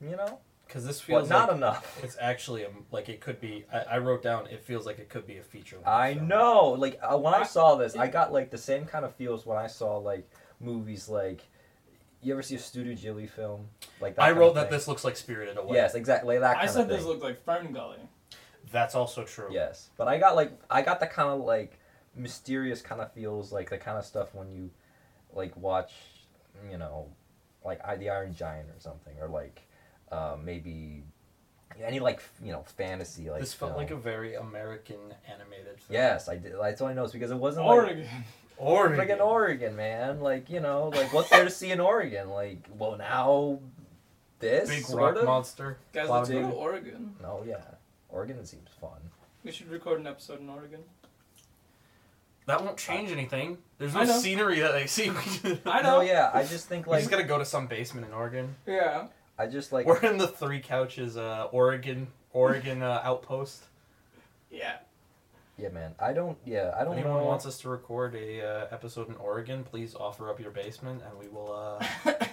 you 0.02 0.16
know. 0.16 0.40
Because 0.72 0.86
this 0.86 1.00
But 1.02 1.06
feels 1.06 1.30
not 1.30 1.50
like 1.50 1.58
enough. 1.58 2.00
it's 2.02 2.16
actually 2.22 2.64
a, 2.64 2.70
like 2.92 3.10
it 3.10 3.20
could 3.20 3.42
be. 3.42 3.66
I, 3.74 3.80
I 3.80 3.98
wrote 3.98 4.24
down. 4.24 4.48
It 4.48 4.62
feels 4.64 4.86
like 4.86 5.00
it 5.00 5.10
could 5.10 5.28
be 5.28 5.36
a 5.38 5.44
feature. 5.44 5.76
length 5.76 5.88
I 5.90 6.14
film. 6.14 6.28
know. 6.30 6.70
Like 6.78 6.98
uh, 7.04 7.18
when 7.18 7.34
I 7.34 7.40
I- 7.40 7.44
saw 7.44 7.76
this, 7.76 7.96
I 7.98 8.08
got 8.08 8.32
like 8.32 8.52
the 8.52 8.58
same 8.58 8.86
kind 8.86 9.04
of 9.04 9.14
feels 9.16 9.46
when 9.46 9.58
I 9.58 9.68
saw 9.68 9.98
like 9.98 10.30
movies 10.62 11.10
like. 11.10 11.42
You 12.24 12.34
ever 12.34 12.42
see 12.44 12.56
a 12.56 12.60
Studio 12.60 12.94
Ghibli 12.94 13.28
film? 13.30 13.66
Like 14.00 14.16
that 14.16 14.22
I 14.22 14.32
wrote 14.32 14.54
that 14.54 14.70
thing? 14.70 14.78
this 14.78 14.88
looks 14.88 15.04
like 15.04 15.18
Spirited 15.18 15.58
Away. 15.58 15.76
Yes, 15.76 15.96
exactly. 15.96 16.38
That 16.38 16.56
I 16.56 16.68
said 16.68 16.84
of 16.84 16.88
this 16.88 17.00
thing. 17.00 17.08
looked 17.08 17.24
like 17.24 17.44
Fern 17.44 17.74
Gully. 17.74 17.98
that's 18.72 18.94
also 18.96 19.24
true. 19.24 19.50
Yes, 19.52 19.90
but 19.98 20.08
I 20.08 20.20
got 20.20 20.36
like 20.36 20.52
I 20.70 20.84
got 20.84 21.00
the 21.02 21.08
kind 21.08 21.30
of 21.30 21.42
like 21.42 21.80
mysterious 22.16 22.82
kind 22.82 23.02
of 23.02 23.12
feels 23.14 23.52
like 23.52 23.70
the 23.70 23.78
kind 23.78 23.98
of 23.98 24.06
stuff 24.06 24.34
when 24.36 24.52
you 24.52 24.70
like 25.34 25.56
watch, 25.58 25.92
you 26.72 26.78
know, 26.78 27.08
like 27.66 27.80
I, 27.86 27.96
the 27.96 28.10
Iron 28.10 28.34
Giant 28.36 28.70
or 28.70 28.80
something, 28.80 29.14
or 29.20 29.28
like 29.28 29.62
uh, 30.12 30.36
maybe 30.44 31.04
any 31.84 32.00
like 32.00 32.22
you 32.44 32.52
know 32.52 32.64
fantasy 32.78 33.30
like. 33.30 33.40
this 33.42 33.54
felt 33.54 33.72
film. 33.72 33.82
like 33.82 33.92
a 33.92 33.96
very 33.96 34.36
American 34.36 34.98
animated. 35.28 35.80
Film. 35.80 35.90
Yes, 35.90 36.28
I 36.30 36.38
did. 36.38 36.54
That's 36.62 36.82
all 36.82 36.88
I 36.88 36.94
know 36.94 37.06
is 37.06 37.12
because 37.12 37.32
it 37.32 37.38
wasn't 37.38 37.66
like 37.66 37.78
Oregon. 37.78 38.08
Oregon. 38.58 39.00
freaking 39.00 39.20
Oregon, 39.26 39.76
man. 39.76 40.20
Like 40.20 40.50
you 40.50 40.60
know, 40.60 40.90
like 40.90 41.12
what's 41.14 41.30
there 41.30 41.44
to 41.44 41.50
see 41.50 41.72
in 41.72 41.80
Oregon? 41.80 42.30
Like 42.30 42.68
well 42.78 42.98
now, 42.98 43.60
this 44.40 44.70
Big 44.70 44.84
sort 44.86 45.02
rock 45.02 45.16
of. 45.18 45.26
monster. 45.26 45.78
Guys, 45.94 46.10
let's 46.10 46.30
go 46.30 46.42
to 46.42 46.48
Oregon. 46.50 47.16
No, 47.22 47.44
yeah, 47.48 47.62
Oregon 48.10 48.46
seems 48.46 48.70
fun. 48.80 49.00
We 49.44 49.52
should 49.52 49.70
record 49.72 50.00
an 50.00 50.06
episode 50.08 50.40
in 50.42 50.50
Oregon. 50.50 50.82
That 52.48 52.64
won't 52.64 52.78
change 52.78 53.12
anything. 53.12 53.58
There's 53.78 53.94
no 53.94 54.06
scenery 54.06 54.60
that 54.60 54.72
they 54.74 54.88
see. 54.88 55.10
I 55.66 55.82
No, 55.82 55.98
know. 55.98 56.02
yeah, 56.02 56.32
I 56.34 56.44
just 56.44 56.68
think 56.68 56.86
We're 56.86 56.94
like 56.94 57.02
just 57.02 57.12
gonna 57.12 57.24
go 57.24 57.38
to 57.38 57.46
some 57.46 57.68
basement 57.68 58.06
in 58.08 58.14
Oregon. 58.14 58.56
Yeah. 58.68 59.08
I 59.38 59.48
just 59.48 59.72
like 59.72 59.86
We're 59.86 60.00
in 60.02 60.18
the 60.18 60.28
three 60.28 60.60
couches, 60.60 61.18
uh, 61.18 61.48
Oregon, 61.52 62.08
Oregon 62.34 62.84
uh, 62.84 63.02
outpost. 63.04 63.64
Yeah. 64.52 64.78
yeah, 65.58 65.70
man. 65.70 65.96
I 66.00 66.14
don't. 66.14 66.38
Yeah, 66.46 66.74
I 66.78 66.84
don't 66.84 66.94
Anyone 66.98 67.20
know. 67.20 67.24
wants 67.26 67.46
us 67.46 67.58
to 67.62 67.70
record 67.70 68.16
a 68.16 68.42
uh, 68.42 68.68
episode 68.72 69.10
in 69.10 69.16
Oregon, 69.16 69.64
please 69.64 69.96
offer 69.96 70.30
up 70.30 70.40
your 70.40 70.52
basement, 70.52 71.02
and 71.08 71.18
we 71.20 71.28
will. 71.28 71.54
Uh, 71.54 72.16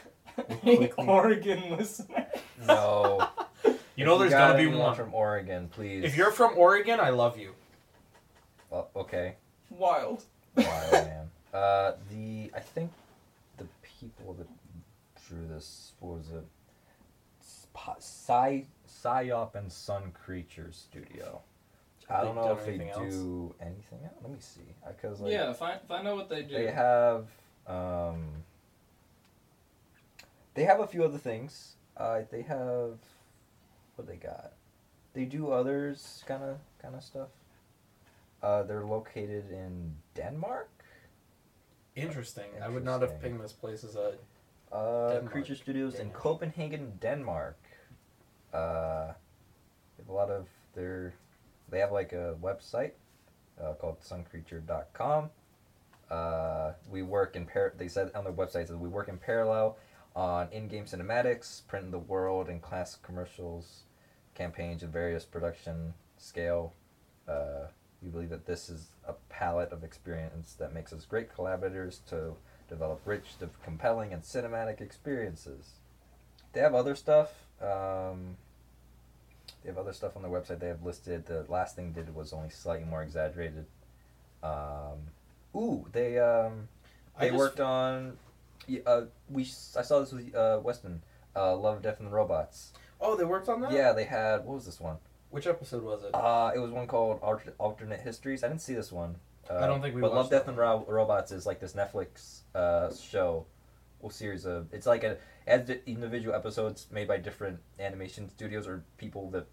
Hey, 0.63 0.77
quickly- 0.77 1.05
Oregon 1.09 1.77
listener. 1.77 2.27
No. 2.65 3.27
you 3.97 4.05
know, 4.05 4.15
If 4.15 4.21
there's 4.21 4.31
got 4.31 4.53
gonna 4.57 4.71
be 4.71 4.77
one. 4.77 4.95
from 4.95 5.13
Oregon, 5.13 5.69
please. 5.69 6.05
If 6.05 6.17
you're 6.17 6.31
from 6.31 6.57
Oregon, 6.57 7.01
I 7.01 7.11
love 7.11 7.37
you. 7.37 7.55
well, 8.71 8.89
okay, 8.95 9.35
Wild. 9.69 10.23
Wild 10.57 10.93
man. 10.93 11.31
Uh, 11.53 11.93
the 12.13 12.53
I 12.55 12.61
think 12.61 12.93
the 13.57 13.67
people 14.01 14.35
that 14.35 14.47
drew 15.27 15.45
this 15.49 15.93
what 15.99 16.19
was 16.19 16.29
it 16.29 16.45
Sp- 16.47 16.58
Psy 17.99 18.63
Psyop 18.89 19.55
and 19.55 19.71
Sun 19.71 20.13
Creature 20.13 20.71
Studio. 20.73 21.41
I 22.11 22.23
don't 22.23 22.35
know 22.35 22.53
if 22.53 22.65
they 22.65 22.75
anything 22.75 22.91
else? 22.91 23.15
do 23.15 23.55
anything 23.61 23.99
else. 24.05 24.15
Let 24.23 24.33
me 24.33 24.39
see, 24.41 24.75
because 24.87 25.21
like 25.21 25.33
yeah, 25.33 25.53
find 25.53 25.81
find 25.87 26.09
out 26.09 26.17
what 26.17 26.29
they 26.29 26.43
do. 26.43 26.55
they 26.55 26.71
have 26.71 27.27
um 27.67 28.29
they 30.55 30.65
have 30.65 30.81
a 30.81 30.87
few 30.87 31.05
other 31.05 31.19
things. 31.19 31.75
Uh, 31.97 32.21
they 32.31 32.43
have 32.43 32.99
what 33.97 34.09
they 34.09 34.17
got. 34.17 34.53
They 35.13 35.25
do 35.25 35.51
others 35.51 36.25
kind 36.27 36.43
of 36.43 36.59
kind 36.81 36.95
of 36.95 37.03
stuff. 37.03 37.29
Uh, 38.43 38.63
they're 38.63 38.85
located 38.85 39.51
in 39.51 39.95
Denmark. 40.15 40.71
Interesting. 41.95 42.45
I 42.63 42.69
would 42.69 42.85
not 42.85 43.01
have 43.03 43.11
Interesting. 43.11 43.31
pinged 43.33 43.45
this 43.45 43.53
place 43.53 43.85
as 43.85 43.97
a. 43.97 44.15
Uh, 44.73 45.13
Denmark. 45.15 45.33
Creature 45.33 45.57
Studios 45.57 45.95
in 45.97 46.11
Copenhagen, 46.11 46.93
Denmark. 47.01 47.59
Uh, 48.53 49.13
they 49.97 50.03
have 50.03 50.09
a 50.09 50.13
lot 50.13 50.31
of 50.31 50.47
their 50.75 51.15
they 51.71 51.81
have 51.81 51.93
like 51.93 52.13
a 52.13 52.37
website 52.43 52.93
uh, 53.63 53.75
called 53.75 54.01
suncreature.com. 54.01 55.31
Uh, 56.11 56.73
we 56.91 57.03
work 57.03 57.37
in 57.37 57.45
par- 57.45 57.75
they 57.77 57.89
said 57.89 58.11
on 58.15 58.25
their 58.25 58.33
website 58.33 58.67
that 58.67 58.79
we 58.79 58.89
work 58.89 59.09
in 59.09 59.19
parallel 59.19 59.77
on 60.17 60.49
in-game 60.53 60.85
cinematics, 60.85 61.67
print 61.69 61.85
in 61.85 61.91
the 61.91 61.99
world, 61.99 62.49
and 62.49 62.63
class 62.63 62.97
commercials, 62.97 63.83
campaigns, 64.35 64.83
and 64.83 64.93
various 64.93 65.25
production 65.25 65.95
scale. 66.17 66.73
Uh, 67.29 67.67
we 68.03 68.09
believe 68.09 68.31
that 68.31 68.47
this 68.47 68.69
is 68.69 68.89
a 69.07 69.13
palette 69.29 69.71
of 69.73 69.85
experience 69.85 70.55
that 70.55 70.73
makes 70.73 70.93
us 70.93 71.05
great 71.05 71.33
collaborators 71.35 72.01
to 72.09 72.35
develop 72.69 73.01
rich, 73.05 73.25
compelling, 73.63 74.13
and 74.13 74.23
cinematic 74.23 74.81
experiences. 74.81 75.75
They 76.53 76.61
have 76.61 76.75
other 76.75 76.95
stuff. 76.95 77.48
Um, 77.61 78.37
they 79.63 79.71
have 79.71 79.79
other 79.79 79.93
stuff 79.93 80.17
on 80.17 80.23
their 80.23 80.31
website. 80.31 80.61
They 80.61 80.69
have 80.69 80.83
listed. 80.83 81.27
The 81.27 81.45
last 81.49 81.77
thing 81.77 81.93
they 81.93 82.03
did 82.03 82.15
was 82.15 82.33
only 82.33 82.51
slightly 82.51 82.87
more 82.87 83.03
exaggerated. 83.03 83.67
Um, 84.43 85.09
ooh, 85.55 85.87
they 85.93 86.19
um, 86.19 86.69
they 87.19 87.31
worked 87.31 87.61
on. 87.61 88.17
Uh, 88.87 89.03
we 89.31 89.43
I 89.77 89.83
saw 89.83 90.01
this 90.01 90.13
with 90.13 90.35
uh, 90.35 90.61
Weston. 90.63 91.03
Uh, 91.35 91.57
Love, 91.57 91.83
Death, 91.83 91.99
and 91.99 92.09
the 92.09 92.13
Robots. 92.13 92.73
Oh, 93.01 93.17
they 93.17 93.25
worked 93.25 93.49
on 93.49 93.61
that. 93.61 93.73
Yeah, 93.73 93.93
they 93.93 94.05
had. 94.05 94.45
What 94.45 94.57
was 94.57 94.67
this 94.67 94.81
one? 94.81 94.97
Which 95.31 95.47
episode 95.47 95.83
was 95.83 96.03
it? 96.05 96.11
Uh, 96.15 96.51
it 96.55 96.59
was 96.59 96.71
one 96.71 96.87
called 96.87 97.21
Alter- 97.23 97.55
Alternate 97.59 98.01
Histories. 98.01 98.43
I 98.43 98.49
didn't 98.49 98.63
see 98.63 98.75
this 98.75 98.91
one. 98.91 99.17
Uh, 99.49 99.59
I 99.59 99.67
don't 99.67 99.81
think 99.81 99.95
we 99.95 100.01
But 100.01 100.15
Love, 100.15 100.31
Death, 100.31 100.45
that 100.47 100.51
and 100.51 100.59
Ro- 100.59 100.85
Robots 100.89 101.31
is 101.33 101.47
like 101.47 101.61
this 101.61 101.75
Netflix 101.75 102.41
uh, 102.55 102.93
show, 102.95 103.47
series 104.09 104.47
of. 104.47 104.73
It's 104.73 104.87
like 104.87 105.03
a 105.05 105.19
has 105.47 105.69
individual 105.87 106.35
episodes 106.35 106.87
made 106.91 107.09
by 107.09 107.17
different 107.19 107.59
animation 107.81 108.29
studios 108.31 108.67
or 108.69 108.85
people 108.97 109.31
that 109.31 109.47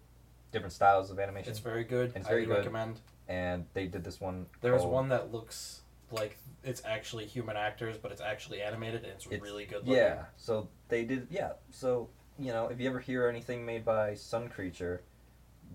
different 0.52 0.72
styles 0.72 1.10
of 1.10 1.18
animation. 1.18 1.50
It's 1.50 1.58
very 1.58 1.84
good. 1.84 2.12
It's 2.14 2.26
I 2.26 2.30
very 2.30 2.46
good. 2.46 2.58
recommend. 2.58 3.00
and 3.28 3.66
they 3.74 3.86
did 3.88 4.04
this 4.04 4.20
one. 4.20 4.46
There's 4.60 4.82
called- 4.82 4.92
one 4.92 5.08
that 5.08 5.32
looks 5.32 5.80
like 6.12 6.38
it's 6.62 6.80
actually 6.84 7.26
human 7.26 7.56
actors, 7.56 7.96
but 7.98 8.12
it's 8.12 8.20
actually 8.20 8.62
animated 8.62 9.02
and 9.02 9.12
it's, 9.12 9.26
It's- 9.26 9.40
really 9.42 9.64
good. 9.64 9.78
Looking. 9.78 9.94
Yeah, 9.94 10.26
so 10.36 10.68
they 10.88 11.04
did. 11.04 11.26
Yeah, 11.30 11.54
so 11.70 12.08
you 12.38 12.52
know, 12.52 12.68
if 12.68 12.78
you 12.80 12.88
ever 12.88 13.00
hear 13.00 13.26
anything 13.28 13.66
made 13.66 13.84
by 13.84 14.14
Sun 14.14 14.48
Creature, 14.50 15.02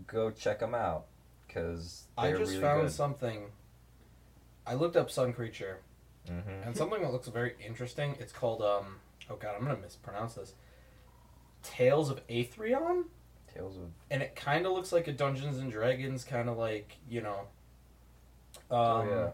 go 0.07 0.31
check 0.31 0.59
them 0.59 0.73
out 0.73 1.07
because 1.45 2.07
I 2.17 2.27
they're 2.27 2.37
just 2.37 2.51
really 2.51 2.61
found 2.61 2.81
good. 2.83 2.91
something. 2.91 3.51
I 4.65 4.75
looked 4.75 4.95
up 4.95 5.09
Sun 5.11 5.33
Creature 5.33 5.79
hmm 6.27 6.49
and 6.65 6.75
something 6.77 7.01
that 7.01 7.11
looks 7.11 7.27
very 7.27 7.55
interesting. 7.65 8.15
It's 8.19 8.31
called 8.33 8.61
um. 8.61 8.97
Oh 9.29 9.35
god, 9.35 9.55
I'm 9.57 9.63
gonna 9.65 9.79
mispronounce 9.79 10.35
this. 10.35 10.53
Tales 11.63 12.09
of 12.09 12.25
Alethrion, 12.27 13.05
Tales 13.53 13.77
of 13.77 13.83
and 14.09 14.21
it 14.21 14.35
kind 14.35 14.65
of 14.65 14.71
looks 14.73 14.91
like 14.91 15.07
a 15.07 15.11
Dungeons 15.13 15.57
and 15.59 15.71
Dragons 15.71 16.23
kind 16.23 16.49
of 16.49 16.57
like 16.57 16.97
you 17.09 17.21
know. 17.21 17.41
Um, 18.69 18.77
oh 18.79 19.05
yeah. 19.09 19.29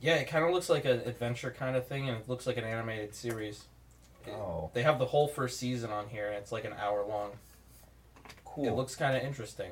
Yeah, 0.00 0.16
it 0.16 0.26
kind 0.28 0.44
of 0.44 0.50
looks 0.52 0.68
like 0.68 0.84
an 0.84 1.00
adventure 1.00 1.50
kind 1.50 1.74
of 1.76 1.86
thing, 1.86 2.08
and 2.08 2.18
it 2.20 2.28
looks 2.28 2.46
like 2.46 2.56
an 2.58 2.64
animated 2.64 3.14
series. 3.14 3.64
It- 4.26 4.32
Oh. 4.32 4.70
They 4.74 4.82
have 4.82 4.98
the 4.98 5.06
whole 5.06 5.28
first 5.28 5.56
season 5.58 5.90
on 5.90 6.08
here, 6.08 6.26
and 6.26 6.36
it's 6.36 6.50
like 6.52 6.64
an 6.64 6.72
hour 6.74 7.04
long. 7.06 7.30
Cool. 8.44 8.66
It 8.66 8.72
looks 8.72 8.94
kind 8.96 9.16
of 9.16 9.22
interesting. 9.22 9.70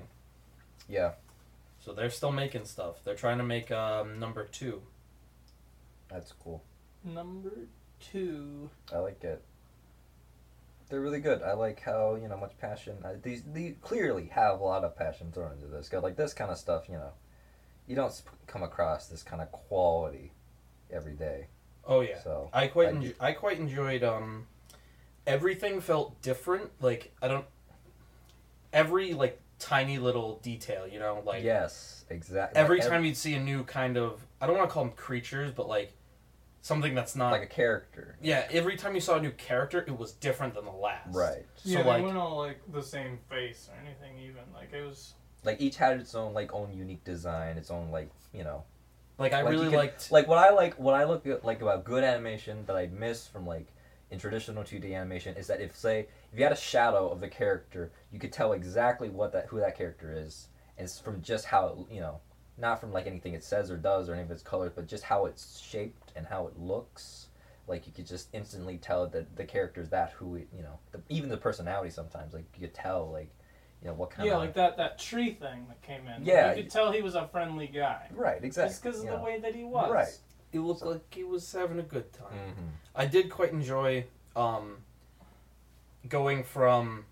yeah, 0.88 1.12
So 1.80 1.92
they're 1.92 2.08
still 2.10 2.30
making 2.32 2.64
stuff. 2.66 3.02
They're 3.04 3.14
trying 3.16 3.38
to 3.38 3.44
make 3.44 3.70
um, 3.72 4.18
number 4.20 4.44
two. 4.44 4.82
That's 6.08 6.32
cool. 6.32 6.62
Number 7.04 7.52
two. 8.00 8.70
I 8.92 8.98
like 8.98 9.22
it. 9.24 9.42
They're 10.88 11.00
really 11.00 11.20
good. 11.20 11.42
I 11.42 11.54
like 11.54 11.80
how 11.80 12.14
you 12.14 12.28
know 12.28 12.36
much 12.36 12.56
passion. 12.58 12.96
I, 13.04 13.14
these 13.14 13.42
they 13.42 13.76
clearly 13.82 14.26
have 14.26 14.60
a 14.60 14.64
lot 14.64 14.84
of 14.84 14.96
passion 14.96 15.32
thrown 15.32 15.52
into 15.52 15.66
this. 15.66 15.88
'Cause, 15.88 16.02
like 16.02 16.16
this 16.16 16.34
kind 16.34 16.50
of 16.50 16.58
stuff, 16.58 16.88
you 16.88 16.94
know, 16.96 17.12
you 17.86 17.96
don't 17.96 18.12
sp- 18.12 18.36
come 18.46 18.62
across 18.62 19.08
this 19.08 19.22
kind 19.22 19.40
of 19.42 19.50
quality 19.50 20.32
every 20.90 21.14
day. 21.14 21.48
Oh 21.86 22.00
yeah, 22.00 22.22
So 22.22 22.48
I 22.52 22.68
quite 22.68 22.88
I 22.88 22.92
enjo- 22.92 23.14
I 23.20 23.32
quite 23.32 23.58
enjoyed. 23.58 24.02
Um, 24.04 24.46
everything 25.26 25.80
felt 25.80 26.20
different. 26.22 26.70
Like 26.80 27.12
I 27.20 27.28
don't. 27.28 27.46
Every 28.72 29.14
like 29.14 29.40
tiny 29.58 29.98
little 29.98 30.36
detail, 30.42 30.86
you 30.86 30.98
know, 30.98 31.22
like 31.24 31.42
yes, 31.44 32.04
exactly. 32.10 32.60
every 32.60 32.80
time 32.80 33.04
you'd 33.04 33.16
see 33.16 33.34
a 33.34 33.40
new 33.40 33.64
kind 33.64 33.96
of 33.96 34.26
I 34.44 34.46
don't 34.46 34.58
want 34.58 34.68
to 34.68 34.74
call 34.74 34.84
them 34.84 34.92
creatures, 34.94 35.50
but 35.50 35.68
like 35.68 35.92
something 36.60 36.94
that's 36.94 37.16
not 37.16 37.32
like 37.32 37.42
a 37.42 37.46
character, 37.46 38.16
Yeah, 38.22 38.46
every 38.50 38.76
time 38.76 38.94
you 38.94 39.00
saw 39.00 39.16
a 39.16 39.20
new 39.20 39.30
character, 39.32 39.84
it 39.86 39.98
was 39.98 40.12
different 40.12 40.54
than 40.54 40.64
the 40.64 40.70
last. 40.70 41.14
right? 41.14 41.44
So 41.56 41.70
yeah, 41.70 41.82
like, 41.82 41.98
they 41.98 42.02
weren't 42.04 42.16
all 42.18 42.38
like 42.38 42.60
the 42.72 42.82
same 42.82 43.18
face 43.28 43.68
or 43.72 43.78
anything. 43.84 44.18
Even 44.22 44.42
like 44.54 44.72
it 44.72 44.82
was. 44.84 45.14
Like 45.44 45.60
each 45.60 45.76
had 45.76 45.98
its 46.00 46.14
own 46.14 46.32
like 46.34 46.52
own 46.54 46.72
unique 46.72 47.04
design, 47.04 47.56
its 47.58 47.70
own 47.70 47.90
like 47.90 48.10
you 48.32 48.44
know 48.44 48.64
like 49.18 49.32
I 49.32 49.42
like, 49.42 49.50
really 49.50 49.68
can- 49.68 49.76
liked. 49.76 50.10
like 50.12 50.26
what 50.28 50.38
I 50.38 50.50
like 50.50 50.78
what 50.78 50.94
I 50.94 51.04
look 51.04 51.26
at 51.26 51.44
like 51.44 51.62
about 51.62 51.84
good 51.84 52.04
animation 52.04 52.64
that 52.66 52.76
I 52.76 52.86
miss 52.86 53.26
from 53.26 53.46
like 53.46 53.66
in 54.10 54.18
traditional 54.18 54.62
2D 54.62 54.94
animation 54.94 55.36
is 55.36 55.46
that 55.48 55.60
if 55.60 55.74
say 55.76 56.06
if 56.32 56.38
you 56.38 56.44
had 56.44 56.52
a 56.52 56.56
shadow 56.56 57.08
of 57.08 57.20
the 57.20 57.28
character, 57.28 57.90
you 58.12 58.18
could 58.18 58.32
tell 58.32 58.52
exactly 58.52 59.08
what 59.08 59.32
that 59.32 59.46
who 59.46 59.60
that 59.60 59.76
character 59.76 60.14
is, 60.16 60.48
and 60.78 60.84
it's 60.86 60.98
from 60.98 61.20
just 61.22 61.44
how 61.46 61.66
it, 61.88 61.94
you 61.94 62.00
know, 62.00 62.20
not 62.56 62.80
from 62.80 62.92
like 62.92 63.06
anything 63.06 63.34
it 63.34 63.42
says 63.44 63.70
or 63.70 63.76
does 63.76 64.08
or 64.08 64.14
any 64.14 64.22
of 64.22 64.30
its 64.30 64.42
colors, 64.42 64.72
but 64.74 64.86
just 64.86 65.04
how 65.04 65.26
it's 65.26 65.58
shaped 65.60 66.12
and 66.16 66.26
how 66.26 66.46
it 66.46 66.58
looks. 66.58 67.28
Like 67.66 67.86
you 67.86 67.92
could 67.92 68.06
just 68.06 68.28
instantly 68.34 68.76
tell 68.78 69.06
that 69.08 69.36
the 69.36 69.44
character 69.44 69.80
is 69.80 69.88
that 69.90 70.10
who 70.12 70.36
it, 70.36 70.48
you 70.54 70.62
know, 70.62 70.78
the, 70.92 71.00
even 71.08 71.30
the 71.30 71.36
personality 71.36 71.90
sometimes 71.90 72.34
like 72.34 72.44
you 72.54 72.66
could 72.66 72.74
tell 72.74 73.10
like 73.10 73.30
you 73.82 73.88
know 73.88 73.94
what 73.94 74.10
kind 74.10 74.22
of 74.22 74.26
Yeah, 74.26 74.34
of 74.34 74.40
like 74.40 74.54
that 74.54 74.76
that 74.76 74.98
tree 74.98 75.32
thing 75.34 75.66
that 75.68 75.80
came 75.82 76.06
in. 76.06 76.24
Yeah. 76.24 76.50
you 76.54 76.62
could 76.62 76.70
tell 76.70 76.92
he 76.92 77.00
was 77.02 77.14
a 77.14 77.26
friendly 77.28 77.66
guy. 77.66 78.06
right 78.12 78.42
exactly 78.44 78.70
Just 78.70 78.82
because 78.82 79.00
of 79.00 79.06
the 79.06 79.16
know. 79.16 79.22
way 79.24 79.40
that 79.40 79.54
he 79.54 79.64
was. 79.64 79.90
Right. 79.90 80.18
it 80.52 80.60
looked 80.60 80.82
like 80.82 81.12
he 81.14 81.24
was 81.24 81.50
having 81.52 81.78
a 81.78 81.82
good 81.82 82.12
time. 82.12 82.32
Mhm. 82.32 82.68
I 82.94 83.06
did 83.06 83.30
quite 83.30 83.52
enjoy 83.52 84.04
um, 84.36 84.76
going 86.08 86.44
from 86.44 87.06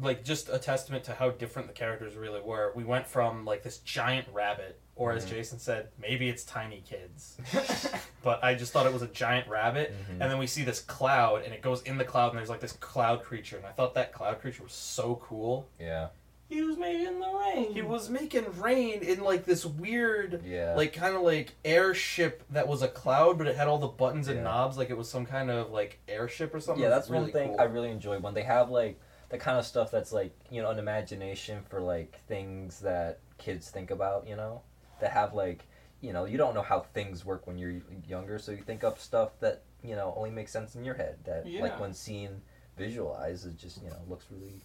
like 0.00 0.24
just 0.24 0.48
a 0.48 0.58
testament 0.58 1.04
to 1.04 1.14
how 1.14 1.30
different 1.30 1.68
the 1.68 1.74
characters 1.74 2.16
really 2.16 2.40
were. 2.40 2.72
We 2.74 2.84
went 2.84 3.06
from 3.06 3.44
like 3.44 3.62
this 3.62 3.78
giant 3.78 4.26
rabbit, 4.32 4.78
or 4.94 5.12
as 5.12 5.24
Mhm. 5.26 5.30
Jason 5.30 5.58
said, 5.58 5.88
maybe 5.98 6.28
it's 6.28 6.44
tiny 6.44 6.80
kids, 6.88 7.38
but 8.22 8.42
I 8.42 8.54
just 8.54 8.72
thought 8.72 8.86
it 8.86 8.92
was 8.92 9.02
a 9.02 9.08
giant 9.08 9.48
rabbit. 9.48 9.92
Mhm. 9.92 10.10
And 10.20 10.22
then 10.22 10.38
we 10.38 10.46
see 10.46 10.62
this 10.64 10.80
cloud, 10.80 11.42
and 11.44 11.52
it 11.54 11.62
goes 11.62 11.82
in 11.82 11.98
the 11.98 12.04
cloud, 12.04 12.30
and 12.30 12.38
there's 12.38 12.48
like 12.50 12.60
this 12.60 12.72
cloud 12.72 13.22
creature, 13.22 13.56
and 13.56 13.66
I 13.66 13.70
thought 13.72 13.94
that 13.94 14.12
cloud 14.12 14.40
creature 14.40 14.62
was 14.62 14.72
so 14.72 15.16
cool. 15.16 15.68
Yeah. 15.78 16.08
He 16.48 16.62
was 16.62 16.76
making 16.78 17.18
the 17.18 17.26
rain. 17.26 17.72
He 17.72 17.82
was 17.82 18.08
making 18.08 18.44
rain 18.60 19.00
in 19.02 19.24
like 19.24 19.44
this 19.46 19.66
weird 19.66 20.42
Yeah. 20.44 20.74
like 20.76 20.92
kind 20.92 21.16
of 21.16 21.22
like 21.22 21.54
airship 21.64 22.44
that 22.50 22.68
was 22.68 22.82
a 22.82 22.88
cloud, 22.88 23.36
but 23.36 23.48
it 23.48 23.56
had 23.56 23.66
all 23.66 23.78
the 23.78 23.88
buttons 23.88 24.28
and 24.28 24.36
Yeah. 24.38 24.44
knobs, 24.44 24.78
like 24.78 24.88
it 24.88 24.96
was 24.96 25.08
some 25.10 25.26
kind 25.26 25.50
of 25.50 25.70
like 25.72 25.98
airship 26.06 26.54
or 26.54 26.60
something. 26.60 26.82
Yeah, 26.82 26.90
It 26.90 26.94
was 26.94 26.98
that's 26.98 27.10
one 27.10 27.32
thing 27.32 27.48
cool. 27.50 27.60
I 27.60 27.64
really 27.64 27.90
enjoy 27.90 28.18
when 28.20 28.34
they 28.34 28.44
have 28.44 28.70
like 28.70 28.96
the 29.28 29.38
kind 29.38 29.58
of 29.58 29.66
stuff 29.66 29.90
that's 29.90 30.12
like 30.12 30.32
you 30.50 30.62
know 30.62 30.70
an 30.70 30.78
imagination 30.78 31.62
for 31.68 31.80
like 31.80 32.20
things 32.28 32.80
that 32.80 33.18
kids 33.38 33.70
think 33.70 33.90
about. 33.90 34.26
You 34.26 34.36
know, 34.36 34.62
that 35.00 35.12
have 35.12 35.34
like 35.34 35.66
you 36.00 36.12
know 36.12 36.24
you 36.24 36.38
don't 36.38 36.54
know 36.54 36.62
how 36.62 36.80
things 36.80 37.24
work 37.24 37.46
when 37.46 37.58
you're 37.58 37.80
younger, 38.06 38.38
so 38.38 38.52
you 38.52 38.62
think 38.62 38.84
up 38.84 38.98
stuff 38.98 39.38
that 39.40 39.62
you 39.82 39.96
know 39.96 40.14
only 40.16 40.30
makes 40.30 40.52
sense 40.52 40.74
in 40.74 40.84
your 40.84 40.94
head. 40.94 41.16
That 41.24 41.46
Yeah. 41.46 41.62
like 41.62 41.80
when 41.80 41.94
seen 41.94 42.42
visualized, 42.76 43.46
it 43.46 43.56
just 43.56 43.82
you 43.82 43.90
know 43.90 44.00
looks 44.08 44.26
really 44.30 44.60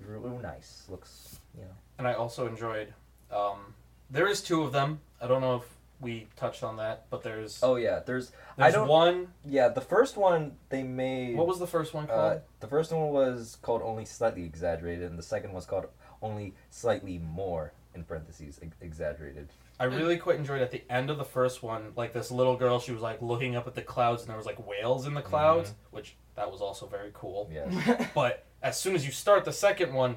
really 0.00 0.36
nice. 0.38 0.84
Looks 0.88 1.38
you 1.56 1.64
know 1.64 1.74
and 1.98 2.08
I 2.08 2.14
also 2.14 2.46
enjoyed. 2.46 2.92
Um, 3.30 3.74
there 4.10 4.26
is 4.26 4.42
two 4.42 4.62
of 4.62 4.72
them. 4.72 5.00
I 5.20 5.26
don't 5.26 5.40
know 5.40 5.56
if 5.56 5.64
we 6.02 6.26
touched 6.36 6.62
on 6.62 6.76
that, 6.76 7.06
but 7.10 7.22
there's 7.22 7.60
oh 7.62 7.76
yeah. 7.76 8.00
There's 8.04 8.32
I 8.58 8.70
don't- 8.70 8.88
one. 8.88 9.28
yeah 9.46 9.68
the 9.68 9.80
first 9.80 10.16
one 10.18 10.56
they 10.68 10.82
made. 10.82 11.36
What 11.36 11.46
was 11.46 11.58
the 11.58 11.66
first 11.66 11.94
one 11.94 12.06
called? 12.06 12.32
Uh, 12.32 12.38
the 12.60 12.66
first 12.66 12.92
one 12.92 13.08
was 13.10 13.56
called 13.62 13.80
Only 13.82 14.04
Slightly 14.04 14.44
Exaggerated, 14.44 15.08
and 15.08 15.18
the 15.18 15.22
second 15.22 15.52
was 15.52 15.64
called 15.64 15.86
Only 16.20 16.54
Slightly 16.70 17.18
More, 17.18 17.72
in 17.94 18.04
parentheses, 18.04 18.58
ex- 18.62 18.76
exaggerated. 18.80 19.48
I 19.80 19.84
really 19.86 20.16
quite 20.18 20.36
enjoyed 20.36 20.60
at 20.62 20.70
the 20.70 20.82
end 20.90 21.08
of 21.10 21.18
the 21.18 21.24
first 21.24 21.62
one, 21.62 21.92
like 21.96 22.12
this 22.12 22.30
little 22.30 22.56
girl, 22.56 22.78
she 22.78 22.92
was 22.92 23.00
like 23.02 23.20
looking 23.22 23.56
up 23.56 23.66
at 23.66 23.74
the 23.74 23.82
clouds, 23.82 24.22
and 24.22 24.28
there 24.30 24.36
was 24.36 24.46
like 24.46 24.64
whales 24.68 25.06
in 25.06 25.14
the 25.14 25.22
clouds, 25.22 25.70
Mm-hmm. 25.70 25.96
which 25.96 26.16
that 26.36 26.50
was 26.50 26.60
also 26.60 26.86
very 26.86 27.10
cool. 27.14 27.50
Yes. 27.52 28.08
But 28.14 28.44
as 28.62 28.78
soon 28.78 28.94
as 28.94 29.04
you 29.06 29.12
start 29.12 29.44
the 29.44 29.52
second 29.52 29.92
one, 29.92 30.16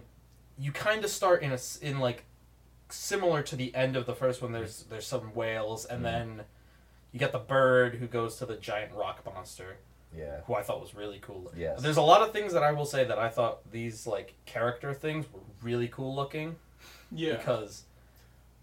you 0.58 0.72
kind 0.72 1.04
of 1.04 1.10
start 1.10 1.42
in 1.44 1.52
a 1.52 1.58
in 1.82 2.00
like 2.00 2.24
similar 2.90 3.42
to 3.44 3.56
the 3.56 3.74
end 3.76 3.96
of 3.96 4.06
the 4.06 4.14
first 4.16 4.42
one. 4.42 4.52
There's 4.52 4.84
there's 4.84 5.08
some 5.08 5.34
whales, 5.34 5.86
and 5.86 6.00
Mhm. 6.02 6.04
then 6.04 6.42
you 7.12 7.20
got 7.20 7.32
the 7.32 7.40
bird 7.40 7.96
who 7.96 8.08
goes 8.08 8.38
to 8.38 8.46
the 8.46 8.56
giant 8.58 8.94
rock 8.94 9.26
monster, 9.26 9.78
yeah. 10.16 10.42
who 10.48 10.56
I 10.56 10.62
thought 10.64 10.82
was 10.82 10.94
really 10.94 11.20
cool. 11.20 11.52
Yes. 11.56 11.82
There's 11.82 11.98
a 11.98 12.02
lot 12.02 12.22
of 12.22 12.32
things 12.34 12.54
that 12.54 12.64
I 12.64 12.72
will 12.72 12.86
say 12.86 13.04
that 13.06 13.18
I 13.18 13.30
thought 13.30 13.72
these 13.72 14.06
like 14.06 14.34
character 14.46 14.94
things 14.94 15.26
were 15.32 15.40
really 15.62 15.88
cool 15.88 16.14
looking 16.16 16.58
yeah. 17.12 17.38
because 17.38 17.84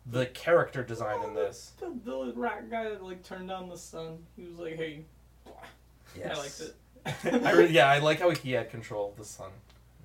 the 0.04 0.26
character 0.26 0.82
design 0.82 1.22
in 1.22 1.34
this. 1.34 1.72
The, 1.78 1.92
the 2.04 2.32
rat 2.36 2.68
guy 2.70 2.84
that 2.90 3.02
like 3.02 3.22
turned 3.22 3.50
on 3.50 3.68
the 3.68 3.78
sun. 3.78 4.18
He 4.36 4.44
was 4.44 4.58
like, 4.58 4.76
"Hey." 4.76 5.04
Yes. 6.16 6.36
I 6.36 6.40
liked 6.40 6.60
it. 6.60 7.44
I 7.44 7.50
really, 7.52 7.72
yeah, 7.72 7.88
I 7.88 7.98
like 7.98 8.20
how 8.20 8.30
he 8.30 8.52
had 8.52 8.70
control 8.70 9.10
of 9.10 9.16
the 9.16 9.24
sun. 9.24 9.50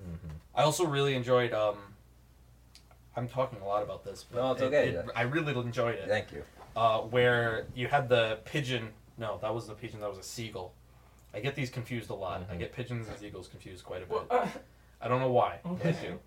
hmm 0.02 0.28
I 0.54 0.62
also 0.62 0.86
really 0.86 1.14
enjoyed. 1.14 1.52
Um, 1.52 1.76
I'm 3.18 3.28
talking 3.28 3.60
a 3.60 3.66
lot 3.66 3.82
about 3.82 4.04
this, 4.04 4.24
but 4.30 4.40
No, 4.40 4.52
it's 4.52 4.62
okay, 4.62 4.88
it- 4.90 4.94
yeah. 4.94 5.02
I 5.14 5.22
really 5.22 5.52
enjoyed 5.58 5.96
it. 5.96 6.08
Thank 6.08 6.32
you. 6.32 6.44
uh, 6.76 7.00
where 7.00 7.66
you 7.74 7.88
had 7.88 8.08
the 8.08 8.38
pigeon. 8.44 8.90
No, 9.16 9.38
that 9.42 9.52
wasn't 9.52 9.76
a 9.76 9.80
pigeon. 9.80 9.98
That 10.00 10.08
was 10.08 10.18
a 10.18 10.22
seagull. 10.22 10.72
I 11.34 11.40
get 11.40 11.56
these 11.56 11.70
confused 11.70 12.08
a 12.10 12.14
lot. 12.14 12.42
I 12.48 12.54
Mhm. 12.54 12.58
get 12.60 12.72
pigeons 12.72 13.08
and 13.08 13.18
seagulls 13.18 13.48
confused 13.48 13.84
quite 13.84 14.02
a 14.04 14.06
bit. 14.06 14.10
Well, 14.10 14.26
uh, 14.30 14.46
I 15.00 15.08
don't 15.08 15.20
know 15.20 15.32
why. 15.32 15.58
but 15.64 15.84
I 15.84 15.90
do. 15.92 16.20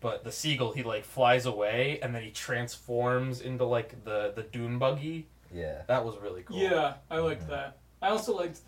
But 0.00 0.24
the 0.24 0.32
seagull, 0.32 0.72
he 0.72 0.82
like 0.82 1.04
flies 1.04 1.44
away 1.44 1.98
and 2.00 2.14
then 2.14 2.22
he 2.22 2.30
transforms 2.30 3.40
into 3.42 3.64
like 3.64 4.02
the 4.04 4.32
the 4.34 4.44
dune 4.44 4.78
buggy. 4.78 5.26
Yeah. 5.52 5.82
That 5.88 6.04
was 6.06 6.16
really 6.16 6.42
cool. 6.42 6.56
yeah, 6.56 6.94
I 7.10 7.18
liked 7.18 7.46
that. 7.48 7.76
I 8.00 8.08
also 8.08 8.34
liked 8.34 8.60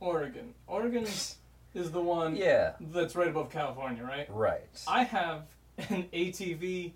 Oregon. 0.00 0.54
Oregon 0.66 1.04
is 1.74 1.90
the 1.92 2.00
one 2.02 2.36
Yeah. 2.36 2.72
that's 2.80 3.14
right 3.16 3.28
above 3.28 3.50
California, 3.50 4.02
right? 4.04 4.26
Right. 4.30 4.82
I 4.86 5.04
have 5.04 5.46
an 5.88 6.04
ATV 6.12 6.92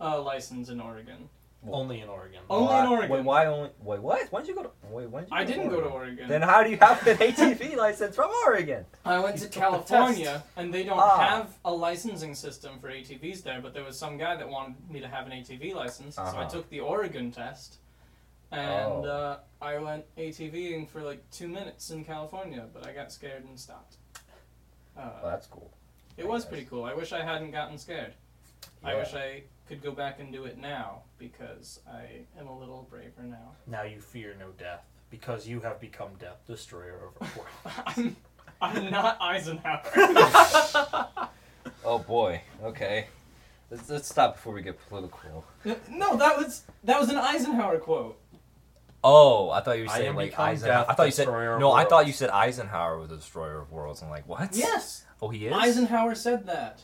uh, 0.00 0.20
license 0.22 0.68
in 0.68 0.80
Oregon. 0.80 1.28
Only 1.70 2.00
in 2.00 2.08
Oregon. 2.08 2.40
Only 2.48 2.66
Why- 2.68 2.80
in 2.80 2.90
Oregon. 2.90 3.10
Wait, 3.10 3.24
why 3.24 3.44
only? 3.46 3.70
Wait, 3.82 4.00
what? 4.00 4.32
When 4.32 4.42
did 4.42 4.48
you 4.48 4.54
go 4.54 4.62
to? 4.62 4.70
Wait, 4.90 5.10
when 5.10 5.24
did 5.24 5.30
you 5.30 5.36
I 5.36 5.44
didn't 5.44 5.68
go 5.68 5.82
to 5.82 5.88
Oregon. 5.88 6.26
Then 6.26 6.40
how 6.40 6.62
do 6.62 6.70
you 6.70 6.78
have 6.78 7.06
an 7.06 7.18
ATV 7.18 7.76
license 7.86 8.16
from 8.16 8.30
Oregon? 8.46 8.86
I 9.04 9.18
went 9.18 9.36
to 9.40 9.48
California, 9.60 10.42
and 10.56 10.72
they 10.72 10.84
don't 10.84 10.98
Ah. 10.98 11.18
have 11.18 11.58
a 11.66 11.70
licensing 11.70 12.34
system 12.34 12.78
for 12.80 12.88
ATVs 12.88 13.42
there. 13.42 13.60
But 13.60 13.74
there 13.74 13.84
was 13.84 13.98
some 13.98 14.16
guy 14.16 14.36
that 14.36 14.48
wanted 14.48 14.76
me 14.90 15.00
to 15.00 15.08
have 15.08 15.26
an 15.26 15.32
ATV 15.32 15.74
license, 15.74 16.16
so 16.16 16.22
I 16.22 16.28
Uh-huh. 16.28 16.48
took 16.48 16.70
the 16.70 16.80
Oregon 16.80 17.30
test, 17.30 17.76
and 18.50 19.04
Oh. 19.04 19.04
uh, 19.04 19.38
I 19.60 19.76
went 19.76 20.06
ATVing 20.16 20.88
for 20.88 21.02
like 21.02 21.22
two 21.30 21.46
minutes 21.48 21.90
in 21.90 22.06
California, 22.06 22.64
but 22.72 22.86
I 22.86 22.92
got 22.94 23.12
scared 23.12 23.44
and 23.44 23.60
stopped. 23.60 23.96
Uh, 24.96 25.10
Well, 25.22 25.30
that's 25.30 25.46
cool. 25.46 25.70
It 26.20 26.28
was 26.28 26.44
pretty 26.44 26.64
cool. 26.64 26.84
I 26.84 26.94
wish 26.94 27.12
I 27.12 27.22
hadn't 27.22 27.50
gotten 27.50 27.78
scared. 27.78 28.14
I 28.84 28.94
wish 28.94 29.14
I 29.14 29.42
could 29.68 29.82
go 29.82 29.92
back 29.92 30.20
and 30.20 30.32
do 30.32 30.44
it 30.44 30.58
now 30.58 31.02
because 31.18 31.80
I 31.90 32.24
am 32.38 32.46
a 32.46 32.58
little 32.58 32.86
braver 32.90 33.22
now. 33.22 33.52
Now 33.66 33.82
you 33.82 34.00
fear 34.00 34.34
no 34.38 34.50
death 34.58 34.84
because 35.10 35.46
you 35.48 35.60
have 35.60 35.80
become 35.80 36.10
death, 36.18 36.38
destroyer 36.46 37.10
of 37.16 37.22
our 37.22 37.28
world. 37.36 37.76
I'm, 37.86 38.16
I'm 38.60 38.90
not 38.90 39.18
Eisenhower. 39.20 39.82
Oh 41.84 41.98
boy. 41.98 42.40
Okay. 42.62 43.06
Let's, 43.70 43.88
let's 43.88 44.08
stop 44.08 44.36
before 44.36 44.52
we 44.52 44.62
get 44.62 44.78
political. 44.88 45.44
no, 45.88 46.16
that 46.16 46.36
was 46.36 46.64
that 46.84 46.98
was 46.98 47.08
an 47.08 47.16
Eisenhower 47.16 47.78
quote. 47.78 48.18
Oh, 49.02 49.50
I 49.50 49.60
thought 49.60 49.78
you 49.78 49.84
were 49.84 49.88
saying 49.90 50.14
like 50.14 50.38
Eisenhower. 50.38 50.86
I 50.88 50.94
thought 50.94 51.06
you 51.06 51.12
said 51.12 51.24
destroyer 51.24 51.54
of 51.54 51.60
no. 51.60 51.72
I 51.72 51.84
thought 51.84 52.06
you 52.06 52.12
said 52.12 52.30
Eisenhower 52.30 52.98
was 52.98 53.08
the 53.08 53.16
destroyer 53.16 53.60
of 53.60 53.70
worlds. 53.72 54.02
I'm 54.02 54.10
like, 54.10 54.28
what? 54.28 54.54
Yes, 54.54 55.04
Oh, 55.22 55.28
he 55.28 55.46
is. 55.46 55.52
Eisenhower 55.52 56.14
said 56.14 56.46
that. 56.46 56.82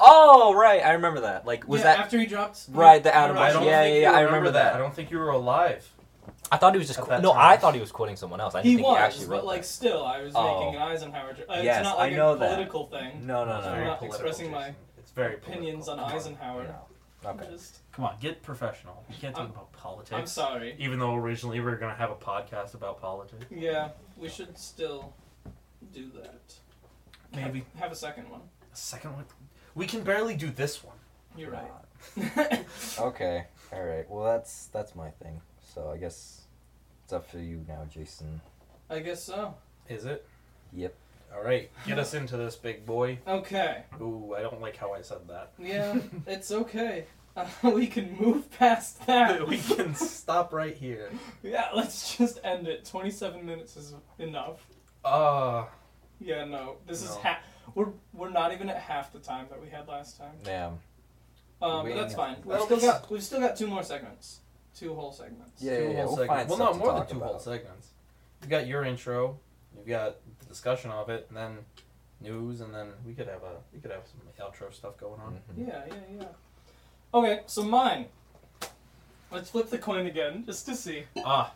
Oh, 0.00 0.54
right. 0.54 0.84
I 0.84 0.92
remember 0.92 1.20
that. 1.22 1.44
Like, 1.44 1.66
was 1.66 1.80
yeah, 1.80 1.84
that? 1.96 1.98
after 2.00 2.18
he 2.18 2.26
dropped 2.26 2.66
Right, 2.70 3.02
the 3.02 3.14
atom 3.14 3.36
I 3.36 3.52
bomb. 3.52 3.62
don't 3.62 3.66
Yeah, 3.66 3.84
yeah, 3.84 3.94
you 3.94 4.00
yeah, 4.02 4.08
I 4.12 4.20
remember 4.20 4.36
remember 4.36 4.50
that. 4.52 4.74
I 4.74 4.78
don't 4.78 4.94
think 4.94 5.10
you 5.10 5.18
were 5.18 5.30
alive. 5.30 5.86
I 6.52 6.56
thought 6.56 6.72
he 6.72 6.78
was 6.78 6.86
just. 6.86 6.98
At 7.00 7.04
qu- 7.04 7.20
no, 7.20 7.32
time. 7.32 7.40
I 7.42 7.56
thought 7.56 7.74
he 7.74 7.80
was 7.80 7.90
quoting 7.92 8.16
someone 8.16 8.40
else. 8.40 8.54
I 8.54 8.62
didn't 8.62 8.70
He 8.70 8.76
think 8.76 8.86
was, 8.88 8.96
he 8.96 9.02
actually 9.02 9.26
wrote 9.26 9.36
but 9.38 9.46
like 9.46 9.60
that. 9.62 9.66
still, 9.66 10.04
I 10.06 10.22
was 10.22 10.32
Oh. 10.34 10.60
making 10.60 10.76
an 10.80 10.88
Eisenhower. 10.88 11.32
jo- 11.34 11.42
Uh, 11.48 11.54
it's 11.54 11.64
Yes, 11.64 11.84
not 11.84 11.96
I 11.98 12.00
like 12.04 12.12
know 12.14 12.32
a 12.32 12.38
that. 12.38 12.48
political 12.50 12.86
thing. 12.86 13.26
No, 13.26 13.44
no, 13.44 13.56
It's 13.56 13.66
no. 13.66 13.72
very 13.72 13.84
no. 13.84 13.90
not 13.90 14.02
expressing 14.02 14.50
my 14.50 14.74
It's 14.98 15.10
very 15.10 15.34
opinions 15.34 15.86
political. 15.86 15.92
on 15.92 15.98
Come 15.98 16.04
on. 16.10 16.16
Eisenhower. 16.16 16.62
No. 17.24 17.30
Okay. 17.30 17.46
Just, 17.50 17.80
Come 17.92 18.04
on, 18.04 18.14
get 18.20 18.42
professional. 18.42 19.04
You 19.10 19.16
can't 19.20 19.34
talk 19.34 19.42
I'm- 19.42 19.50
about 19.50 19.72
politics. 19.72 20.12
I'm 20.16 20.26
sorry. 20.26 20.76
Even 20.78 21.00
though 21.00 21.16
originally 21.16 21.58
we 21.58 21.66
were 21.66 21.76
gonna 21.76 21.94
have 21.96 22.10
a 22.12 22.14
podcast 22.14 22.74
about 22.74 23.00
politics. 23.00 23.44
Yeah, 23.50 23.88
we 24.16 24.28
should 24.28 24.56
still 24.56 25.12
do 25.92 26.10
that. 26.22 26.54
Maybe 27.34 27.64
have, 27.74 27.82
have 27.84 27.92
a 27.92 27.96
second 27.96 28.30
one. 28.30 28.40
a 28.72 28.76
second 28.76 29.14
one. 29.14 29.24
We 29.74 29.86
can 29.86 30.02
barely 30.02 30.34
do 30.34 30.50
this 30.50 30.82
one. 30.82 30.96
You're 31.36 31.50
right. 31.50 31.70
Okay. 32.98 33.44
All 33.72 33.82
right. 33.84 34.08
Well, 34.08 34.24
that's 34.24 34.66
that's 34.66 34.94
my 34.94 35.10
thing. 35.10 35.40
So 35.74 35.90
I 35.92 35.98
guess 35.98 36.42
it's 37.04 37.12
up 37.12 37.30
to 37.32 37.40
you 37.40 37.64
now, 37.68 37.84
Jason. 37.92 38.40
I 38.90 39.00
guess 39.00 39.22
so. 39.22 39.54
Is 39.88 40.04
it? 40.04 40.26
Yep. 40.72 40.94
All 41.34 41.42
right, 41.42 41.70
get 41.86 41.98
us 41.98 42.14
into 42.14 42.38
this 42.38 42.56
big 42.56 42.86
boy. 42.86 43.18
Okay. 43.28 43.82
Ooh, 44.00 44.34
I 44.36 44.40
don't 44.40 44.62
like 44.62 44.76
how 44.78 44.94
I 44.94 45.02
said 45.02 45.28
that. 45.28 45.52
Yeah, 45.58 45.98
it's 46.26 46.50
okay. 46.50 47.04
Uh, 47.36 47.46
we 47.74 47.86
can 47.86 48.16
move 48.18 48.50
past 48.52 49.06
that. 49.06 49.46
we 49.46 49.58
can 49.58 49.94
stop 49.94 50.54
right 50.54 50.74
here. 50.74 51.10
Yeah, 51.42 51.68
let's 51.74 52.16
just 52.16 52.38
end 52.44 52.66
it. 52.66 52.86
27 52.86 53.44
minutes 53.44 53.76
is 53.76 53.94
enough. 54.18 54.66
Uh, 55.04 55.66
Yeah, 56.20 56.44
no. 56.44 56.76
This 56.86 57.02
is 57.02 57.10
No. 57.14 57.20
half. 57.22 57.38
We're 57.74 57.88
we're 58.12 58.30
not 58.30 58.52
even 58.52 58.68
at 58.70 58.76
half 58.78 59.12
the 59.12 59.18
time 59.18 59.46
that 59.50 59.60
we 59.62 59.68
had 59.68 59.86
last 59.88 60.16
time. 60.18 60.34
Damn. 60.42 60.78
Um, 61.60 61.84
We 61.84 61.92
but 61.92 62.00
that's 62.00 62.12
ain't- 62.12 62.16
fine. 62.16 62.36
We've 62.38 62.46
Well, 62.46 62.64
still 62.64 62.76
this- 62.76 62.86
got 62.86 63.10
we've 63.10 63.22
still 63.22 63.40
got 63.40 63.56
two 63.56 63.66
more 63.66 63.82
segments, 63.82 64.40
two 64.74 64.94
whole 64.94 65.12
segments. 65.12 65.60
Yeah, 65.62 65.76
two 65.76 65.82
yeah, 65.84 65.90
yeah. 65.90 65.96
whole 66.04 66.16
We'll 66.16 66.16
segments. 66.26 66.28
find 66.28 66.48
well, 66.48 66.56
stuff 66.56 66.68
no, 66.68 66.72
to 66.72 66.78
more 66.78 66.88
than 66.92 67.00
talk 67.02 67.08
two 67.10 67.18
whole 67.20 67.28
about. 67.30 67.42
segments. 67.42 67.88
You 68.42 68.48
got 68.48 68.66
your 68.66 68.84
intro, 68.84 69.38
you've 69.76 69.86
got 69.86 70.16
the 70.40 70.44
discussion 70.46 70.90
of 70.90 71.08
it, 71.10 71.26
and 71.28 71.36
then 71.36 71.64
news, 72.20 72.60
and 72.60 72.74
then 72.74 72.92
we 73.04 73.14
could 73.14 73.28
have 73.28 73.42
a 73.42 73.60
we 73.72 73.80
could 73.80 73.90
have 73.90 74.02
some 74.06 74.20
outro 74.44 74.72
stuff 74.72 74.96
going 74.96 75.20
on. 75.20 75.40
Mhm. 75.52 75.68
Yeah, 75.68 75.84
yeah, 75.86 75.94
yeah. 76.20 76.28
Okay, 77.14 77.42
so 77.46 77.62
mine. 77.64 78.08
Let's 79.30 79.50
flip 79.50 79.68
the 79.68 79.78
coin 79.78 80.06
again, 80.06 80.44
just 80.46 80.64
to 80.66 80.74
see. 80.74 81.04
Ah, 81.24 81.52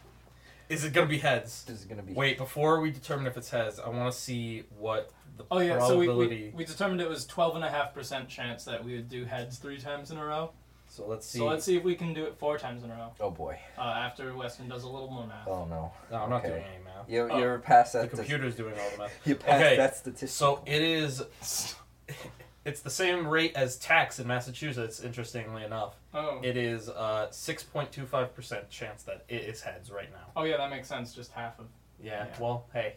is 0.73 0.85
it 0.85 0.93
gonna 0.93 1.07
be 1.07 1.19
heads? 1.19 1.65
This 1.65 1.81
is 1.81 1.85
gonna 1.85 2.03
be. 2.03 2.13
Wait, 2.15 2.39
before 2.39 2.81
we 2.81 2.91
determine 2.91 3.27
if 3.27 3.37
it's 3.37 3.51
heads, 3.51 3.79
I 3.79 3.89
want 3.89 4.13
to 4.13 4.19
see 4.19 4.65
what 4.79 5.11
the 5.37 5.45
Oh 5.51 5.59
yeah, 5.61 5.79
so 5.87 5.99
we, 5.99 6.07
probability. 6.07 6.51
we, 6.55 6.59
we 6.59 6.65
determined 6.65 7.01
it 7.01 7.09
was 7.09 7.27
12.5% 7.27 8.29
chance 8.29 8.65
that 8.65 8.83
we 8.85 8.95
would 8.97 9.09
do 9.09 9.25
heads 9.25 9.59
three 9.59 9.79
times 9.79 10.11
in 10.11 10.17
a 10.19 10.25
row. 10.25 10.51
so 10.89 11.07
let's 11.07 11.27
see. 11.27 11.39
So 11.39 11.47
let's 11.47 11.65
see 11.65 11.77
if 11.77 11.85
we 11.85 11.95
can 11.95 12.13
do 12.15 12.25
it 12.25 12.37
four 12.39 12.59
times 12.59 12.85
in 12.85 12.91
a 12.91 12.95
row. 12.95 13.13
Oh 13.21 13.31
boy. 13.31 13.59
Uh, 13.79 13.83
after 13.83 14.35
Weston 14.37 14.69
does 14.69 14.85
a 14.85 14.89
little 14.89 15.11
more 15.11 15.27
math. 15.27 15.47
Oh 15.47 15.65
no. 15.67 15.93
No, 16.11 16.17
I'm 16.23 16.31
not 16.31 16.41
Okay. 16.45 16.49
doing 16.49 16.65
any 16.65 16.85
math. 16.85 17.09
You 17.09 17.29
Oh. 17.31 17.39
you're 17.39 17.59
past 17.59 17.93
that. 17.95 18.11
The 18.11 18.17
that. 18.17 18.23
computer's 18.23 18.57
doing 18.57 18.75
all 18.79 18.91
the 18.91 18.99
math. 18.99 19.13
You 19.27 19.37
passed 19.37 19.63
Okay, 19.65 19.77
that 19.77 19.97
statistic. 19.97 20.29
So 20.31 20.63
it 20.67 20.83
is. 20.83 21.23
It's 22.64 22.81
the 22.81 22.90
same 22.90 23.27
rate 23.27 23.53
as 23.57 23.77
tax 23.77 24.20
in 24.20 24.27
Massachusetts. 24.29 25.01
Interestingly 25.01 25.64
enough, 25.64 25.94
Oh. 26.14 26.38
it 26.42 26.57
is 26.57 26.88
uh 26.88 27.29
six 27.31 27.62
point 27.62 27.90
two 27.90 28.07
five 28.07 28.35
percent 28.35 28.70
chance 28.70 29.03
that 29.05 29.25
it 29.29 29.42
is 29.42 29.61
heads 29.62 29.90
right 29.90 30.11
now. 30.12 30.27
oh 30.37 30.44
yeah, 30.44 30.57
that 30.59 30.70
makes 30.70 30.87
sense. 30.88 31.12
Just 31.14 31.33
half 31.33 31.59
of. 31.59 31.66
Yeah. 32.03 32.27
Yeah. 32.27 32.37
Well, 32.40 32.66
hey. 32.72 32.94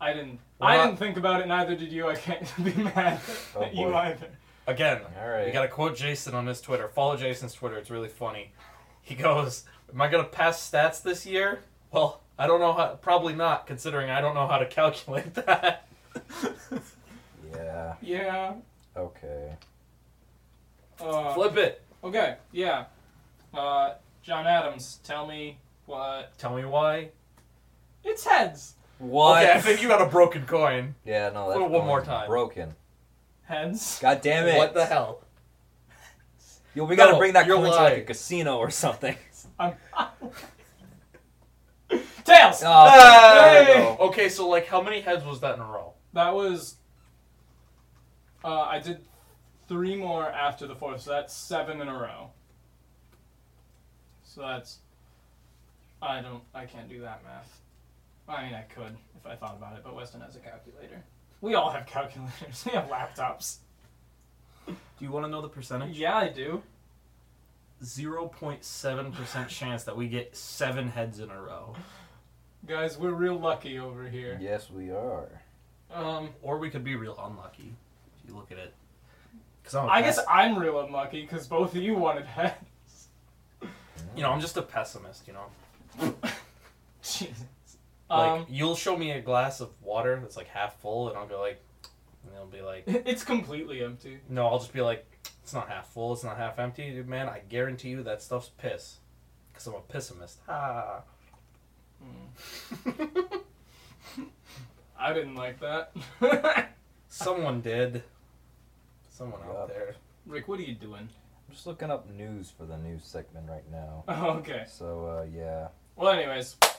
I 0.00 0.12
didn't. 0.12 0.40
We're 0.60 0.66
I 0.68 0.76
not- 0.76 0.86
didn't 0.86 0.98
think 0.98 1.16
about 1.16 1.40
it. 1.40 1.46
Neither 1.48 1.74
did 1.76 1.92
you. 1.92 2.08
I 2.08 2.16
can't 2.16 2.52
be 2.64 2.72
mad 2.74 3.20
Oh, 3.56 3.62
at 3.62 3.74
you 3.74 3.86
boy. 3.86 3.94
either. 3.94 4.26
Again, 4.66 5.00
All 5.20 5.28
right. 5.28 5.46
we 5.46 5.52
got 5.52 5.62
to 5.62 5.68
quote 5.68 5.96
Jason 5.96 6.34
on 6.34 6.46
his 6.46 6.60
Twitter. 6.60 6.86
Follow 6.88 7.16
Jason's 7.16 7.52
Twitter. 7.54 7.76
It's 7.78 7.90
really 7.90 8.08
funny. 8.08 8.52
He 9.00 9.14
goes, 9.14 9.64
"Am 9.92 10.00
I 10.00 10.08
gonna 10.08 10.24
pass 10.24 10.58
stats 10.70 11.02
this 11.02 11.24
year?" 11.26 11.60
Well, 11.90 12.20
I 12.38 12.46
don't 12.46 12.60
know 12.60 12.72
how. 12.72 12.94
Probably 13.00 13.34
not, 13.34 13.66
considering 13.66 14.10
I 14.10 14.20
don't 14.20 14.34
know 14.34 14.46
how 14.46 14.58
to 14.58 14.66
calculate 14.66 15.34
that. 15.34 15.86
Yeah. 17.54 17.94
Yeah. 18.00 18.52
Okay. 18.96 19.52
Uh, 21.00 21.34
Flip 21.34 21.56
it. 21.56 21.82
Okay. 22.04 22.36
Yeah. 22.52 22.84
Uh, 23.54 23.94
John 24.22 24.46
Adams, 24.46 25.00
tell 25.04 25.26
me 25.26 25.58
what. 25.86 26.36
Tell 26.38 26.54
me 26.56 26.64
why. 26.64 27.10
It's 28.04 28.24
heads. 28.24 28.74
What? 28.98 29.42
Okay, 29.42 29.52
I 29.52 29.60
think 29.60 29.82
you 29.82 29.88
got 29.88 30.02
a 30.02 30.06
broken 30.06 30.44
coin. 30.46 30.94
Yeah. 31.04 31.30
No. 31.32 31.48
That's 31.48 31.60
one 31.60 31.86
more 31.86 32.02
time. 32.02 32.28
Broken. 32.28 32.74
Heads. 33.44 33.98
God 34.00 34.20
damn 34.20 34.46
it. 34.46 34.56
What 34.56 34.74
the 34.74 34.84
hell? 34.84 35.22
Yo, 36.74 36.84
we 36.84 36.96
gotta 36.96 37.12
No, 37.12 37.18
bring 37.18 37.32
that 37.34 37.46
you're 37.46 37.56
coin 37.56 37.66
to 37.66 37.70
like 37.72 37.80
a 37.80 37.94
lying. 37.96 38.06
casino 38.06 38.56
or 38.58 38.70
something. 38.70 39.14
I'm. 39.58 39.74
Tails. 42.24 42.62
Oh, 42.64 43.34
there 43.34 43.60
we 43.60 43.66
Hey! 43.66 43.78
go. 43.98 44.04
Okay, 44.06 44.28
so 44.28 44.48
like, 44.48 44.66
how 44.66 44.80
many 44.80 45.00
heads 45.00 45.24
was 45.24 45.40
that 45.40 45.56
in 45.56 45.60
a 45.60 45.64
row? 45.66 45.92
That 46.14 46.34
was. 46.34 46.76
Uh, 48.44 48.62
I 48.62 48.78
did 48.80 48.98
three 49.68 49.96
more 49.96 50.28
after 50.28 50.66
the 50.66 50.74
fourth, 50.74 51.02
so 51.02 51.10
that's 51.10 51.34
seven 51.34 51.80
in 51.80 51.88
a 51.88 51.92
row. 51.94 52.30
So 54.24 54.42
that's. 54.42 54.78
I 56.00 56.20
don't. 56.20 56.42
I 56.54 56.64
can't 56.64 56.88
do 56.88 57.00
that 57.02 57.22
math. 57.24 57.60
I 58.28 58.44
mean, 58.44 58.54
I 58.54 58.62
could 58.62 58.96
if 59.16 59.26
I 59.26 59.36
thought 59.36 59.56
about 59.56 59.76
it, 59.76 59.82
but 59.84 59.94
Weston 59.94 60.20
has 60.20 60.36
a 60.36 60.40
calculator. 60.40 61.02
We 61.40 61.54
all 61.54 61.70
have 61.70 61.86
calculators. 61.86 62.64
We 62.64 62.72
have 62.72 62.88
laptops. 62.88 63.58
Do 64.66 64.74
you 65.00 65.10
want 65.10 65.26
to 65.26 65.30
know 65.30 65.42
the 65.42 65.48
percentage? 65.48 65.98
Yeah, 65.98 66.16
I 66.16 66.28
do. 66.28 66.62
Zero 67.84 68.26
point 68.26 68.64
seven 68.64 69.12
percent 69.12 69.48
chance 69.50 69.84
that 69.84 69.96
we 69.96 70.08
get 70.08 70.36
seven 70.36 70.88
heads 70.88 71.18
in 71.18 71.30
a 71.30 71.40
row, 71.40 71.74
Guys, 72.64 72.96
we're 72.96 73.10
real 73.12 73.36
lucky 73.40 73.80
over 73.80 74.08
here. 74.08 74.38
Yes, 74.40 74.70
we 74.70 74.90
are. 74.90 75.42
Um, 75.92 76.30
or 76.42 76.58
we 76.58 76.70
could 76.70 76.84
be 76.84 76.94
real 76.94 77.18
unlucky. 77.20 77.74
If 78.24 78.30
you 78.30 78.36
look 78.36 78.50
at 78.52 78.58
it. 78.58 78.74
Cause 79.64 79.74
I'm 79.76 79.84
a 79.86 79.88
I 79.88 80.02
guess 80.02 80.16
pes- 80.16 80.26
I'm 80.28 80.58
real 80.58 80.80
unlucky 80.80 81.22
because 81.22 81.46
both 81.46 81.74
of 81.76 81.82
you 81.82 81.94
wanted 81.94 82.24
heads. 82.26 83.08
you 84.16 84.22
know 84.22 84.30
I'm 84.30 84.40
just 84.40 84.56
a 84.56 84.62
pessimist. 84.62 85.26
You 85.28 85.34
know, 85.34 86.14
Jesus. 87.02 87.44
like 88.10 88.30
Um, 88.30 88.46
you'll 88.48 88.74
show 88.76 88.96
me 88.96 89.12
a 89.12 89.20
glass 89.20 89.60
of 89.60 89.70
water 89.82 90.18
that's 90.20 90.36
like 90.36 90.48
half 90.48 90.80
full, 90.80 91.08
and 91.08 91.16
I'll 91.16 91.26
go 91.28 91.40
like, 91.40 91.60
and 92.24 92.34
it'll 92.34 92.46
be 92.46 92.60
like, 92.60 92.84
it's 92.86 93.22
completely 93.24 93.82
empty. 93.84 94.18
no, 94.28 94.46
I'll 94.48 94.58
just 94.58 94.72
be 94.72 94.80
like, 94.80 95.06
It's 95.44 95.54
not 95.54 95.68
half 95.68 95.88
full. 95.88 96.12
It's 96.12 96.24
not 96.24 96.36
half 96.36 96.58
empty, 96.58 96.90
dude, 96.90 97.08
man. 97.08 97.28
I 97.28 97.40
guarantee 97.48 97.90
you 97.90 98.02
that 98.02 98.20
stuff's 98.22 98.50
piss. 98.58 98.98
Because 99.52 99.66
I'm 99.68 99.74
a 99.74 99.80
pessimist. 99.80 100.38
Ah. 100.48 101.02
I 104.98 105.12
didn't 105.12 105.34
like 105.36 105.58
that. 105.60 105.92
Someone 107.12 107.60
did. 107.60 108.02
Someone 109.10 109.40
Yup. 109.46 109.54
out 109.54 109.68
there. 109.68 109.96
Rick, 110.24 110.48
what 110.48 110.58
are 110.58 110.62
you 110.62 110.74
doing? 110.74 111.10
I'm 111.46 111.54
just 111.54 111.66
looking 111.66 111.90
up 111.90 112.08
news 112.08 112.50
for 112.50 112.64
the 112.64 112.78
news 112.78 113.04
segment 113.04 113.50
right 113.50 113.70
now. 113.70 114.04
Oh, 114.08 114.30
okay. 114.38 114.64
So 114.66 115.04
uh, 115.04 115.26
yeah. 115.30 115.68
Well, 115.94 116.10
anyways, 116.10 116.56
I 116.62 116.70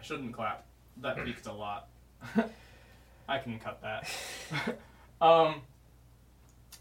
shouldn't 0.00 0.32
clap. 0.32 0.64
That 1.02 1.24
peaked 1.24 1.46
a 1.46 1.52
lot. 1.52 1.88
I 3.28 3.38
can 3.38 3.58
cut 3.58 3.82
that. 3.82 4.08
um, 5.20 5.62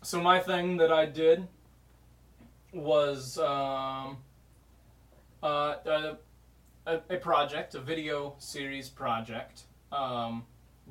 so 0.03 0.21
my 0.21 0.39
thing 0.39 0.77
that 0.77 0.91
I 0.91 1.08
did 1.08 1.47
was 2.73 3.39
um, 3.39 4.17
uh, 5.41 5.75
a, 5.84 6.17
a, 6.86 6.99
a 7.10 7.17
project, 7.17 7.73
a 7.73 7.79
video 7.79 8.36
series 8.38 8.88
project, 8.88 9.63
um, 9.91 10.43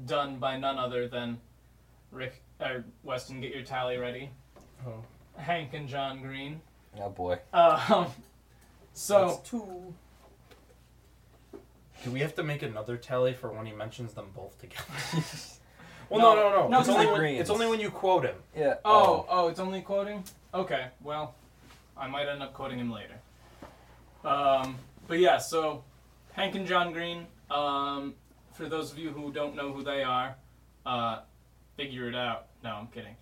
done 0.04 0.38
by 0.38 0.56
none 0.58 0.78
other 0.78 1.06
than 1.06 1.38
Rick 2.12 2.42
or 2.60 2.84
Weston. 3.02 3.40
Get 3.40 3.52
your 3.54 3.64
tally 3.64 3.96
ready. 3.96 4.30
Oh. 4.86 5.02
Hank 5.36 5.74
and 5.74 5.88
John 5.88 6.20
Green. 6.22 6.60
Oh 7.00 7.08
boy. 7.10 7.38
Um, 7.52 8.06
so. 8.92 9.26
That's 9.28 9.48
two. 9.48 9.94
Do 12.04 12.10
we 12.10 12.20
have 12.20 12.34
to 12.34 12.42
make 12.42 12.62
another 12.62 12.96
tally 12.96 13.32
for 13.32 13.50
when 13.52 13.64
he 13.64 13.72
mentions 13.72 14.12
them 14.12 14.26
both 14.34 14.58
together? 14.60 14.84
well, 16.10 16.20
no, 16.20 16.34
No. 16.34 16.34
no, 16.34 16.50
no. 16.62 16.68
No, 16.68 16.78
it's, 16.80 16.88
'cause 16.88 16.96
only 16.96 17.12
when, 17.12 17.34
it's 17.36 17.50
only 17.50 17.66
when 17.68 17.78
you 17.80 17.90
quote 17.90 18.24
him. 18.24 18.34
Yeah. 18.56 18.74
Oh, 18.84 19.24
oh, 19.28 19.48
it's 19.48 19.60
only 19.60 19.82
quoting? 19.82 20.24
Okay, 20.52 20.88
well, 21.02 21.34
I 21.96 22.08
might 22.08 22.28
end 22.28 22.42
up 22.42 22.54
quoting 22.54 22.78
him 22.80 22.90
later. 22.90 23.14
Um, 24.24 24.76
but 25.06 25.20
yeah, 25.20 25.38
so 25.38 25.84
Hank 26.32 26.56
and 26.56 26.66
John 26.66 26.92
Green, 26.92 27.26
um, 27.50 28.14
for 28.52 28.68
those 28.68 28.90
of 28.90 28.98
you 28.98 29.10
who 29.10 29.32
don't 29.32 29.54
know 29.54 29.72
who 29.72 29.84
they 29.84 30.02
are, 30.02 30.34
uh, 30.84 31.20
figure 31.76 32.08
it 32.08 32.14
out. 32.14 32.46
No, 32.62 32.70
I'm 32.74 32.86
kidding. 32.88 33.16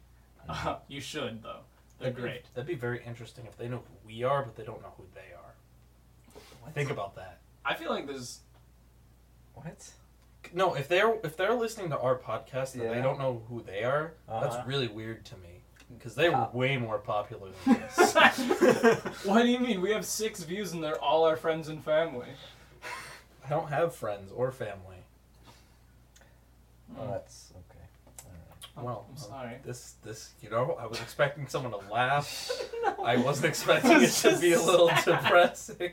Uh, 0.48 0.76
you 0.88 1.00
should, 1.00 1.42
though. 1.42 1.60
They're 1.98 2.10
That'd 2.10 2.16
be- 2.16 2.22
great. 2.22 2.44
That'd 2.54 2.68
be 2.68 2.74
very 2.74 3.02
interesting 3.06 3.46
if 3.46 3.56
they 3.58 3.68
know 3.68 3.78
who 3.78 4.06
we 4.06 4.22
are, 4.22 4.42
but 4.42 4.56
they 4.56 4.64
don't 4.64 4.80
know 4.82 4.92
who 4.96 5.04
they 5.14 5.34
are. 5.34 6.72
Think 6.72 6.90
about 6.90 7.16
that. 7.16 7.40
I 7.64 7.74
feel 7.74 7.90
like 7.90 8.06
there's. 8.06 8.40
What? 9.54 9.90
No, 10.54 10.74
if 10.74 10.88
they're 10.88 11.14
if 11.24 11.36
they're 11.36 11.54
listening 11.54 11.90
to 11.90 11.98
our 11.98 12.16
podcast 12.16 12.74
and 12.74 12.82
they 12.82 13.02
don't 13.02 13.18
know 13.18 13.42
who 13.48 13.60
they 13.62 13.82
are, 13.84 14.14
Uh-huh. 14.28 14.40
that's 14.40 14.66
really 14.66 14.88
weird 14.88 15.24
to 15.26 15.36
me 15.38 15.60
because 15.92 16.14
they 16.14 16.28
were 16.30 16.48
way 16.52 16.76
more 16.78 16.98
popular 16.98 17.50
than 17.66 17.74
this. 17.96 18.14
what 19.24 19.42
do 19.42 19.48
you 19.48 19.58
mean? 19.58 19.80
We 19.82 19.90
have 19.92 20.04
six 20.06 20.42
views 20.44 20.72
and 20.72 20.82
they're 20.82 21.00
all 21.00 21.24
our 21.24 21.36
friends 21.36 21.68
and 21.68 21.84
family. 21.84 22.28
I 23.44 23.48
don't 23.50 23.68
have 23.68 23.94
friends 23.94 24.30
or 24.32 24.50
family. 24.52 24.96
Oh, 26.98 27.08
that's 27.10 27.49
okay. 27.49 27.49
Well, 28.82 29.06
I'm 29.08 29.16
uh, 29.16 29.18
sorry. 29.18 29.56
This 29.64 29.94
this 30.02 30.30
you 30.42 30.50
know, 30.50 30.76
I 30.78 30.86
was 30.86 31.00
expecting 31.00 31.46
someone 31.48 31.72
to 31.72 31.92
laugh. 31.92 32.50
No. 32.82 33.04
I 33.04 33.18
wasn't 33.18 33.44
expecting 33.50 34.00
it 34.00 34.08
to 34.08 34.38
be 34.38 34.54
a 34.54 34.62
little 34.62 34.88
depressing. 35.04 35.92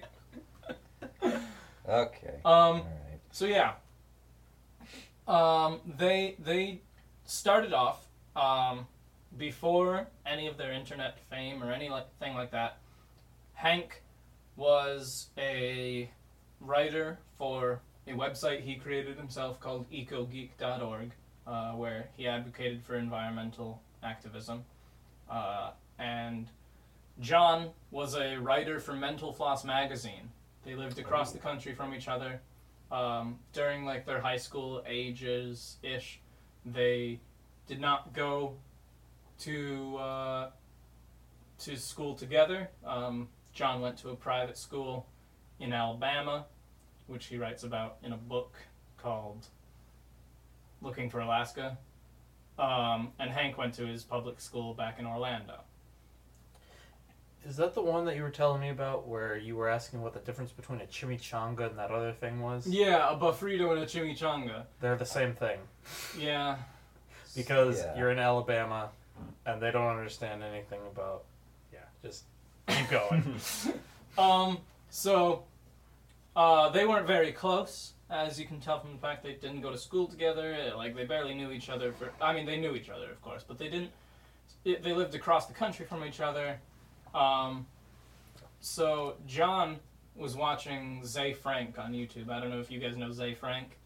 Okay. 1.21 2.35
Um, 2.45 2.45
All 2.45 2.73
right. 2.73 3.19
So 3.31 3.45
yeah, 3.45 3.73
um, 5.27 5.81
they 5.97 6.37
they 6.39 6.79
started 7.25 7.73
off 7.73 8.07
um, 8.37 8.87
before 9.37 10.07
any 10.25 10.47
of 10.47 10.57
their 10.57 10.71
internet 10.71 11.19
fame 11.29 11.61
or 11.61 11.73
anything 11.73 12.33
like 12.35 12.51
that. 12.51 12.77
Hank 13.53 14.01
was 14.55 15.27
a 15.37 16.09
writer 16.61 17.19
for 17.37 17.81
a 18.07 18.11
website 18.11 18.61
he 18.61 18.75
created 18.75 19.17
himself 19.17 19.59
called 19.59 19.89
EcoGeek.org, 19.91 21.11
uh, 21.47 21.71
where 21.71 22.09
he 22.17 22.27
advocated 22.27 22.83
for 22.83 22.95
environmental 22.95 23.81
activism. 24.03 24.63
Uh, 25.29 25.71
and 25.97 26.47
John 27.19 27.69
was 27.91 28.15
a 28.15 28.35
writer 28.37 28.79
for 28.79 28.93
Mental 28.93 29.31
Floss 29.31 29.63
magazine. 29.63 30.29
They 30.65 30.75
lived 30.75 30.99
across 30.99 31.31
the 31.31 31.39
country 31.39 31.73
from 31.73 31.93
each 31.93 32.07
other 32.07 32.41
um, 32.91 33.39
during 33.53 33.85
like 33.85 34.05
their 34.05 34.21
high 34.21 34.37
school 34.37 34.83
ages 34.87 35.77
ish, 35.83 36.19
they 36.65 37.19
did 37.67 37.79
not 37.79 38.13
go 38.13 38.53
to 39.39 39.97
uh, 39.97 40.49
to 41.59 41.75
school 41.75 42.15
together. 42.15 42.69
Um, 42.85 43.29
John 43.53 43.81
went 43.81 43.97
to 43.99 44.09
a 44.09 44.15
private 44.15 44.57
school 44.57 45.07
in 45.59 45.73
Alabama, 45.73 46.45
which 47.07 47.25
he 47.25 47.37
writes 47.37 47.63
about 47.63 47.97
in 48.03 48.13
a 48.13 48.17
book 48.17 48.55
called 48.97 49.47
"Looking 50.81 51.09
for 51.09 51.19
Alaska." 51.19 51.77
Um, 52.59 53.11
and 53.19 53.29
Hank 53.29 53.57
went 53.57 53.73
to 53.75 53.85
his 53.85 54.03
public 54.03 54.39
school 54.39 54.73
back 54.73 54.99
in 54.99 55.05
Orlando. 55.05 55.59
Is 57.45 57.55
that 57.57 57.73
the 57.75 57.81
one 57.81 58.03
that 58.05 58.15
you 58.15 58.23
were 58.23 58.29
telling 58.31 58.59
me 58.59 58.69
about 58.69 59.07
where 59.07 59.37
you 59.37 59.55
were 59.55 59.69
asking 59.69 60.01
what 60.01 60.13
the 60.13 60.19
difference 60.19 60.51
between 60.51 60.81
a 60.81 60.85
chimichanga 60.85 61.69
and 61.69 61.77
that 61.77 61.91
other 61.91 62.11
thing 62.11 62.41
was? 62.41 62.67
Yeah, 62.67 63.09
a 63.09 63.15
buffrito 63.15 63.71
and 63.71 63.79
a 63.83 63.85
chimichanga. 63.85 64.63
They're 64.81 64.97
the 64.97 65.05
same 65.05 65.33
thing. 65.33 65.59
Yeah, 66.17 66.57
Because 67.35 67.79
Yeah. 67.79 67.97
you're 67.97 68.09
in 68.11 68.19
Alabama 68.19 68.89
and 69.45 69.61
they 69.61 69.71
don't 69.71 69.87
understand 69.87 70.43
anything 70.43 70.79
about 70.91 71.23
yeah, 71.71 71.79
just 72.03 72.23
keep 72.67 72.89
going. 72.89 73.23
Um, 74.17 74.57
so, 74.89 75.43
uh, 76.35 76.69
they 76.69 76.87
weren't 76.87 77.05
very 77.05 77.31
close, 77.31 77.93
as 78.09 78.39
you 78.39 78.45
can 78.45 78.59
tell 78.59 78.79
from 78.79 78.93
the 78.93 78.99
fact 78.99 79.23
they 79.23 79.33
didn't 79.33 79.61
go 79.61 79.71
to 79.71 79.77
school 79.77 80.07
together. 80.07 80.55
uh, 80.71 80.77
Like, 80.77 80.95
they 80.95 81.05
barely 81.05 81.33
knew 81.33 81.51
each 81.51 81.69
other 81.69 81.91
for, 81.93 82.11
I 82.21 82.33
mean, 82.33 82.45
they 82.45 82.57
knew 82.57 82.75
each 82.75 82.89
other, 82.89 83.09
of 83.11 83.21
course, 83.21 83.43
but 83.47 83.57
they 83.57 83.69
didn't, 83.69 83.91
it, 84.63 84.83
they 84.83 84.93
lived 84.93 85.13
across 85.15 85.45
the 85.47 85.53
country 85.53 85.85
from 85.85 86.03
each 86.05 86.19
other. 86.21 86.59
Um, 87.13 87.65
so, 88.59 89.15
John 89.27 89.79
was 90.15 90.35
watching 90.35 91.05
Ze 91.05 91.33
Frank 91.33 91.77
on 91.77 91.93
YouTube. 91.93 92.29
I 92.29 92.39
don't 92.39 92.49
know 92.49 92.59
if 92.59 92.71
you 92.71 92.79
guys 92.79 92.95
know 92.97 93.11
Ze 93.11 93.33
Frank. 93.35 93.77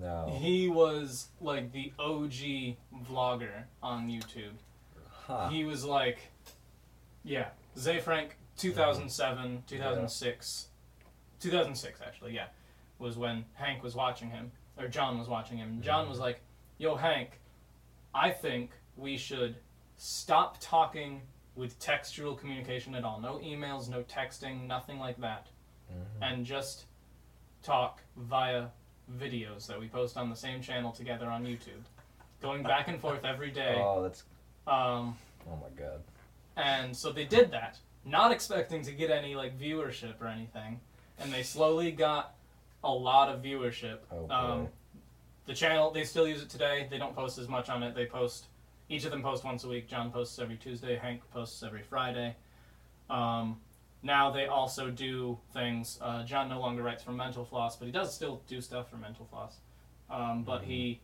No. 0.00 0.36
He 0.40 0.68
was, 0.68 1.28
like, 1.40 1.72
the 1.72 1.92
OG 1.98 2.76
vlogger 3.08 3.64
on 3.82 4.08
YouTube. 4.08 4.52
Huh. 5.26 5.48
He 5.48 5.64
was 5.64 5.84
like, 5.84 6.18
yeah, 7.24 7.48
Ze 7.78 8.00
Frank, 8.00 8.36
2007, 8.58 9.62
2006, 9.66 10.66
2006 11.40 12.00
actually, 12.04 12.34
yeah, 12.34 12.46
was 13.02 13.18
when 13.18 13.44
Hank 13.54 13.82
was 13.82 13.94
watching 13.94 14.30
him, 14.30 14.50
or 14.78 14.88
John 14.88 15.18
was 15.18 15.28
watching 15.28 15.58
him. 15.58 15.68
And 15.68 15.82
John 15.82 16.08
was 16.08 16.18
like, 16.18 16.40
yo, 16.78 16.94
Hank, 16.94 17.40
I 18.14 18.30
think 18.30 18.70
we 18.96 19.16
should 19.18 19.56
stop 19.96 20.56
talking 20.60 21.20
with 21.54 21.78
textual 21.78 22.34
communication 22.34 22.94
at 22.94 23.04
all. 23.04 23.20
No 23.20 23.34
emails, 23.38 23.88
no 23.90 24.02
texting, 24.04 24.66
nothing 24.66 24.98
like 24.98 25.20
that. 25.20 25.48
Mhm. 25.92 26.22
And 26.22 26.46
just 26.46 26.84
talk 27.62 28.00
via 28.16 28.68
videos 29.18 29.66
that 29.66 29.78
we 29.78 29.88
post 29.88 30.16
on 30.16 30.30
the 30.30 30.36
same 30.36 30.62
channel 30.62 30.92
together 30.92 31.26
on 31.26 31.44
YouTube. 31.44 31.82
Going 32.40 32.62
back 32.62 32.88
and 32.88 32.98
forth 33.00 33.24
every 33.24 33.50
day. 33.62 33.76
Oh, 33.78 34.02
that's. 34.02 34.24
Um, 34.66 35.18
Oh 35.50 35.56
my 35.60 35.68
god. 35.76 36.02
and 36.56 36.96
so 36.96 37.10
they 37.12 37.24
did 37.24 37.50
that, 37.50 37.78
not 38.04 38.30
expecting 38.30 38.80
to 38.82 38.92
get 38.92 39.10
any 39.10 39.34
like 39.34 39.58
viewership 39.58 40.20
or 40.20 40.28
anything, 40.28 40.80
and 41.18 41.32
they 41.32 41.42
slowly 41.42 41.90
got 41.90 42.34
a 42.84 42.90
lot 42.90 43.28
of 43.28 43.42
viewership. 43.42 43.98
Oh. 44.10 44.28
Um, 44.30 44.68
the 45.46 45.54
channel 45.54 45.90
they 45.90 46.04
still 46.04 46.26
use 46.28 46.42
it 46.42 46.48
today. 46.48 46.86
They 46.90 46.98
don't 46.98 47.14
post 47.14 47.38
as 47.38 47.48
much 47.48 47.68
on 47.68 47.82
it. 47.82 47.94
They 47.94 48.06
post 48.06 48.46
each 48.88 49.04
of 49.04 49.10
them 49.10 49.22
post 49.22 49.44
once 49.44 49.64
a 49.64 49.68
week. 49.68 49.88
John 49.88 50.10
posts 50.10 50.38
every 50.38 50.56
Tuesday. 50.56 50.96
Hank 50.96 51.22
posts 51.32 51.62
every 51.62 51.82
Friday. 51.82 52.36
Um, 53.10 53.60
now 54.02 54.30
they 54.30 54.46
also 54.46 54.90
do 54.90 55.38
things. 55.52 55.98
Uh, 56.02 56.24
John 56.24 56.48
no 56.48 56.60
longer 56.60 56.82
writes 56.82 57.02
for 57.02 57.12
Mental 57.12 57.44
Floss, 57.44 57.76
but 57.76 57.86
he 57.86 57.92
does 57.92 58.14
still 58.14 58.42
do 58.48 58.60
stuff 58.60 58.90
for 58.90 58.96
Mental 58.96 59.26
Floss. 59.30 59.56
Um, 60.10 60.42
but 60.44 60.62
he 60.62 61.00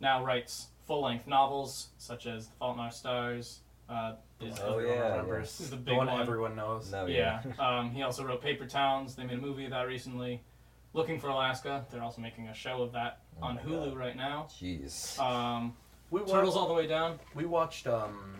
now 0.00 0.24
writes 0.24 0.68
full-length 0.86 1.26
novels 1.26 1.88
such 1.98 2.26
as 2.26 2.46
The 2.46 2.52
Fault 2.58 2.76
in 2.76 2.80
Our 2.84 2.90
Stars. 2.90 3.60
Uh, 3.88 4.14
is 4.40 4.58
Oh, 4.62 4.78
yeah, 4.78 5.10
remembers. 5.12 5.58
yeah. 5.60 5.66
The 5.70 5.76
The, 5.76 5.82
big 5.82 5.96
one, 5.96 6.06
one. 6.08 6.20
everyone 6.20 6.56
knows. 6.56 6.90
no. 6.92 7.06
yeah. 7.06 7.42
um, 7.58 7.90
he 7.90 8.02
also 8.02 8.24
wrote 8.24 8.42
Paper 8.42 8.66
Towns. 8.66 9.14
They 9.14 9.24
made 9.24 9.38
a 9.38 9.40
movie 9.42 9.64
of 9.64 9.70
that 9.70 9.86
recently. 9.86 10.42
Looking 10.94 11.20
for 11.20 11.28
Alaska. 11.28 11.84
They're 11.90 12.02
also 12.02 12.20
making 12.20 12.48
a 12.48 12.54
show 12.54 12.82
of 12.82 12.92
that 12.92 13.20
Oh 13.40 13.46
on 13.46 13.58
Hulu 13.58 13.90
God. 13.90 13.96
right 13.98 14.16
now. 14.16 14.48
Jeez. 14.50 15.18
Um, 15.20 15.74
We 16.10 16.20
watched, 16.20 16.32
Turtles 16.32 16.56
All 16.56 16.66
the 16.68 16.74
Way 16.74 16.86
Down. 16.86 17.18
we 17.34 17.44
watched 17.44 17.86
um 17.86 18.36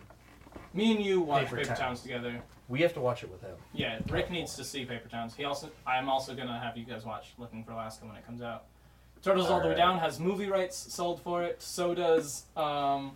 Me 0.74 0.94
and 0.96 1.04
you 1.04 1.20
watched 1.20 1.46
Paper 1.46 1.56
Paper, 1.58 1.68
Towns. 1.68 1.78
Towns 1.78 2.00
together. 2.02 2.42
we 2.68 2.80
have 2.82 2.94
to 2.94 3.00
watch 3.00 3.22
it 3.22 3.30
with 3.30 3.40
him. 3.42 3.54
Yeah, 3.72 3.98
Rick 4.10 4.30
needs 4.30 4.54
to 4.56 4.64
see 4.64 4.84
Paper 4.84 5.08
Towns. 5.08 5.34
He 5.36 5.44
also, 5.44 5.70
I'm 5.86 6.08
also 6.08 6.34
gonna 6.34 6.58
have 6.58 6.76
you 6.76 6.84
guys 6.84 7.04
watch 7.04 7.32
Looking 7.38 7.62
for 7.64 7.72
Alaska 7.72 8.06
when 8.06 8.16
it 8.16 8.24
comes 8.26 8.42
out. 8.42 8.64
Turtles 9.22 9.46
All 9.50 9.58
the 9.60 9.68
Way 9.68 9.74
Alright. 9.74 9.76
Down 9.78 9.98
has 9.98 10.18
movie 10.20 10.48
rights 10.48 10.76
sold 10.92 11.20
for 11.22 11.42
it. 11.44 11.60
So 11.62 11.94
does 11.94 12.44
um, 12.56 13.12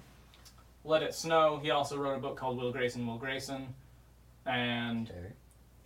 Let 0.85 1.03
It 1.03 1.15
Snow. 1.15 1.59
He 1.63 1.71
also 1.71 1.97
wrote 1.97 2.17
a 2.17 2.21
book 2.21 2.37
called 2.37 2.59
Will 2.59 2.73
Grayson, 2.73 3.07
Will 3.07 3.19
Grayson. 3.19 3.75
And 4.47 5.09
Okay. 5.11 5.33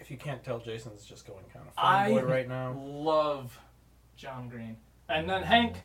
If 0.07 0.13
you 0.13 0.19
can't 0.19 0.45
tell, 0.45 0.61
Jason's 0.61 1.05
just 1.05 1.27
going 1.27 1.43
kind 1.53 1.67
of 1.67 1.73
I 1.77 2.11
fanboy 2.13 2.29
right 2.29 2.49
now. 2.49 2.81
love 2.81 3.59
John 4.17 4.49
Green. 4.49 4.77
And 5.09 5.29
then 5.29 5.43
Hank 5.43 5.79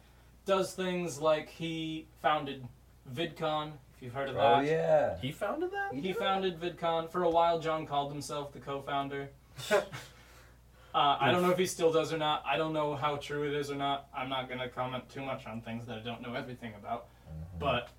does 0.45 0.75
things 0.75 1.19
like 1.19 1.49
he 1.49 2.05
founded 2.21 2.67
VidCon, 3.11 3.71
if 3.95 4.03
you've 4.03 4.13
heard 4.13 4.29
of 4.29 4.35
that. 4.35 4.57
Oh 4.57 4.59
yeah. 4.59 5.17
He 5.19 5.31
founded 5.31 5.71
that. 5.71 5.95
He 5.95 6.13
founded 6.13 6.59
VidCon. 6.59 7.09
For 7.09 7.23
a 7.23 7.29
while, 7.31 7.59
John 7.59 7.87
called 7.87 8.11
himself 8.11 8.53
the 8.53 8.59
co-founder. 8.59 9.27
uh, 9.71 9.81
I 10.93 11.31
don't 11.31 11.41
know 11.41 11.49
if 11.49 11.57
he 11.57 11.65
still 11.65 11.91
does 11.91 12.13
or 12.13 12.19
not. 12.19 12.43
I 12.45 12.57
don't 12.57 12.73
know 12.73 12.95
how 12.95 13.15
true 13.15 13.47
it 13.47 13.55
is 13.55 13.71
or 13.71 13.75
not. 13.75 14.07
I'm 14.15 14.29
not 14.29 14.47
gonna 14.47 14.69
comment 14.69 15.09
too 15.09 15.23
much 15.23 15.47
on 15.47 15.61
things 15.61 15.87
that 15.87 15.97
I 15.97 16.01
don't 16.01 16.21
know 16.21 16.35
everything 16.35 16.73
about. 16.75 17.07
But 17.57 17.89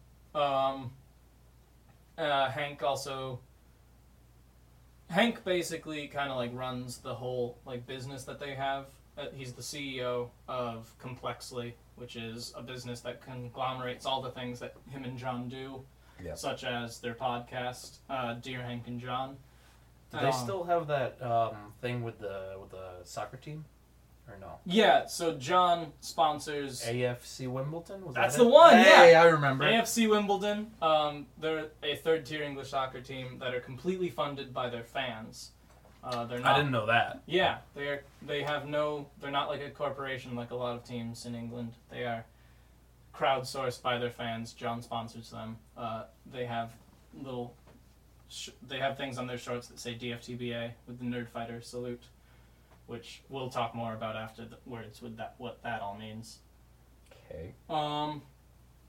um, 0.41 0.93
uh, 2.17 2.49
Hank 2.49 2.81
also 2.85 3.41
Hank 5.13 5.45
basically 5.45 6.09
kind 6.09 6.31
of 6.31 6.37
like 6.39 6.51
runs 6.55 6.97
the 6.99 7.15
whole 7.15 7.59
like 7.67 7.87
business 7.87 8.25
that 8.25 8.41
they 8.41 8.55
have. 8.55 8.87
Uh, 9.19 9.27
he's 9.35 9.53
the 9.53 9.61
CEO 9.63 10.31
of 10.49 10.91
Complexly, 10.99 11.75
which 11.97 12.17
is 12.17 12.55
a 12.57 12.63
business 12.63 13.01
that 13.03 13.21
conglomerates 13.23 14.07
all 14.07 14.23
the 14.23 14.31
things 14.31 14.59
that 14.61 14.75
him 14.91 15.05
and 15.05 15.19
John 15.19 15.51
do, 15.51 15.83
Yep. 16.25 16.39
such 16.39 16.65
as 16.65 16.99
their 17.01 17.15
podcast, 17.15 17.99
uh, 18.09 18.35
Dear 18.35 18.63
Hank 18.63 18.87
and 18.87 18.99
John. 18.99 19.37
Do 20.13 20.19
they 20.19 20.27
Um, 20.29 20.33
still 20.33 20.65
have 20.65 20.87
that 20.87 21.21
um, 21.23 21.57
thing 21.83 22.03
with 22.03 22.19
the 22.19 22.57
with 22.59 22.71
the 22.71 23.05
soccer 23.05 23.37
team, 23.37 23.67
or 24.29 24.37
no? 24.41 24.59
Yeah, 24.65 25.07
so 25.07 25.35
John 25.37 25.93
sponsors 26.01 26.85
AFC 26.85 27.49
Wimbledon. 27.49 28.05
Was 28.05 28.15
That's 28.15 28.37
that 28.37 28.43
the 28.45 28.49
it? 28.49 28.53
one, 28.53 28.79
Hey, 28.79 29.13
yeah. 29.13 29.23
I 29.23 29.25
remember. 29.27 29.65
AFC 29.65 30.09
Wimbledon. 30.09 30.71
Um, 30.81 31.27
they're 31.41 31.67
a 31.83 31.97
third-tier 31.97 32.43
English 32.43 32.71
soccer 32.71 33.01
team 33.01 33.39
that 33.41 33.55
are 33.55 33.61
completely 33.61 34.11
funded 34.11 34.53
by 34.55 34.69
their 34.71 34.85
fans. 34.85 35.51
Uh, 36.05 36.25
they're 36.25 36.41
not. 36.41 36.55
I 36.55 36.59
didn't 36.59 36.73
know 36.73 36.87
that. 36.87 37.23
Yeah, 37.27 37.59
they're 37.75 38.03
they 38.23 38.43
have 38.43 38.67
no. 38.67 39.07
They're 39.21 39.31
not 39.31 39.49
like 39.49 39.61
a 39.63 39.71
corporation 39.71 40.35
like 40.35 40.51
a 40.51 40.57
lot 40.57 40.75
of 40.75 40.83
teams 40.85 41.27
in 41.27 41.35
England. 41.37 41.75
They 41.93 42.03
are 42.05 42.25
crowdsourced 43.15 43.83
by 43.83 43.99
their 43.99 44.11
fans. 44.11 44.53
John 44.53 44.83
sponsors 44.83 45.31
them. 45.31 45.59
Uh, 45.77 46.05
they 46.33 46.45
have 46.45 46.73
little. 47.23 47.55
Sh- 48.29 48.49
they 48.67 48.79
have 48.79 48.97
things 48.97 49.17
on 49.17 49.29
their 49.29 49.39
shorts 49.39 49.69
that 49.69 49.79
say 49.79 49.95
DFTBA 49.95 50.71
with 50.89 50.99
the 50.99 51.05
Nerd 51.05 51.29
Fighter 51.29 51.61
salute, 51.61 52.03
which 52.87 53.23
we'll 53.29 53.49
talk 53.51 53.75
more 53.75 53.95
about 53.95 54.17
after 54.17 54.45
the 54.45 54.57
words 54.67 55.01
with 55.03 55.17
that 55.17 55.35
what 55.39 55.63
that 55.63 55.81
all 55.81 55.97
means. 55.97 56.39
Okay. 57.31 57.55
Um, 57.71 58.23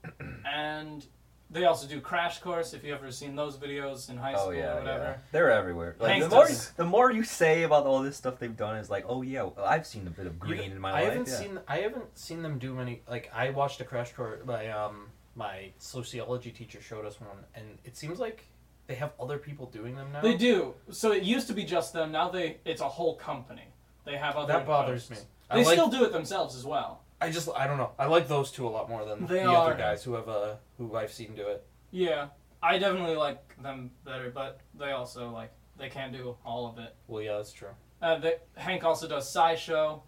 and 0.46 1.06
they 1.50 1.64
also 1.64 1.86
do 1.86 2.00
Crash 2.00 2.40
Course. 2.40 2.74
If 2.74 2.84
you've 2.84 2.98
ever 2.98 3.10
seen 3.10 3.36
those 3.36 3.56
videos 3.56 4.10
in 4.10 4.16
high 4.16 4.34
school 4.34 4.48
Oh 4.48 4.50
yeah, 4.50 4.72
or 4.72 4.80
whatever. 4.80 5.04
yeah. 5.04 5.16
They're 5.32 5.50
everywhere. 5.50 5.96
Like 5.98 6.12
Hank 6.12 6.24
the 6.24 6.30
more, 6.30 6.46
does. 6.46 6.70
the 6.70 6.84
more 6.84 7.12
you 7.12 7.22
say 7.24 7.62
about 7.62 7.86
all 7.86 8.02
this 8.02 8.16
stuff 8.16 8.38
they've 8.38 8.56
done 8.56 8.76
is 8.76 8.90
like, 8.90 9.04
oh 9.08 9.22
yeah, 9.22 9.44
well, 9.44 9.64
I've 9.64 9.86
seen 9.86 10.06
a 10.06 10.10
bit 10.10 10.26
of 10.26 10.38
green 10.38 10.70
know, 10.70 10.76
in 10.76 10.80
my 10.80 10.90
I 10.90 10.92
life. 10.94 11.04
haven't 11.04 11.28
yeah. 11.28 11.34
seen. 11.34 11.60
I 11.68 11.78
haven't 11.78 12.18
seen 12.18 12.42
them 12.42 12.58
do 12.58 12.74
many. 12.74 13.02
Like 13.08 13.30
I 13.34 13.50
watched 13.50 13.80
a 13.80 13.84
crash 13.84 14.12
course. 14.12 14.40
My 14.44 14.68
um 14.70 15.06
my 15.36 15.70
sociology 15.78 16.50
teacher 16.50 16.80
showed 16.80 17.04
us 17.04 17.20
one, 17.20 17.30
and 17.54 17.78
it 17.84 17.96
seems 17.96 18.18
like 18.18 18.46
they 18.86 18.94
have 18.94 19.12
other 19.20 19.38
people 19.38 19.66
doing 19.66 19.96
them 19.96 20.12
now. 20.12 20.20
They 20.22 20.36
do. 20.36 20.74
So 20.90 21.12
it 21.12 21.22
used 21.22 21.46
to 21.48 21.52
be 21.54 21.64
just 21.64 21.92
them. 21.92 22.10
Now 22.12 22.28
they 22.30 22.58
it's 22.64 22.80
a 22.80 22.88
whole 22.88 23.14
company. 23.16 23.68
They 24.04 24.16
have 24.16 24.36
other. 24.36 24.52
That 24.52 24.66
bothers 24.66 25.10
me. 25.10 25.16
I 25.50 25.56
They 25.58 25.64
like- 25.64 25.72
still 25.74 25.88
do 25.88 26.04
it 26.04 26.12
themselves 26.12 26.54
as 26.56 26.64
well. 26.64 27.02
I 27.20 27.30
just 27.30 27.48
I 27.56 27.66
don't 27.66 27.78
know. 27.78 27.92
I 27.98 28.06
like 28.06 28.28
those 28.28 28.50
two 28.50 28.66
a 28.66 28.70
lot 28.70 28.88
more 28.88 29.04
than 29.04 29.26
They 29.26 29.40
the 29.40 29.46
are. 29.46 29.66
other 29.66 29.74
guys 29.74 30.02
who 30.04 30.14
have 30.14 30.28
uh 30.28 30.56
who 30.78 30.94
I've 30.96 31.12
seen 31.12 31.34
do 31.34 31.46
it. 31.48 31.64
Yeah, 31.90 32.28
I 32.62 32.78
definitely 32.78 33.16
like 33.16 33.60
them 33.62 33.90
better, 34.04 34.30
but 34.30 34.60
they 34.74 34.90
also 34.90 35.30
like 35.30 35.52
they 35.76 35.88
can't 35.88 36.12
do 36.12 36.36
all 36.44 36.66
of 36.66 36.78
it. 36.78 36.94
Well, 37.06 37.22
yeah, 37.22 37.36
that's 37.36 37.52
true. 37.52 37.70
Uh, 38.02 38.18
they, 38.18 38.34
Hank 38.56 38.84
also 38.84 39.08
does 39.08 39.32
SciShow, 39.34 40.02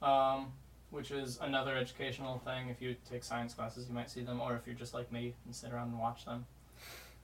um, 0.00 0.52
which 0.90 1.10
is 1.10 1.38
another 1.42 1.76
educational 1.76 2.38
thing. 2.38 2.68
If 2.70 2.80
you 2.80 2.96
take 3.10 3.22
science 3.24 3.52
classes, 3.54 3.86
you 3.88 3.94
might 3.94 4.08
see 4.10 4.22
them, 4.22 4.40
or 4.40 4.54
if 4.56 4.66
you're 4.66 4.74
just 4.76 4.94
like 4.94 5.12
me 5.12 5.34
and 5.44 5.54
sit 5.54 5.72
around 5.72 5.88
and 5.90 5.98
watch 5.98 6.24
them. 6.24 6.46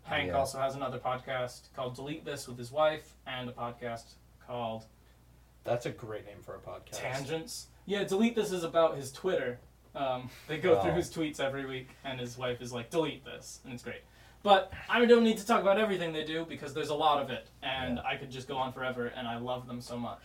Hank 0.02 0.28
Yeah. 0.28 0.38
also 0.38 0.58
has 0.58 0.74
another 0.74 0.98
podcast 0.98 1.72
called 1.74 1.94
Delete 1.94 2.24
This 2.24 2.46
with 2.48 2.58
his 2.58 2.70
wife, 2.70 3.14
and 3.26 3.48
a 3.48 3.52
podcast 3.52 4.14
called 4.46 4.84
That's 5.68 5.86
a 5.86 5.90
great 5.90 6.24
name 6.24 6.38
for 6.40 6.54
a 6.54 6.58
podcast. 6.58 6.92
Tangents. 6.92 7.66
Yeah, 7.84 8.04
Delete 8.04 8.34
This 8.34 8.52
is 8.52 8.64
about 8.64 8.96
his 8.96 9.12
Twitter. 9.12 9.58
Um, 9.94 10.30
they 10.48 10.56
go 10.58 10.80
through 10.80 10.92
his 10.92 11.10
tweets 11.10 11.40
every 11.40 11.66
week, 11.66 11.90
and 12.04 12.18
his 12.18 12.38
wife 12.38 12.62
is 12.62 12.72
like, 12.72 12.88
"Delete 12.90 13.24
this," 13.24 13.60
and 13.64 13.72
it's 13.74 13.82
great. 13.82 14.02
But 14.42 14.72
I 14.88 15.04
don't 15.04 15.24
need 15.24 15.36
to 15.38 15.46
talk 15.46 15.60
about 15.60 15.78
everything 15.78 16.12
they 16.12 16.24
do 16.24 16.46
because 16.48 16.72
there's 16.72 16.88
a 16.90 16.94
lot 16.94 17.20
of 17.22 17.28
it, 17.30 17.48
and 17.62 17.96
Yeah. 17.96 18.02
I 18.04 18.16
could 18.16 18.30
just 18.30 18.48
go 18.48 18.56
on 18.56 18.72
forever, 18.72 19.08
and 19.14 19.26
I 19.28 19.36
love 19.36 19.66
them 19.66 19.80
so 19.80 19.98
much. 19.98 20.20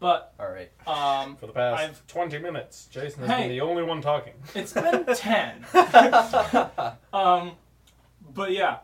But 0.00 0.32
All 0.40 0.48
right. 0.48 0.70
um, 0.88 1.36
For 1.36 1.46
the 1.46 1.52
past 1.52 1.82
I've- 1.82 2.00
20 2.08 2.38
minutes, 2.38 2.86
Jason 2.86 3.20
has 3.20 3.30
Hey. 3.30 3.42
been 3.42 3.50
the 3.50 3.60
only 3.60 3.82
one 3.82 4.00
talking. 4.00 4.32
it's 4.54 4.72
been 4.72 5.04
ten. 5.14 5.64
um, 7.12 7.52
but 8.34 8.50
yeah, 8.52 8.78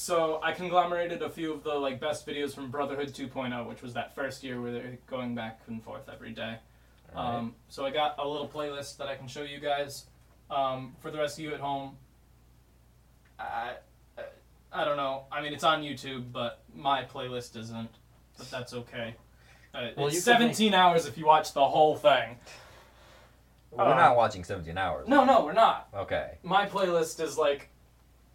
so 0.00 0.40
I 0.42 0.52
conglomerated 0.52 1.20
a 1.20 1.28
few 1.28 1.52
of 1.52 1.62
the 1.62 1.74
like 1.74 2.00
best 2.00 2.26
videos 2.26 2.54
from 2.54 2.70
Brotherhood 2.70 3.08
2.0, 3.08 3.68
which 3.68 3.82
was 3.82 3.92
that 3.92 4.14
first 4.14 4.42
year 4.42 4.58
where 4.58 4.72
they're 4.72 4.98
going 5.06 5.34
back 5.34 5.60
and 5.66 5.82
forth 5.84 6.08
every 6.10 6.32
day. 6.32 6.56
All 7.14 7.22
right. 7.22 7.38
Um, 7.38 7.54
so 7.68 7.84
I 7.84 7.90
got 7.90 8.14
a 8.18 8.26
little 8.26 8.48
playlist 8.48 8.96
that 8.96 9.08
I 9.08 9.16
can 9.16 9.28
show 9.28 9.42
you 9.42 9.60
guys. 9.60 10.06
Um, 10.50 10.96
for 11.00 11.10
the 11.10 11.18
rest 11.18 11.38
of 11.38 11.44
you 11.44 11.52
at 11.52 11.60
home, 11.60 11.98
I, 13.38 13.74
I 14.72 14.84
don't 14.86 14.96
know. 14.96 15.24
I 15.30 15.42
mean, 15.42 15.52
it's 15.52 15.64
on 15.64 15.82
YouTube, 15.82 16.32
but 16.32 16.62
my 16.74 17.04
playlist 17.04 17.54
isn't. 17.56 17.90
But 18.38 18.50
that's 18.50 18.72
okay. 18.72 19.14
Uh, 19.74 19.88
Well, 19.98 20.06
it's 20.06 20.14
you 20.14 20.20
could 20.22 20.40
17 20.40 20.72
hours 20.72 21.04
if 21.04 21.18
you 21.18 21.26
watch 21.26 21.52
the 21.52 21.66
whole 21.66 21.94
thing. 21.94 22.38
We're 23.70 23.84
um, 23.84 23.98
not 23.98 24.16
watching 24.16 24.44
17 24.44 24.78
hours. 24.78 25.06
No, 25.06 25.26
no, 25.26 25.44
we're 25.44 25.52
not. 25.52 25.88
Okay. 25.94 26.38
My 26.42 26.64
playlist 26.66 27.22
is 27.22 27.36
like 27.36 27.68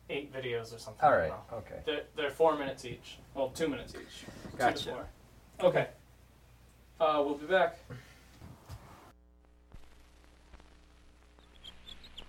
eight 0.10 0.34
videos 0.34 0.76
or 0.76 0.80
something. 0.80 1.04
All 1.04 1.14
I 1.14 1.18
right. 1.18 1.34
Okay. 1.54 1.80
They're, 1.86 2.04
they're 2.16 2.30
four 2.30 2.58
minutes 2.58 2.86
each. 2.86 3.18
Well, 3.34 3.50
two 3.50 3.68
minutes 3.68 3.94
each. 3.96 4.22
Two 4.22 4.52
to 4.52 4.58
Gotcha. 4.58 4.90
four. 4.90 5.08
Okay. 5.64 5.88
Uh, 7.00 7.22
we'll 7.26 7.36
be 7.36 7.46
back. 7.46 7.78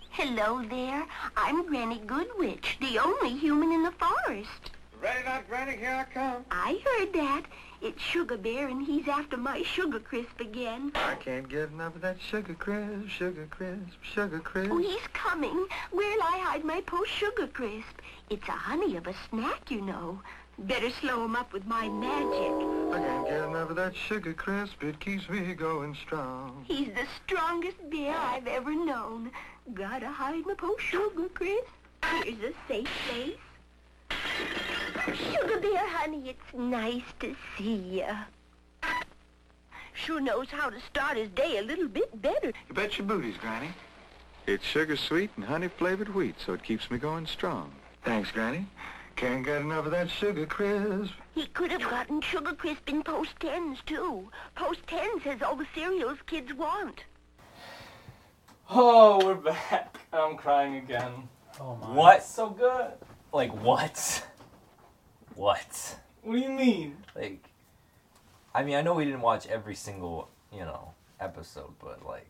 Hello 0.09 0.63
there. 0.67 1.05
I'm 1.35 1.67
Granny 1.67 1.99
Goodwitch, 2.05 2.79
the 2.79 2.97
only 2.97 3.37
human 3.37 3.71
in 3.71 3.83
the 3.83 3.91
forest. 3.91 4.71
Ready 4.99 5.23
not, 5.23 5.47
Granny, 5.47 5.77
here 5.77 5.93
I 6.09 6.11
come. 6.11 6.43
I 6.49 6.81
heard 6.83 7.13
that. 7.13 7.43
It's 7.79 8.01
Sugar 8.01 8.37
Bear, 8.37 8.67
and 8.67 8.85
he's 8.85 9.07
after 9.07 9.37
my 9.37 9.61
sugar 9.61 9.99
crisp 9.99 10.39
again. 10.39 10.91
I 10.95 11.13
can't 11.15 11.47
get 11.47 11.69
enough 11.69 11.95
of 11.95 12.01
that 12.01 12.19
sugar 12.19 12.55
crisp, 12.55 13.07
sugar 13.07 13.47
crisp, 13.51 14.01
sugar 14.01 14.39
crisp. 14.39 14.71
Oh, 14.71 14.79
he's 14.79 15.07
coming. 15.13 15.67
Where'll 15.91 16.23
I 16.23 16.39
hide 16.39 16.65
my 16.65 16.81
post 16.81 17.11
sugar 17.11 17.45
crisp? 17.45 18.01
It's 18.31 18.47
a 18.47 18.51
honey 18.51 18.97
of 18.97 19.05
a 19.05 19.13
snack, 19.29 19.69
you 19.69 19.81
know. 19.81 20.19
Better 20.57 20.89
slow 20.89 21.23
him 21.23 21.35
up 21.35 21.53
with 21.53 21.67
my 21.67 21.87
magic. 21.87 22.95
I 22.95 22.99
can't 22.99 23.27
get 23.27 23.43
enough 23.43 23.69
of 23.69 23.75
that 23.75 23.95
sugar 23.95 24.33
crisp. 24.33 24.83
It 24.83 24.99
keeps 24.99 25.29
me 25.29 25.53
going 25.53 25.93
strong. 25.93 26.65
He's 26.67 26.87
the 26.87 27.05
strongest 27.23 27.77
bear 27.91 28.17
I've 28.17 28.47
ever 28.47 28.73
known. 28.73 29.29
Gotta 29.75 30.09
hide 30.09 30.47
my 30.47 30.55
post 30.55 30.81
sugar 30.81 31.29
crisp. 31.31 31.67
Here's 32.23 32.39
a 32.39 32.53
safe 32.67 32.89
place. 33.07 33.37
Sugar 35.13 35.59
Bear, 35.59 35.87
honey, 35.87 36.29
it's 36.29 36.53
nice 36.53 37.03
to 37.19 37.35
see 37.57 37.99
ya. 37.99 38.15
Sure 39.93 40.19
knows 40.19 40.49
how 40.49 40.69
to 40.69 40.79
start 40.81 41.17
his 41.17 41.29
day 41.29 41.57
a 41.57 41.63
little 41.63 41.87
bit 41.87 42.21
better. 42.21 42.51
You 42.67 42.75
bet 42.75 42.97
your 42.97 43.07
booties, 43.07 43.37
Granny. 43.37 43.69
It's 44.45 44.63
sugar 44.63 44.95
sweet 44.95 45.31
and 45.35 45.45
honey 45.45 45.67
flavored 45.67 46.13
wheat, 46.13 46.35
so 46.39 46.53
it 46.53 46.63
keeps 46.63 46.91
me 46.91 46.97
going 46.97 47.25
strong. 47.25 47.71
Thanks, 48.03 48.31
Granny. 48.31 48.67
Can't 49.15 49.43
get 49.43 49.61
enough 49.61 49.85
of 49.85 49.91
that 49.91 50.09
sugar 50.09 50.45
crisp. 50.45 51.13
He 51.33 51.47
could 51.47 51.71
have 51.71 51.81
gotten 51.81 52.21
sugar 52.21 52.53
crisp 52.53 52.87
in 52.87 53.01
Post 53.01 53.31
Tens, 53.39 53.79
too. 53.85 54.29
Post 54.55 54.85
Tens 54.87 55.23
has 55.23 55.41
all 55.41 55.55
the 55.55 55.65
cereals 55.73 56.19
kids 56.27 56.53
want. 56.53 57.03
Oh, 58.69 59.25
we're 59.25 59.35
back. 59.35 59.97
I'm 60.13 60.37
crying 60.37 60.75
again. 60.75 61.27
Oh 61.59 61.75
my. 61.77 61.95
What? 61.95 62.23
So 62.23 62.49
good. 62.49 62.91
Like 63.33 63.51
what? 63.63 64.23
What? 65.37 65.99
What 66.23 66.33
do 66.33 66.39
you 66.39 66.49
mean? 66.49 66.97
Like, 67.15 67.47
I 68.55 68.63
mean, 68.63 68.75
I 68.75 68.81
know 68.81 68.95
we 68.95 69.05
didn't 69.05 69.21
watch 69.21 69.45
every 69.45 69.75
single, 69.75 70.29
you 70.51 70.61
know, 70.61 70.95
episode, 71.19 71.75
but 71.79 72.03
like, 72.03 72.27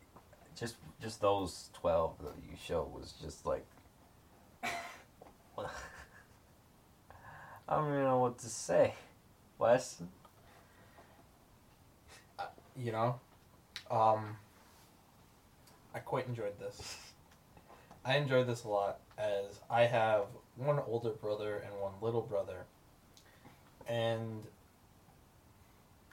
just 0.54 0.76
just 1.00 1.22
those 1.22 1.70
twelve 1.72 2.18
that 2.18 2.34
you 2.46 2.54
showed 2.62 2.92
was 2.92 3.14
just 3.22 3.46
like, 3.46 3.64
I 4.62 4.68
don't 7.70 7.88
even 7.88 8.04
know 8.04 8.18
what 8.18 8.38
to 8.40 8.46
say. 8.46 8.92
Wes, 9.58 10.02
You 12.76 12.92
know, 12.92 13.20
um, 13.90 14.36
I 15.94 15.98
quite 16.00 16.28
enjoyed 16.28 16.60
this. 16.60 16.98
I 18.04 18.18
enjoyed 18.18 18.46
this 18.46 18.64
a 18.64 18.68
lot 18.68 19.00
as 19.16 19.60
I 19.70 19.86
have 19.86 20.24
one 20.56 20.78
older 20.86 21.10
brother 21.10 21.56
and 21.56 21.80
one 21.80 21.94
little 22.02 22.20
brother. 22.20 22.66
And 23.88 24.44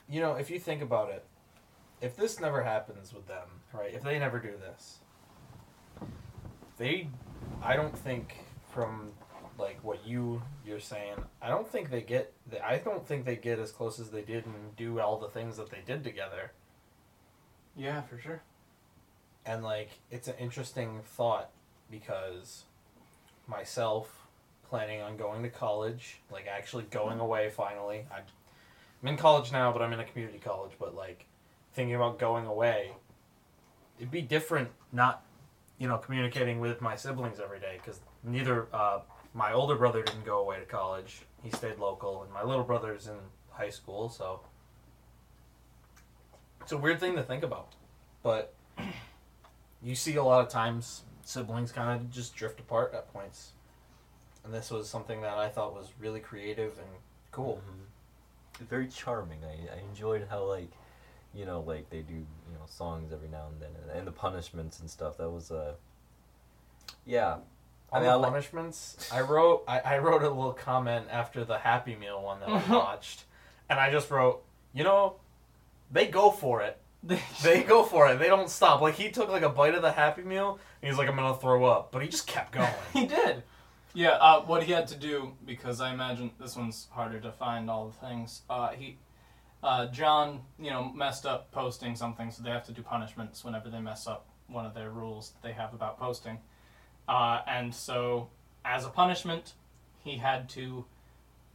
you 0.08 0.20
know, 0.20 0.34
if 0.34 0.50
you 0.50 0.58
think 0.58 0.82
about 0.82 1.10
it, 1.10 1.24
if 2.00 2.16
this 2.16 2.40
never 2.40 2.62
happens 2.62 3.12
with 3.12 3.26
them, 3.26 3.48
right? 3.72 3.92
If 3.92 4.02
they 4.02 4.18
never 4.18 4.38
do 4.38 4.52
this, 4.58 4.98
they 6.78 7.08
I 7.62 7.76
don't 7.76 7.96
think 7.96 8.36
from 8.72 9.12
like 9.58 9.78
what 9.82 10.06
you 10.06 10.42
you're 10.64 10.80
saying, 10.80 11.16
I 11.40 11.48
don't 11.48 11.68
think 11.68 11.90
they 11.90 12.02
get 12.02 12.32
I 12.64 12.78
don't 12.78 13.06
think 13.06 13.24
they 13.24 13.36
get 13.36 13.58
as 13.58 13.72
close 13.72 13.98
as 13.98 14.10
they 14.10 14.22
did 14.22 14.46
and 14.46 14.76
do 14.76 15.00
all 15.00 15.18
the 15.18 15.28
things 15.28 15.56
that 15.56 15.70
they 15.70 15.82
did 15.84 16.04
together. 16.04 16.52
Yeah, 17.76 18.02
for 18.02 18.18
sure. 18.18 18.42
And 19.44 19.62
like 19.62 19.90
it's 20.10 20.28
an 20.28 20.34
interesting 20.38 21.00
thought 21.04 21.50
because 21.90 22.64
myself 23.46 24.15
planning 24.68 25.00
on 25.00 25.16
going 25.16 25.42
to 25.42 25.48
college, 25.48 26.20
like 26.30 26.46
actually 26.46 26.84
going 26.84 27.20
away 27.20 27.50
finally. 27.50 28.04
I'm, 28.10 28.22
I'm 29.02 29.08
in 29.08 29.16
college 29.16 29.52
now, 29.52 29.72
but 29.72 29.82
I'm 29.82 29.92
in 29.92 30.00
a 30.00 30.04
community 30.04 30.38
college, 30.38 30.72
but 30.78 30.94
like 30.94 31.26
thinking 31.74 31.94
about 31.94 32.18
going 32.18 32.46
away, 32.46 32.92
it'd 33.98 34.10
be 34.10 34.22
different 34.22 34.70
not 34.92 35.22
you 35.78 35.88
know 35.88 35.98
communicating 35.98 36.60
with 36.60 36.80
my 36.80 36.96
siblings 36.96 37.38
every 37.40 37.60
day 37.60 37.78
because 37.82 38.00
neither 38.24 38.66
uh, 38.72 39.00
my 39.34 39.52
older 39.52 39.76
brother 39.76 40.02
didn't 40.02 40.24
go 40.24 40.40
away 40.40 40.58
to 40.58 40.64
college. 40.64 41.22
He 41.42 41.50
stayed 41.50 41.78
local, 41.78 42.22
and 42.22 42.32
my 42.32 42.42
little 42.42 42.64
brother's 42.64 43.06
in 43.06 43.16
high 43.50 43.70
school, 43.70 44.08
so 44.08 44.40
it's 46.60 46.72
a 46.72 46.76
weird 46.76 46.98
thing 46.98 47.14
to 47.16 47.22
think 47.22 47.44
about. 47.44 47.74
But 48.22 48.54
you 49.82 49.94
see 49.94 50.16
a 50.16 50.24
lot 50.24 50.40
of 50.44 50.48
times 50.48 51.02
siblings 51.22 51.72
kind 51.72 52.00
of 52.00 52.10
just 52.10 52.34
drift 52.34 52.58
apart 52.60 52.92
at 52.94 53.12
points. 53.12 53.52
And 54.46 54.54
this 54.54 54.70
was 54.70 54.88
something 54.88 55.20
that 55.22 55.36
I 55.36 55.48
thought 55.48 55.74
was 55.74 55.92
really 55.98 56.20
creative 56.20 56.78
and 56.78 56.88
cool. 57.32 57.60
Mhm. 57.68 58.64
Very 58.68 58.86
charming. 58.88 59.40
I, 59.44 59.74
I 59.76 59.78
enjoyed 59.90 60.26
how 60.30 60.44
like, 60.44 60.70
you 61.34 61.44
know, 61.44 61.60
like 61.60 61.90
they 61.90 62.00
do 62.00 62.14
you 62.14 62.54
know 62.54 62.64
songs 62.66 63.12
every 63.12 63.28
now 63.28 63.48
and 63.52 63.60
then, 63.60 63.70
and, 63.82 63.98
and 63.98 64.06
the 64.06 64.12
punishments 64.12 64.78
and 64.80 64.88
stuff. 64.88 65.18
That 65.18 65.30
was 65.30 65.50
uh. 65.50 65.74
Yeah, 67.04 67.38
I 67.92 67.98
mean, 68.00 68.08
I 68.08 68.12
the 68.12 68.18
like- 68.18 68.30
punishments, 68.30 69.10
I 69.12 69.20
wrote 69.20 69.64
I, 69.66 69.80
I 69.80 69.98
wrote 69.98 70.22
a 70.22 70.28
little 70.28 70.52
comment 70.52 71.06
after 71.10 71.44
the 71.44 71.58
Happy 71.58 71.96
Meal 71.96 72.22
one 72.22 72.40
that 72.40 72.48
I 72.48 72.62
watched, 72.72 73.24
and 73.68 73.78
I 73.80 73.90
just 73.90 74.10
wrote, 74.10 74.42
you 74.72 74.84
know, 74.84 75.16
they 75.90 76.06
go 76.06 76.30
for 76.30 76.62
it. 76.62 76.78
They 77.42 77.62
go 77.62 77.82
for 77.84 78.08
it. 78.08 78.18
They 78.18 78.28
don't 78.28 78.48
stop. 78.50 78.80
Like 78.80 78.94
he 78.94 79.10
took 79.10 79.28
like 79.28 79.42
a 79.42 79.48
bite 79.48 79.74
of 79.74 79.82
the 79.82 79.92
Happy 79.92 80.22
Meal, 80.22 80.58
and 80.82 80.88
he's 80.88 80.98
like, 80.98 81.08
I'm 81.08 81.16
gonna 81.16 81.36
throw 81.36 81.64
up, 81.64 81.90
but 81.92 82.00
he 82.02 82.08
just 82.08 82.26
kept 82.28 82.52
going. 82.52 82.70
he 82.92 83.06
did. 83.06 83.42
Yeah, 83.96 84.10
uh, 84.10 84.42
what 84.42 84.62
he 84.64 84.72
had 84.72 84.86
to 84.88 84.94
do 84.94 85.32
because 85.46 85.80
I 85.80 85.90
imagine 85.90 86.30
this 86.38 86.54
one's 86.54 86.86
harder 86.90 87.18
to 87.20 87.32
find 87.32 87.70
all 87.70 87.86
the 87.88 88.06
things. 88.06 88.42
Uh, 88.50 88.68
he, 88.72 88.98
uh, 89.62 89.86
John, 89.86 90.42
you 90.58 90.68
know, 90.68 90.92
messed 90.94 91.24
up 91.24 91.50
posting 91.50 91.96
something, 91.96 92.30
so 92.30 92.42
they 92.42 92.50
have 92.50 92.66
to 92.66 92.72
do 92.72 92.82
punishments 92.82 93.42
whenever 93.42 93.70
they 93.70 93.80
mess 93.80 94.06
up 94.06 94.26
one 94.48 94.66
of 94.66 94.74
their 94.74 94.90
rules 94.90 95.30
that 95.30 95.42
they 95.42 95.54
have 95.54 95.72
about 95.72 95.98
posting. 95.98 96.36
Uh, 97.08 97.40
and 97.48 97.74
so, 97.74 98.28
as 98.66 98.84
a 98.84 98.90
punishment, 98.90 99.54
he 100.04 100.18
had 100.18 100.46
to 100.50 100.84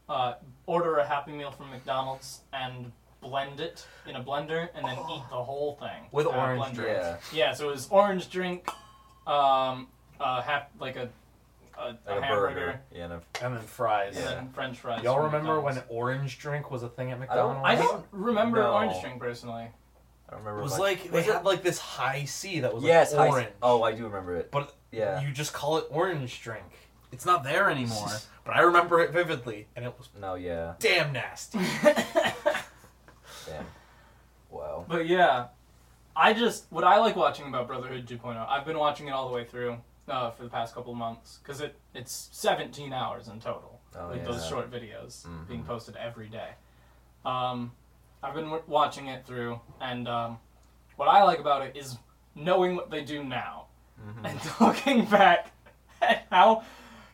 uh, 0.09 0.33
order 0.65 0.97
a 0.97 1.05
Happy 1.05 1.33
Meal 1.33 1.51
from 1.51 1.69
McDonald's 1.69 2.41
and 2.53 2.91
blend 3.21 3.59
it 3.59 3.85
in 4.07 4.15
a 4.15 4.23
blender 4.23 4.67
and 4.73 4.83
then 4.83 4.97
eat 4.97 5.21
the 5.29 5.43
whole 5.43 5.75
thing 5.79 6.07
With 6.11 6.25
orange 6.25 6.63
blender. 6.63 6.73
drink. 6.73 6.89
yeah. 6.97 7.17
Yeah, 7.31 7.53
so 7.53 7.69
it 7.69 7.73
was 7.73 7.87
orange 7.91 8.31
drink, 8.31 8.67
um, 9.27 9.89
uh, 10.19 10.41
hap- 10.41 10.71
like 10.79 10.95
a, 10.95 11.07
a, 11.81 11.87
Like 11.87 11.99
a 12.07 12.17
a 12.17 12.21
hamburger, 12.21 12.53
burger. 12.55 12.79
Yeah, 12.93 13.03
and 13.05 13.13
a 13.13 13.21
and 13.43 13.55
then 13.57 13.63
fries. 13.63 14.15
and 14.17 14.25
then 14.25 14.49
French 14.53 14.77
fries. 14.79 15.03
Y'all 15.03 15.15
from 15.15 15.25
remember 15.25 15.59
when 15.61 15.81
orange 15.89 16.37
drink 16.39 16.69
was 16.71 16.83
a 16.83 16.89
thing 16.89 17.11
at 17.11 17.17
I 17.17 17.35
don't- 17.35 17.55
McDonald's? 17.57 17.61
I 17.69 17.75
don't 17.75 18.05
remember 18.11 18.57
No. 18.61 18.73
orange 18.73 19.01
drink 19.01 19.19
personally. 19.19 19.63
I 20.27 20.31
don't 20.31 20.39
remember. 20.39 20.59
It 20.59 20.63
was 20.63 20.71
much. 20.73 20.79
like 20.79 21.03
they 21.03 21.09
Was 21.19 21.27
it- 21.27 21.33
had 21.33 21.45
like 21.51 21.63
this 21.63 21.79
Hi-C 21.79 22.59
that 22.61 22.73
was 22.73 22.83
yes, 22.83 23.13
like 23.13 23.29
high- 23.29 23.35
orange. 23.35 23.49
Oh, 23.61 23.83
I 23.83 23.91
do 23.93 24.03
remember 24.05 24.35
it. 24.37 24.51
But 24.51 24.73
Yeah. 24.91 25.21
you 25.21 25.31
just 25.31 25.53
call 25.53 25.77
it 25.77 25.85
orange 25.89 26.41
drink. 26.41 26.63
It's 27.11 27.25
not 27.25 27.43
there 27.43 27.69
anymore. 27.69 28.07
but 28.45 28.55
I 28.55 28.61
remember 28.61 29.01
it 29.01 29.11
vividly, 29.11 29.67
and 29.75 29.83
it 29.85 29.93
was 29.97 30.07
No, 30.19 30.35
yeah. 30.35 30.73
damn 30.79 31.11
nasty. 31.11 31.59
Damn. 33.45 33.65
Wow. 34.49 34.85
But 34.87 35.07
yeah, 35.07 35.47
I 36.15 36.33
just 36.33 36.65
what 36.69 36.83
I 36.83 36.97
like 36.99 37.15
watching 37.15 37.47
about 37.47 37.67
Brotherhood 37.67 38.05
2.0. 38.07 38.47
I've 38.49 38.65
been 38.65 38.77
watching 38.77 39.07
it 39.07 39.11
all 39.11 39.27
the 39.29 39.35
way 39.35 39.45
through 39.45 39.77
uh, 40.11 40.29
for 40.31 40.43
the 40.43 40.49
past 40.49 40.75
couple 40.75 40.91
of 40.91 40.97
months 40.97 41.39
because 41.41 41.61
it 41.61 41.75
it's 41.95 42.29
17 42.33 42.93
hours 42.93 43.27
in 43.27 43.39
total 43.39 43.79
Oh, 43.95 44.09
with 44.09 44.19
yeah. 44.19 44.23
those 44.25 44.45
short 44.47 44.69
videos 44.71 45.25
Mhm. 45.25 45.47
being 45.47 45.63
posted 45.63 45.95
every 45.95 46.27
day. 46.29 46.51
Um, 47.25 47.71
I've 48.23 48.33
been 48.33 48.45
w- 48.45 48.63
watching 48.67 49.07
it 49.07 49.25
through, 49.25 49.59
and 49.79 50.07
um, 50.07 50.39
what 50.95 51.07
I 51.07 51.23
like 51.23 51.39
about 51.39 51.61
it 51.63 51.75
is 51.75 51.97
knowing 52.35 52.75
what 52.75 52.89
they 52.89 53.03
do 53.03 53.23
now 53.23 53.65
Mhm. 53.99 54.25
and 54.29 54.39
looking 54.61 55.05
back 55.05 55.51
at 56.01 56.25
how 56.29 56.63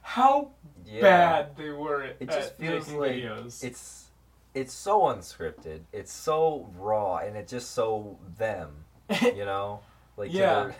how 0.02 0.52
Yeah. 0.86 1.02
bad 1.02 1.58
they 1.58 1.70
were 1.70 2.04
at, 2.04 2.18
It 2.20 2.28
just 2.30 2.52
at 2.54 2.58
feels 2.58 2.90
like 2.90 3.12
videos. 3.12 3.64
it's 3.64 4.06
it's 4.54 4.74
so 4.74 5.02
unscripted. 5.04 5.82
It's 5.92 6.12
so 6.12 6.68
raw, 6.78 7.18
and 7.18 7.36
it's 7.38 7.52
just 7.52 7.72
so 7.72 8.18
them. 8.38 8.86
You 9.22 9.46
know, 9.46 9.82
like 10.16 10.32
Yeah. 10.32 10.72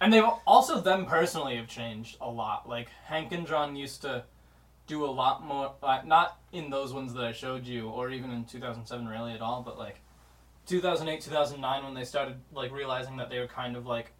And 0.00 0.12
they've 0.12 0.24
also 0.46 0.80
them 0.80 1.06
personally 1.06 1.56
have 1.56 1.68
changed 1.68 2.16
a 2.20 2.30
lot. 2.30 2.68
Like 2.68 2.88
Hank 3.04 3.32
and 3.32 3.46
John 3.46 3.76
used 3.76 4.02
to 4.02 4.24
do 4.86 5.04
a 5.04 5.10
lot 5.10 5.44
more, 5.44 5.72
uh, 5.82 6.00
not 6.04 6.38
in 6.52 6.70
those 6.70 6.92
ones 6.92 7.12
that 7.14 7.24
I 7.24 7.32
showed 7.32 7.66
you, 7.66 7.88
or 7.88 8.10
even 8.10 8.30
in 8.30 8.44
2007 8.44 9.08
really 9.08 9.32
at 9.32 9.40
all, 9.40 9.62
but 9.62 9.78
like 9.78 10.00
2008, 10.66 11.20
2009 11.22 11.84
when 11.84 11.94
they 11.94 12.04
started 12.04 12.36
like 12.52 12.72
realizing 12.72 13.16
that 13.16 13.30
they 13.30 13.38
were 13.38 13.46
kind 13.46 13.76
of 13.76 13.86
like 13.86 14.12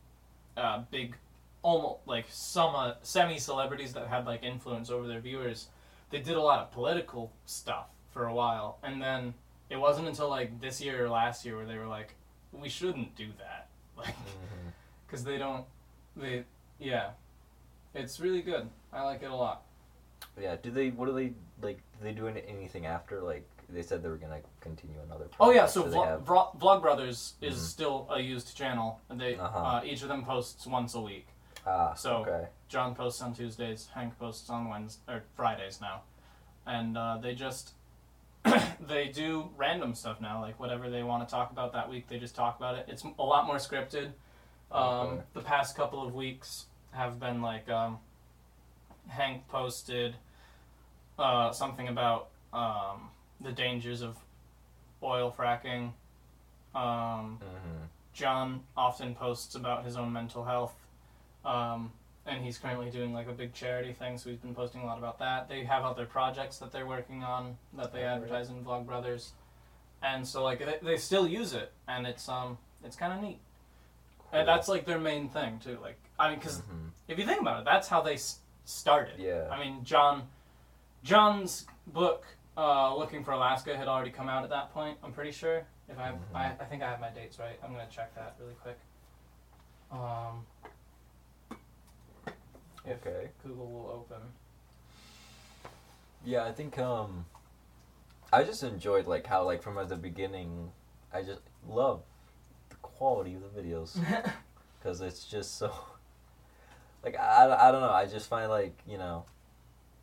uh, 0.56 0.82
big, 0.90 1.14
almost 1.62 2.00
like 2.06 2.26
some 2.30 2.94
semi 3.02 3.38
celebrities 3.38 3.92
that 3.92 4.08
had 4.08 4.26
like 4.26 4.42
influence 4.42 4.90
over 4.90 5.06
their 5.06 5.20
viewers. 5.20 5.68
They 6.10 6.20
did 6.20 6.36
a 6.36 6.40
lot 6.40 6.60
of 6.60 6.72
political 6.72 7.32
stuff 7.44 7.88
for 8.12 8.26
a 8.26 8.34
while, 8.34 8.78
and 8.82 9.02
then 9.02 9.34
it 9.68 9.76
wasn't 9.76 10.08
until 10.08 10.30
like 10.30 10.60
this 10.60 10.80
year 10.80 11.04
or 11.04 11.10
last 11.10 11.44
year 11.44 11.56
where 11.56 11.66
they 11.66 11.76
were 11.78 11.86
like, 11.86 12.14
we 12.52 12.68
shouldn't 12.68 13.14
do 13.14 13.28
that, 13.38 13.68
like 13.96 14.16
Mhm. 14.16 14.72
Because 15.16 15.24
they 15.24 15.38
don't 15.38 15.64
they 16.14 16.44
yeah 16.78 17.08
it's 17.94 18.20
really 18.20 18.42
good 18.42 18.68
i 18.92 19.00
like 19.02 19.22
it 19.22 19.30
a 19.30 19.34
lot 19.34 19.62
Yeah. 20.38 20.56
Do 20.62 20.70
they? 20.70 20.90
What 20.90 21.06
do 21.06 21.12
they 21.14 21.32
like? 21.66 21.78
Do 21.98 22.04
they 22.04 22.12
do 22.12 22.28
any- 22.28 22.42
anything 22.46 22.84
after? 22.84 23.22
Like 23.22 23.48
they 23.70 23.80
said 23.80 24.02
they 24.02 24.10
were 24.10 24.18
gonna 24.18 24.40
continue 24.60 25.00
another. 25.06 25.28
oh 25.40 25.50
yeah 25.52 25.64
so 25.64 25.84
Vlog, 25.84 26.06
have- 26.06 26.24
Vlog, 26.26 26.58
Vlogbrothers 26.58 27.32
is 27.40 27.56
Mhm. 27.56 27.72
still 27.74 28.06
a 28.10 28.20
used 28.20 28.54
channel 28.54 29.00
and 29.08 29.18
they 29.18 29.36
Uh-huh. 29.36 29.58
uh, 29.58 29.80
each 29.84 30.02
of 30.02 30.08
them 30.08 30.22
posts 30.26 30.66
once 30.66 30.92
a 30.94 31.00
week 31.00 31.28
ah, 31.66 31.94
so- 31.94 32.18
okay. 32.18 32.48
john 32.68 32.94
posts 32.94 33.22
on 33.22 33.32
tuesdays 33.34 33.88
hank 33.94 34.18
posts 34.18 34.50
on 34.50 34.68
wednesdays 34.68 35.02
or 35.08 35.22
fridays 35.34 35.80
now 35.80 36.02
and 36.66 36.96
uh, 36.98 37.16
they 37.24 37.34
just 37.34 37.72
they 38.92 39.08
do 39.08 39.48
random 39.56 39.94
stuff 39.94 40.20
now 40.20 40.40
like 40.46 40.60
whatever 40.60 40.88
they 40.90 41.02
want 41.02 41.26
to 41.26 41.30
talk 41.36 41.50
about 41.50 41.72
that 41.72 41.88
week 41.88 42.06
they 42.08 42.18
just 42.18 42.36
talk 42.36 42.56
about 42.60 42.74
it 42.78 42.84
it's 42.88 43.02
a 43.18 43.22
lot 43.34 43.46
more 43.46 43.56
scripted 43.56 44.12
um, 44.72 44.82
Okay. 44.82 45.22
the 45.34 45.40
past 45.40 45.76
couple 45.76 46.06
of 46.06 46.14
weeks 46.14 46.66
have 46.92 47.18
been 47.20 47.42
like 47.42 47.68
um, 47.68 47.98
hank 49.08 49.46
posted 49.48 50.14
uh, 51.18 51.50
something 51.52 51.88
about 51.88 52.28
um, 52.52 53.10
the 53.40 53.52
dangers 53.52 54.02
of 54.02 54.16
oil 55.02 55.34
fracking 55.36 55.92
um, 56.74 57.38
Mm-hmm. 57.42 57.84
John 58.12 58.60
often 58.76 59.14
posts 59.14 59.54
about 59.54 59.84
his 59.84 59.96
own 59.96 60.10
mental 60.12 60.42
health, 60.44 60.74
um, 61.44 61.92
and 62.24 62.42
he's 62.42 62.56
currently 62.58 62.90
doing 62.90 63.12
like 63.12 63.28
a 63.28 63.32
big 63.32 63.52
charity 63.52 63.92
thing, 63.92 64.16
so 64.16 64.30
he's 64.30 64.38
been 64.38 64.54
posting 64.54 64.80
a 64.82 64.86
lot 64.86 64.96
about 64.98 65.18
that. 65.18 65.48
They 65.50 65.64
have 65.64 65.84
other 65.84 66.06
projects 66.06 66.56
that 66.58 66.72
they're 66.72 66.86
working 66.86 67.22
on 67.22 67.56
that 67.74 67.92
they 67.92 68.04
advertise 68.04 68.48
in 68.48 68.64
Vlogbrothers, 68.64 69.30
and 70.02 70.26
so 70.26 70.42
like 70.42 70.58
they, 70.60 70.78
they 70.82 70.96
still 70.96 71.28
use 71.28 71.52
it, 71.52 71.72
and 71.88 72.06
it's 72.06 72.26
um 72.28 72.56
it's 72.84 72.96
kind 72.96 73.12
of 73.12 73.20
neat. 73.22 73.38
And 74.38 74.48
that's 74.48 74.68
like 74.68 74.84
their 74.84 74.98
main 74.98 75.28
thing 75.28 75.58
too. 75.58 75.78
Like 75.82 75.98
I 76.18 76.30
mean, 76.30 76.38
because 76.38 76.60
Mhm. 76.62 76.90
if 77.08 77.18
you 77.18 77.24
think 77.26 77.40
about 77.40 77.60
it, 77.60 77.64
that's 77.64 77.88
how 77.88 78.00
they 78.02 78.14
s- 78.14 78.40
started. 78.64 79.18
Yeah. 79.18 79.48
I 79.50 79.58
mean, 79.58 79.84
John, 79.84 80.28
John's 81.02 81.66
book, 81.88 82.24
uh, 82.56 82.94
Looking 82.96 83.22
for 83.24 83.32
Alaska, 83.32 83.76
had 83.76 83.86
already 83.88 84.10
come 84.10 84.28
out 84.28 84.44
at 84.44 84.50
that 84.50 84.72
point. 84.72 84.98
I'm 85.02 85.12
pretty 85.12 85.32
sure. 85.32 85.66
If 85.88 85.98
I, 85.98 86.10
Mhm. 86.12 86.18
I, 86.34 86.46
I 86.46 86.64
think 86.64 86.82
I 86.82 86.90
have 86.90 87.00
my 87.00 87.10
dates 87.10 87.38
right. 87.38 87.58
I'm 87.62 87.72
gonna 87.72 87.86
check 87.88 88.14
that 88.14 88.36
really 88.40 88.54
quick. 88.54 88.78
Um, 89.90 90.46
Okay. 92.88 93.30
Google 93.42 93.66
will 93.68 93.90
open. 93.90 94.32
Yeah, 96.24 96.44
I 96.44 96.52
think 96.52 96.78
um, 96.78 97.26
I 98.32 98.42
just 98.44 98.62
enjoyed 98.62 99.06
like 99.06 99.26
how 99.26 99.42
like 99.44 99.62
from 99.62 99.74
the 99.88 99.96
beginning, 99.96 100.72
I 101.12 101.22
just 101.22 101.40
love 101.66 102.02
quality 102.96 103.34
of 103.34 103.42
the 103.42 103.60
videos 103.60 103.98
because 104.78 105.00
it's 105.00 105.24
just 105.24 105.58
so. 105.58 105.72
like 107.04 107.18
I, 107.18 107.68
I 107.68 107.72
don't 107.72 107.80
know. 107.80 107.90
I 107.90 108.06
just 108.06 108.28
find 108.28 108.50
like 108.50 108.76
you 108.86 108.98
know 108.98 109.24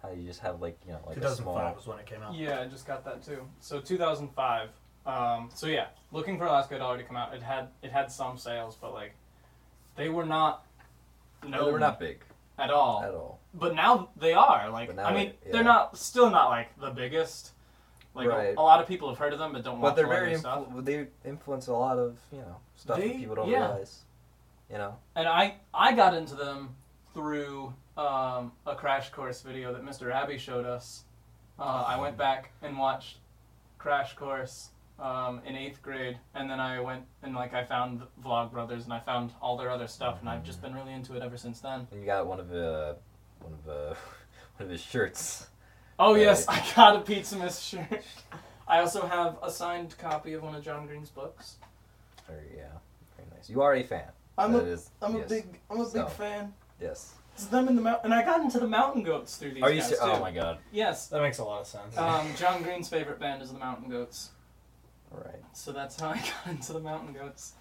how 0.01 0.11
you 0.11 0.25
just 0.25 0.41
have 0.41 0.61
like 0.61 0.77
you 0.85 0.91
know 0.93 0.99
like 1.07 1.17
a 1.17 1.21
2005 1.21 1.43
small. 1.43 1.73
was 1.75 1.87
when 1.87 1.99
it 1.99 2.05
came 2.05 2.21
out. 2.21 2.35
Yeah, 2.35 2.61
I 2.61 2.65
just 2.65 2.85
got 2.85 3.03
that 3.05 3.23
too. 3.23 3.47
So 3.59 3.79
2005. 3.79 4.69
Um, 5.05 5.49
so 5.53 5.67
yeah, 5.67 5.87
Looking 6.13 6.37
for 6.37 6.45
Alaska 6.45 6.77
Dollar 6.77 6.97
to 6.97 7.03
come 7.03 7.17
out. 7.17 7.33
It 7.33 7.41
had 7.41 7.67
it 7.81 7.91
had 7.91 8.11
some 8.11 8.37
sales, 8.37 8.77
but 8.79 8.93
like 8.93 9.13
they 9.95 10.09
were 10.09 10.25
not 10.25 10.65
No, 11.47 11.65
we're 11.65 11.79
not 11.79 11.99
big 11.99 12.21
at 12.57 12.69
all. 12.69 13.03
at 13.03 13.13
all. 13.13 13.39
But 13.53 13.75
now 13.75 14.09
they 14.15 14.33
are. 14.33 14.69
Like 14.69 14.95
now 14.95 15.05
I 15.05 15.13
mean, 15.13 15.33
they- 15.43 15.47
yeah. 15.47 15.51
they're 15.53 15.63
not 15.63 15.97
still 15.97 16.29
not 16.29 16.49
like 16.49 16.79
the 16.79 16.91
biggest. 16.91 17.51
Like 18.15 18.27
a- 18.27 18.29
Right. 18.29 18.55
a, 18.57 18.61
lot 18.61 18.79
of 18.79 18.87
people 18.87 19.09
have 19.09 19.17
heard 19.17 19.33
of 19.33 19.39
them, 19.39 19.53
but 19.53 19.63
don't 19.63 19.79
watch 19.81 19.89
But 19.91 19.95
they're 19.95 20.05
a 20.05 20.09
very 20.09 20.33
influ- 20.35 20.85
they 20.85 21.07
influence 21.25 21.67
a 21.67 21.73
lot 21.73 21.97
of 21.97 22.19
you 22.31 22.39
know 22.39 22.57
stuff 22.75 22.97
They- 22.99 23.07
that 23.09 23.17
people 23.17 23.35
don't 23.35 23.49
yeah. 23.49 23.67
realize. 23.69 24.03
You 24.69 24.77
know. 24.77 24.95
And 25.15 25.27
I 25.27 25.55
I 25.73 25.93
got 25.93 26.13
into 26.13 26.35
them 26.35 26.75
through 27.13 27.73
um, 27.97 28.51
a 28.65 28.75
crash 28.75 29.09
course 29.11 29.41
video 29.41 29.71
that 29.73 29.83
Mr. 29.83 30.11
Abbey 30.11 30.37
showed 30.37 30.65
us. 30.65 31.03
Uh, 31.59 31.63
I 31.87 31.99
went 31.99 32.17
back 32.17 32.51
and 32.63 32.77
watched 32.77 33.17
Crash 33.77 34.15
Course 34.15 34.69
um, 34.99 35.41
in 35.45 35.55
eighth 35.55 35.81
grade, 35.83 36.17
and 36.33 36.49
then 36.49 36.59
I 36.59 36.79
went 36.79 37.03
and 37.21 37.35
like 37.35 37.53
I 37.53 37.63
found 37.63 38.01
Vlogbrothers 38.23 38.85
and 38.85 38.93
I 38.93 38.99
found 38.99 39.31
all 39.41 39.57
their 39.57 39.69
other 39.69 39.87
stuff, 39.87 40.19
and 40.21 40.29
I've 40.29 40.43
just 40.43 40.61
been 40.61 40.73
really 40.73 40.93
into 40.93 41.15
it 41.15 41.21
ever 41.21 41.37
since 41.37 41.59
then. 41.59 41.87
And 41.91 41.99
you 41.99 42.05
got 42.05 42.25
one 42.25 42.39
of 42.39 42.51
uh, 42.51 42.93
one 43.41 43.53
of 43.53 43.69
uh, 43.69 43.95
one 44.57 44.65
of 44.65 44.69
his 44.69 44.81
shirts. 44.81 45.47
Oh 46.05 46.15
yes, 46.15 46.45
I 46.49 46.61
got 46.75 46.97
a 46.97 46.99
Pizza 46.99 47.37
Miss 47.37 47.59
shirt. 47.61 48.03
I 48.67 48.79
also 48.79 49.05
have 49.07 49.37
a 49.41 49.49
signed 49.49 49.97
copy 49.97 50.33
of 50.33 50.43
one 50.43 50.53
of 50.55 50.63
John 50.63 50.85
Green's 50.85 51.09
books. 51.09 51.55
Very 52.27 52.43
yeah, 52.57 52.63
very 53.15 53.29
nice. 53.35 53.49
You 53.49 53.61
are 53.61 53.73
a 53.75 53.83
fan. 53.83 54.09
I'm 54.37 54.51
That 54.53 54.63
a 54.63 54.67
is- 54.67 54.89
am 55.01 55.15
a 55.15 55.19
yes. 55.19 55.29
big 55.29 55.59
I'm 55.69 55.77
a 55.79 55.83
big 55.83 55.91
So. 55.93 56.07
fan. 56.07 56.53
Yes. 56.81 57.13
It's 57.35 57.45
them 57.45 57.67
in 57.67 57.75
the 57.75 57.81
mountain, 57.81 58.11
and 58.11 58.13
I 58.13 58.23
got 58.23 58.41
into 58.41 58.59
the 58.59 58.67
Mountain 58.67 59.03
Goats 59.03 59.37
through 59.37 59.53
these 59.55 59.63
Are 59.63 59.71
you? 59.71 59.79
guys 59.81 59.89
Se- 59.89 59.95
too. 59.95 60.01
oh 60.03 60.19
my 60.19 60.31
god. 60.31 60.59
Yes, 60.71 61.07
That 61.07 61.21
makes 61.21 61.39
a 61.39 61.43
lot 61.43 61.61
of 61.61 61.67
sense. 61.67 61.97
Um, 61.97 62.27
John 62.37 62.61
Green's 62.61 62.89
favorite 62.89 63.19
band 63.19 63.41
is 63.41 63.51
the 63.51 63.57
Mountain 63.57 63.89
Goats, 63.89 64.29
All 65.11 65.19
right. 65.25 65.41
so 65.53 65.71
that's 65.71 65.99
how 65.99 66.09
I 66.09 66.17
got 66.17 66.47
into 66.53 66.73
the 66.73 66.79
Mountain 66.79 67.13
Goats. 67.13 67.53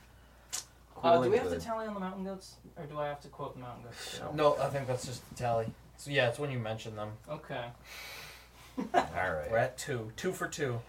Cool 0.95 1.11
Uh, 1.11 1.16
do 1.18 1.22
and 1.22 1.32
we 1.32 1.38
have 1.38 1.49
to 1.51 1.59
tally 1.61 1.86
on 1.86 1.95
the 1.95 2.01
Mountain 2.01 2.24
Goats, 2.24 2.57
or 2.76 2.84
do 2.84 2.99
I 2.99 3.07
have 3.09 3.20
to 3.22 3.28
quote 3.28 3.55
the 3.55 3.61
Mountain 3.61 3.84
Goats? 3.84 4.18
too? 4.18 4.24
no, 4.34 4.57
I 4.59 4.68
think 4.68 4.86
that's 4.86 5.07
just 5.07 5.26
the 5.30 5.34
tally. 5.36 5.66
So 5.97 6.11
yeah, 6.11 6.28
it's 6.28 6.38
when 6.38 6.51
you 6.51 6.59
mention 6.59 6.95
them. 6.95 7.12
Okay. 7.30 7.64
All 8.95 9.03
We're 9.51 9.57
at 9.59 9.78
two, 9.78 10.11
two 10.16 10.33
for 10.33 10.49
two. 10.49 10.80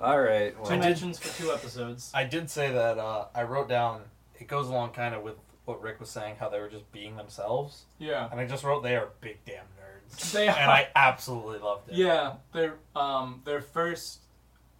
All 0.00 0.20
right. 0.20 0.52
Two 0.54 0.60
Well, 0.60 0.70
did- 0.70 0.80
mentions 0.80 1.18
for 1.18 1.42
two 1.42 1.50
episodes. 1.52 2.10
I 2.14 2.24
did 2.24 2.50
say 2.50 2.70
that 2.72 2.98
uh, 2.98 3.26
I 3.34 3.42
wrote 3.44 3.68
down. 3.68 4.02
It 4.38 4.48
goes 4.48 4.68
along 4.68 4.90
kind 4.92 5.14
of 5.14 5.22
with 5.22 5.36
what 5.64 5.80
Rick 5.82 5.98
was 6.00 6.10
saying, 6.10 6.36
how 6.38 6.48
they 6.48 6.60
were 6.60 6.68
just 6.68 6.90
being 6.92 7.16
themselves, 7.16 7.86
Yeah. 7.98 8.28
and 8.30 8.38
I 8.38 8.46
just 8.46 8.62
wrote 8.62 8.82
they 8.82 8.94
are 8.96 9.08
big 9.20 9.38
damn 9.46 9.64
nerds. 9.64 10.30
They 10.32 10.46
and. 10.46 10.70
I 10.70 10.88
absolutely 10.94 11.58
loved 11.58 11.88
it. 11.88 11.96
Yeah, 11.96 12.34
their 12.52 12.74
um 12.94 13.42
their 13.44 13.60
first 13.60 14.20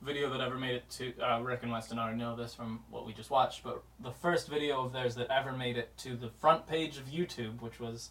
video 0.02 0.30
that 0.30 0.40
ever 0.40 0.54
made 0.56 0.76
it 0.76 0.88
to 0.90 1.12
uh, 1.20 1.40
Rick 1.40 1.64
and 1.64 1.72
Weston 1.72 1.98
already 1.98 2.18
know 2.18 2.36
this 2.36 2.54
from 2.54 2.80
what 2.90 3.04
we 3.06 3.12
just 3.14 3.30
watched, 3.30 3.64
but 3.64 3.82
the 4.00 4.12
first 4.12 4.46
video 4.48 4.84
of 4.84 4.92
theirs 4.92 5.16
that 5.16 5.28
ever 5.30 5.50
made 5.50 5.76
it 5.76 5.96
to 5.98 6.14
the 6.14 6.28
front 6.38 6.68
page 6.68 6.98
of 6.98 7.06
YouTube, 7.06 7.60
which 7.60 7.80
was 7.80 8.10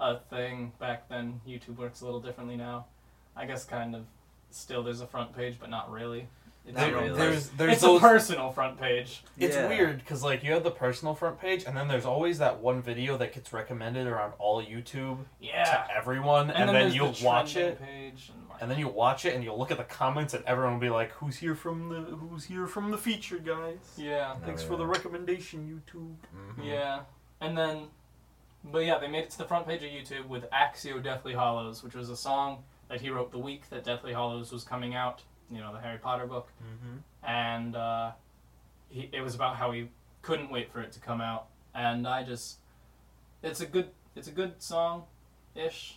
a 0.00 0.18
thing 0.18 0.72
back 0.80 1.08
then. 1.08 1.40
YouTube 1.46 1.76
works 1.76 2.00
a 2.00 2.04
little 2.06 2.20
differently 2.20 2.56
now. 2.56 2.86
I 3.40 3.46
guess 3.46 3.64
kind 3.64 3.94
of 3.96 4.04
still 4.50 4.82
there's 4.82 5.00
a 5.00 5.06
front 5.06 5.34
page, 5.34 5.56
but 5.58 5.70
not 5.70 5.90
really. 5.90 6.28
It's, 6.66 6.76
Not 6.76 6.92
really. 6.92 7.08
There's 7.16 7.48
there's 7.50 7.72
it's 7.72 7.80
those. 7.82 7.98
a 7.98 8.06
personal 8.06 8.52
front 8.52 8.78
page. 8.78 9.24
It's 9.38 9.56
Yeah. 9.56 9.66
weird 9.66 9.98
because 10.00 10.22
like 10.22 10.44
you 10.44 10.52
have 10.52 10.62
the 10.62 10.70
personal 10.70 11.14
front 11.14 11.40
page, 11.40 11.64
and 11.66 11.74
then 11.74 11.88
there's 11.88 12.04
always 12.04 12.38
that 12.38 12.58
one 12.60 12.82
video 12.82 13.16
that 13.16 13.32
gets 13.32 13.50
recommended 13.52 14.06
around 14.06 14.34
all 14.38 14.62
YouTube 14.62 15.24
Yeah. 15.40 15.64
to 15.64 15.96
everyone, 15.96 16.50
and, 16.50 16.68
then, 16.68 16.74
there's 16.74 16.94
you'll 16.94 17.12
the 17.12 17.24
watch 17.24 17.54
trending 17.54 17.72
it, 17.72 17.82
Page 17.82 18.30
and, 18.34 18.48
like, 18.50 18.60
and 18.60 18.70
then 18.70 18.78
you'll 18.78 18.92
watch 18.92 19.24
it, 19.24 19.34
and 19.34 19.42
you'll 19.42 19.58
look 19.58 19.70
at 19.70 19.78
the 19.78 19.84
comments, 19.84 20.34
and 20.34 20.44
everyone 20.44 20.74
will 20.74 20.80
be 20.80 20.90
like, 20.90 21.12
"Who's 21.12 21.38
here 21.38 21.54
from 21.54 21.88
the 21.88 22.02
Who's 22.16 22.44
here 22.44 22.66
from 22.66 22.90
the 22.90 22.98
feature, 22.98 23.38
guys? 23.38 23.78
yeah. 23.96 24.36
Thanks 24.44 24.62
Oh, 24.64 24.68
for 24.68 24.76
the 24.76 24.86
recommendation, 24.86 25.66
YouTube." 25.66 26.14
mhm. 26.58 26.64
Yeah, 26.66 27.00
and 27.40 27.56
then, 27.56 27.88
but 28.64 28.80
yeah, 28.80 28.98
they 28.98 29.08
made 29.08 29.24
it 29.24 29.30
to 29.30 29.38
the 29.38 29.46
front 29.46 29.66
page 29.66 29.82
of 29.82 29.88
YouTube 29.90 30.26
with 30.28 30.48
Accio 30.50 31.02
Deathly 31.02 31.32
Hallows, 31.32 31.82
which 31.82 31.94
was 31.94 32.10
a 32.10 32.16
song 32.16 32.64
that 32.90 33.00
he 33.00 33.08
wrote 33.08 33.30
the 33.32 33.38
week 33.38 33.70
that 33.70 33.84
Deathly 33.84 34.12
Hallows 34.12 34.52
was 34.52 34.64
coming 34.64 34.94
out. 34.94 35.22
You 35.50 35.58
know, 35.60 35.72
the 35.72 35.80
Harry 35.80 35.98
Potter 35.98 36.26
book, 36.26 36.48
Mm-hmm. 36.62 36.96
and 37.28 37.74
uh, 37.74 38.12
he, 38.88 39.08
it 39.12 39.20
was 39.22 39.34
about 39.34 39.56
how 39.56 39.72
he 39.72 39.88
couldn't 40.22 40.50
wait 40.50 40.70
for 40.72 40.80
it 40.80 40.92
to 40.92 41.00
come 41.00 41.20
out. 41.20 41.46
And 41.74 42.06
I 42.06 42.22
just, 42.22 42.58
it's 43.42 43.60
a 43.60 43.66
good, 43.66 43.88
it's 44.14 44.28
a 44.28 44.32
good 44.32 44.62
song, 44.62 45.04
ish. 45.56 45.96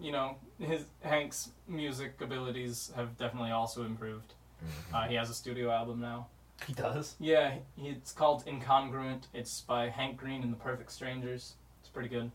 You 0.00 0.12
know, 0.12 0.36
his 0.58 0.84
Hank's 1.02 1.50
music 1.68 2.20
abilities 2.20 2.92
have 2.96 3.16
definitely 3.18 3.50
also 3.50 3.84
improved. 3.84 4.32
Mhm. 4.64 4.94
Uh, 4.94 5.08
he 5.08 5.14
has 5.16 5.28
a 5.30 5.34
studio 5.34 5.70
album 5.70 6.00
now. 6.00 6.28
He 6.66 6.72
does. 6.72 7.14
Yeah, 7.20 7.56
he- 7.76 7.88
it's 7.90 8.12
called 8.12 8.44
Incongruent. 8.46 9.24
It's 9.34 9.60
by 9.60 9.88
Hank 9.90 10.16
Green 10.16 10.42
and 10.42 10.50
the 10.52 10.56
Perfect 10.56 10.90
Strangers. 10.92 11.54
It's 11.80 11.88
pretty 11.90 12.08
good. 12.08 12.30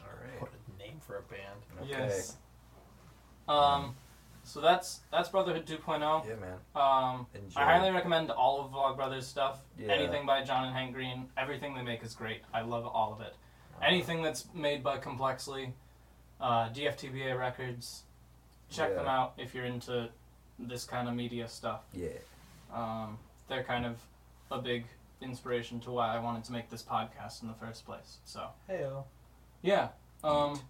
All 0.00 0.06
right. 0.22 0.40
What 0.40 0.50
a 0.52 0.78
name 0.78 1.00
for 1.00 1.18
a 1.18 1.22
band. 1.22 1.60
Okay. 1.80 1.90
Yes. 1.90 2.36
Um, 3.48 3.94
so 4.44 4.60
that's 4.60 5.00
that's 5.10 5.28
Brotherhood 5.28 5.66
2.0. 5.66 6.26
Yeah, 6.26 6.34
man. 6.36 6.58
Um, 6.74 7.26
Enjoy. 7.34 7.60
I 7.60 7.64
highly 7.64 7.90
recommend 7.92 8.30
all 8.30 8.60
of 8.60 8.70
Vlogbrothers 8.72 9.22
stuff. 9.24 9.60
Yeah. 9.78 9.92
Anything 9.92 10.26
by 10.26 10.42
John 10.42 10.64
and 10.66 10.74
Hank 10.74 10.94
Green, 10.94 11.26
everything 11.36 11.74
they 11.74 11.82
make 11.82 12.02
is 12.02 12.14
great. 12.14 12.42
I 12.52 12.62
love 12.62 12.86
all 12.86 13.12
of 13.12 13.20
it. 13.20 13.34
Anything 13.82 14.22
that's 14.22 14.46
made 14.54 14.82
by 14.82 14.98
Complexly, 14.98 15.72
uh, 16.40 16.68
DFTBA 16.70 17.38
Records, 17.38 18.02
check 18.70 18.90
Yeah. 18.90 18.96
them 18.96 19.06
out 19.06 19.34
if 19.38 19.54
you're 19.54 19.64
into 19.64 20.08
this 20.58 20.84
kind 20.84 21.08
of 21.08 21.14
media 21.14 21.48
stuff. 21.48 21.82
Yeah. 21.92 22.08
Um, 22.72 23.18
they're 23.48 23.64
kind 23.64 23.84
of 23.86 23.96
a 24.50 24.58
big 24.58 24.86
inspiration 25.20 25.78
to 25.80 25.90
why 25.90 26.14
I 26.14 26.18
wanted 26.18 26.44
to 26.44 26.52
make 26.52 26.68
this 26.70 26.82
podcast 26.82 27.42
in 27.42 27.48
the 27.48 27.54
first 27.54 27.84
place. 27.86 28.18
So 28.24 28.48
Heyo. 28.68 29.04
yeah. 29.62 29.88
Um, 30.24 30.60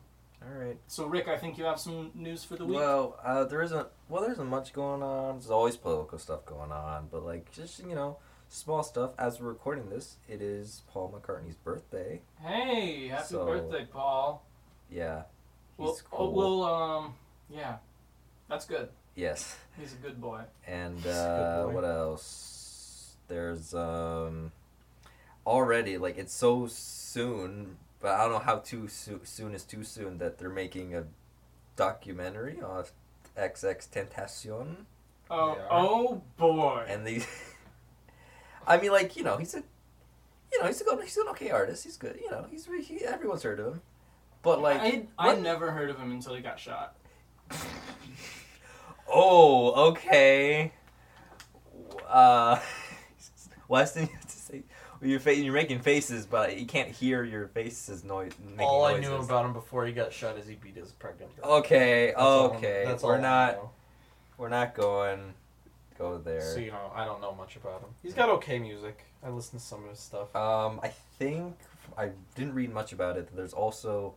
All 0.51 0.59
right. 0.59 0.77
so 0.87 1.07
Rick, 1.07 1.29
I 1.29 1.37
think 1.39 1.59
you 1.59 1.65
have 1.65 1.79
some 1.79 2.11
news 2.15 2.43
for 2.45 2.57
the 2.57 2.65
week. 2.65 2.77
Well, 2.79 3.19
uh, 3.25 3.45
there 3.45 3.63
isn't. 3.63 3.87
Well, 4.09 4.23
there 4.23 4.33
isn't 4.33 4.47
much 4.49 4.73
going 4.73 5.03
on. 5.03 5.37
There's 5.39 5.51
always 5.51 5.77
political 5.77 6.19
stuff 6.19 6.45
going 6.47 6.73
on, 6.73 7.09
but 7.11 7.25
like 7.25 7.51
just 7.53 7.79
you 7.81 7.95
know, 7.95 8.19
small 8.49 8.83
stuff. 8.83 9.13
As 9.19 9.41
we're 9.41 9.49
recording 9.49 9.89
this, 9.91 10.17
it 10.29 10.41
is 10.43 10.83
Paul 10.89 11.15
McCartney's 11.17 11.57
birthday. 11.57 12.21
hey, 12.43 13.09
happy 13.09 13.25
So- 13.27 13.47
birthday, 13.47 13.87
Paul. 13.91 14.45
Yeah. 14.91 15.23
He's 15.79 15.87
We'll, 15.87 15.99
cool. 16.11 16.33
we'll 16.33 16.65
um, 16.65 17.15
yeah, 17.49 17.77
that's 18.49 18.67
good. 18.67 18.89
yes. 19.15 19.57
He's 19.81 19.95
a 19.95 19.97
good 19.97 20.21
boy. 20.21 20.43
And 20.67 21.05
uh, 21.07 21.65
boy. 21.67 21.73
what 21.75 21.85
else? 21.85 23.17
There's 23.29 23.75
um 23.75 24.53
already 25.47 25.97
like 25.99 26.19
it's 26.19 26.35
so 26.35 26.67
soon, 26.69 27.79
but 28.03 28.13
I 28.13 28.25
don't 28.25 28.33
know 28.33 28.39
how 28.41 28.57
too 28.59 28.89
soo- 28.89 29.21
soon 29.25 29.55
is 29.55 29.65
too 29.65 29.85
soon 29.85 30.19
that 30.19 30.37
they're 30.39 30.51
making 30.51 30.95
a 30.95 31.05
documentary 31.77 32.61
on 32.61 32.85
XXXTentacion. 33.39 34.85
Oh, 35.31 35.55
Yeah. 35.57 35.67
oh 35.71 36.23
boy. 36.37 36.85
and 36.89 37.07
the 37.07 37.25
I 38.67 38.77
mean, 38.79 38.93
like 38.93 39.17
you 39.17 39.23
know, 39.25 39.37
he's 39.39 39.55
a 39.55 39.63
you 40.53 40.61
know 40.61 40.67
he's 40.67 40.81
a 40.81 40.85
good, 40.85 41.03
he's 41.03 41.17
an 41.17 41.29
okay 41.29 41.51
artist. 41.51 41.85
He's 41.85 41.97
good. 41.97 42.19
You 42.23 42.31
know, 42.31 42.47
he's 42.51 42.67
he, 42.67 42.99
everyone's 43.05 43.43
heard 43.43 43.59
of 43.61 43.75
him, 43.75 43.83
but 44.43 44.61
like 44.61 44.81
I 44.81 45.07
I 45.19 45.29
what- 45.29 45.41
never 45.41 45.71
heard 45.71 45.89
of 45.91 45.97
him 45.99 46.11
until 46.13 46.35
he 46.35 46.43
got 46.43 46.59
shot. 46.61 46.97
oh 49.09 49.91
okay. 49.93 50.73
Uh, 52.09 52.61
Weston, 53.69 54.03
you 54.07 54.13
have 54.15 54.27
to 54.27 54.37
say 54.37 54.63
you're 55.03 55.21
fa- 55.21 55.35
you're 55.35 55.53
making 55.55 55.81
faces, 55.81 56.27
but 56.27 56.59
you 56.59 56.67
can't 56.67 56.89
hear 56.91 57.25
your 57.25 57.49
faces 57.49 58.05
noise. 58.05 58.33
Making 58.45 58.61
All 58.67 58.85
I 58.85 58.93
noises. 58.95 59.09
knew 59.11 59.17
about 59.17 59.45
him 59.47 59.53
before 59.53 59.87
he 59.87 59.93
got 59.93 60.13
shot 60.13 60.39
is 60.39 60.47
he 60.47 60.55
beat 60.55 60.77
his 60.77 60.93
pregnant 60.93 61.35
girl. 61.37 61.51
Okay, 61.59 62.07
That's 62.09 62.19
all- 62.21 62.51
okay, 62.55 62.85
that's 62.87 63.03
we're 63.03 63.19
I 63.19 63.21
not 63.21 63.55
know. 63.57 63.71
we're 64.39 64.49
not 64.49 64.75
going 64.75 65.35
go 65.99 66.19
there. 66.19 66.41
So 66.41 66.59
you 66.61 66.71
know, 66.71 66.91
I 66.95 67.05
don't 67.05 67.21
know 67.21 67.35
much 67.35 67.57
about 67.57 67.81
him. 67.81 67.91
He's 68.03 68.15
got 68.15 68.29
okay 68.31 68.59
music. 68.59 69.05
I 69.25 69.29
listen 69.31 69.59
to 69.59 69.65
some 69.65 69.85
of 69.85 69.91
his 69.91 70.01
stuff. 70.01 70.35
Um, 70.35 70.81
I 70.83 70.89
think 71.19 71.57
I 71.97 72.11
didn't 72.35 72.55
read 72.55 72.73
much 72.73 72.93
about 72.93 73.17
it. 73.17 73.29
There's 73.37 73.53
also 73.53 74.15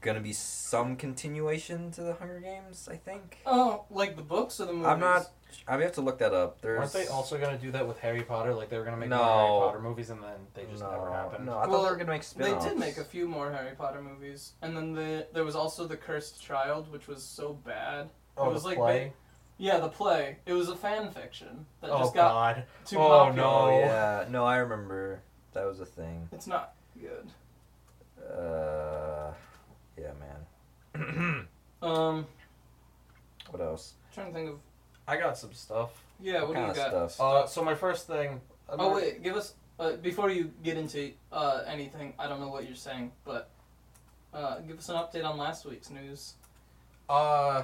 gonna 0.00 0.20
be 0.20 0.32
some 0.32 0.94
continuation 0.94 1.90
to 1.92 2.02
the 2.02 2.14
Hunger 2.14 2.38
Games. 2.40 2.88
I 2.90 2.96
think. 2.96 3.38
Oh, 3.46 3.84
like 3.90 4.14
the 4.16 4.22
books 4.22 4.60
or 4.60 4.66
the 4.66 4.72
movies? 4.72 4.86
I'm 4.86 5.00
not. 5.00 5.30
I 5.66 5.72
mean, 5.72 5.82
have 5.82 5.92
to 5.92 6.00
look 6.00 6.18
that 6.18 6.32
up. 6.32 6.60
There's. 6.62 6.78
Weren't 6.78 6.92
they 6.92 7.06
also 7.08 7.38
gonna 7.38 7.58
do 7.58 7.70
that 7.72 7.86
with 7.86 7.98
Harry 7.98 8.22
Potter? 8.22 8.54
Like 8.54 8.70
they 8.70 8.78
were 8.78 8.84
gonna 8.84 8.96
make 8.96 9.08
No. 9.10 9.16
more 9.18 9.26
Harry 9.60 9.60
Potter 9.70 9.80
movies, 9.80 10.10
and 10.10 10.22
then 10.22 10.46
they 10.54 10.64
just 10.64 10.82
no, 10.82 10.90
never 10.90 11.10
happened. 11.12 11.46
No, 11.46 11.58
I 11.58 11.62
thought 11.62 11.70
Well, 11.70 11.82
they 11.84 11.90
were 11.90 11.96
gonna 11.96 12.10
make 12.10 12.22
spin-offs. 12.22 12.64
did 12.64 12.78
make 12.78 12.96
a 12.96 13.04
few 13.04 13.28
more 13.28 13.50
Harry 13.52 13.74
Potter 13.76 14.00
movies, 14.02 14.52
and 14.62 14.76
then 14.76 14.92
the 14.92 15.26
there 15.32 15.44
was 15.44 15.54
also 15.56 15.86
the 15.86 15.96
Cursed 15.96 16.42
Child, 16.42 16.90
which 16.92 17.06
was 17.06 17.22
so 17.22 17.52
bad. 17.52 18.08
Oh, 18.36 18.48
it 18.50 18.52
was 18.54 18.62
the 18.62 18.68
like 18.70 18.78
play. 18.78 19.12
Yeah, 19.58 19.78
the 19.78 19.88
play. 19.88 20.38
It 20.46 20.52
was 20.52 20.68
a 20.68 20.76
fan 20.76 21.10
fiction 21.10 21.66
that 21.80 21.90
oh 21.90 21.98
just 21.98 22.14
got 22.14 22.32
God. 22.32 22.64
too 22.86 22.96
Oh, 22.98 23.08
popular. 23.08 23.46
Oh 23.48 23.66
no. 23.70 23.78
yeah, 23.78 24.24
no, 24.30 24.44
I 24.44 24.56
remember 24.58 25.20
that 25.52 25.66
was 25.66 25.80
a 25.80 25.86
thing. 25.86 26.28
It's 26.32 26.46
not 26.46 26.74
good. 26.98 27.28
Uh, 28.22 29.32
yeah, 29.98 30.12
man. 30.94 31.46
Um, 31.80 32.26
what 33.50 33.62
else? 33.62 33.94
trying 34.12 34.28
to 34.28 34.32
think 34.32 34.50
of. 34.50 34.58
I 35.08 35.16
got 35.16 35.36
some 35.38 35.52
stuff. 35.54 35.90
Yeah, 36.20 36.42
what, 36.42 36.54
do 36.54 36.60
you 36.60 36.66
kind 36.66 36.76
got? 36.76 37.10
stuff? 37.10 37.20
Uh, 37.20 37.46
so 37.46 37.64
my 37.64 37.74
first 37.74 38.06
thing. 38.06 38.40
I'm 38.68 38.78
Oh 38.80 38.88
not- 38.90 38.96
wait, 38.96 39.22
give 39.22 39.36
us 39.36 39.54
uh, 39.80 39.92
before 39.92 40.30
you 40.30 40.52
get 40.62 40.76
into 40.76 41.12
uh, 41.32 41.62
anything. 41.66 42.12
I 42.18 42.28
don't 42.28 42.40
know 42.40 42.48
what 42.48 42.66
you're 42.66 42.76
saying, 42.76 43.12
but 43.24 43.48
uh, 44.34 44.58
give 44.60 44.78
us 44.78 44.88
an 44.90 44.96
update 44.96 45.24
on 45.24 45.38
last 45.38 45.64
week's 45.64 45.90
news. 45.90 46.34
Uh, 47.08 47.62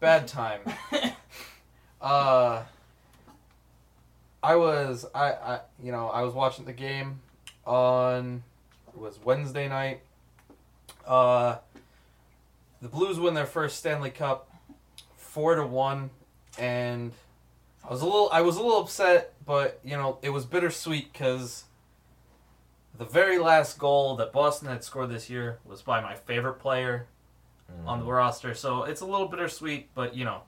bad 0.00 0.28
time. 0.28 0.60
Uh, 2.00 2.62
I 4.42 4.56
was 4.56 5.06
I 5.14 5.32
I 5.32 5.60
you 5.82 5.90
know 5.90 6.08
I 6.10 6.20
was 6.20 6.34
watching 6.34 6.66
the 6.66 6.74
game 6.74 7.20
on 7.66 8.42
it 8.94 9.00
was 9.00 9.18
Wednesday 9.24 9.68
night. 9.68 10.00
Uh, 11.06 11.56
the 12.82 12.88
Blues 12.88 13.18
win 13.18 13.32
their 13.32 13.46
first 13.46 13.78
Stanley 13.78 14.10
Cup, 14.10 14.50
four 15.16 15.54
to 15.54 15.64
one, 15.66 16.10
and 16.58 17.12
I 17.82 17.90
was 17.90 18.02
a 18.02 18.04
little 18.04 18.28
I 18.32 18.40
was 18.40 18.56
a 18.56 18.62
little 18.62 18.80
upset, 18.80 19.34
but 19.44 19.80
you 19.84 19.96
know 19.96 20.18
it 20.22 20.30
was 20.30 20.44
bittersweet 20.44 21.12
because 21.12 21.64
the 22.96 23.04
very 23.04 23.38
last 23.38 23.78
goal 23.78 24.16
that 24.16 24.32
Boston 24.32 24.68
had 24.68 24.84
scored 24.84 25.10
this 25.10 25.28
year 25.28 25.58
was 25.64 25.82
by 25.82 26.00
my 26.00 26.14
favorite 26.14 26.54
player 26.54 27.06
on 27.86 28.00
the 28.00 28.06
roster. 28.06 28.54
So 28.54 28.84
it's 28.84 29.00
a 29.00 29.06
little 29.06 29.28
bittersweet, 29.28 29.88
but 29.94 30.14
you 30.16 30.24
know, 30.24 30.42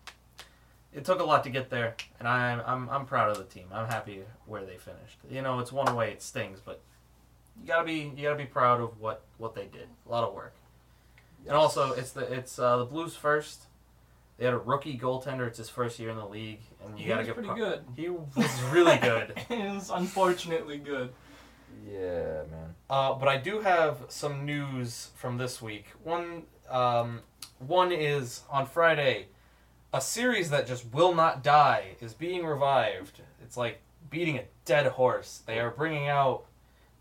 it 0.93 1.05
took 1.05 1.21
a 1.21 1.25
lot 1.25 1.45
to 1.45 1.51
get 1.51 1.71
there, 1.71 1.97
and 2.19 2.29
I'm 2.29 2.61
I'm 2.67 2.89
I'm 2.89 3.07
proud 3.07 3.31
of 3.31 3.39
the 3.39 3.45
team. 3.45 3.67
I'm 3.73 3.89
happy 3.89 4.23
where 4.47 4.65
they 4.65 4.77
finished. 4.77 5.19
You 5.31 5.43
know, 5.43 5.59
it's 5.59 5.73
one 5.73 5.95
way, 5.95 6.13
it 6.13 6.23
stings, 6.23 6.61
but 6.65 6.81
you 7.61 7.67
gotta 7.67 7.85
be 7.85 8.13
you 8.17 8.23
gotta 8.23 8.37
be 8.37 8.47
proud 8.47 8.81
of 8.81 9.01
what 9.01 9.23
what 9.39 9.55
they 9.55 9.67
did. 9.67 9.89
A 10.07 10.11
lot 10.11 10.25
of 10.25 10.35
work, 10.35 10.55
and 11.47 11.57
also 11.57 11.93
it's 11.93 12.13
the 12.13 12.33
it's 12.33 12.59
uh, 12.59 12.79
the 12.79 12.85
Blues 12.85 13.17
first. 13.17 13.67
They 14.39 14.45
had 14.45 14.55
a 14.55 14.59
rookie 14.59 14.99
goaltender. 14.99 15.47
It's 15.47 15.59
his 15.59 15.71
first 15.71 15.99
year 15.99 16.11
in 16.11 16.17
the 16.17 16.27
league, 16.27 16.61
and 16.85 16.99
you 16.99 17.09
gotta 17.09 17.21
was 17.21 17.27
get 17.27 17.35
pretty 17.35 17.49
pro- 17.49 17.57
good. 17.57 17.85
He 17.97 18.09
was 18.09 18.63
really 18.71 18.99
good. 18.99 19.33
it 19.51 19.75
was 19.75 19.91
unfortunately 19.91 20.79
good. 20.79 21.11
Yeah, 21.87 22.43
man. 22.51 22.75
Uh, 22.91 23.15
but 23.15 23.29
I 23.29 23.39
do 23.39 23.61
have 23.61 23.99
some 24.09 24.45
news 24.45 25.11
from 25.15 25.39
this 25.39 25.63
week. 25.63 25.87
One, 26.03 26.43
um, 26.69 27.21
one 27.59 27.93
is 27.93 28.43
on 28.51 28.67
Friday. 28.67 29.29
A 29.93 30.01
series 30.01 30.51
that 30.51 30.67
just 30.67 30.93
will 30.93 31.15
not 31.15 31.43
die 31.43 31.97
is 32.01 32.13
being 32.13 32.45
revived. 32.45 33.23
It's 33.43 33.57
like 33.57 33.81
beating 34.11 34.37
a 34.37 34.45
dead 34.65 34.87
horse. 34.87 35.43
They 35.47 35.59
are 35.61 35.71
bringing 35.71 36.09
out 36.09 36.45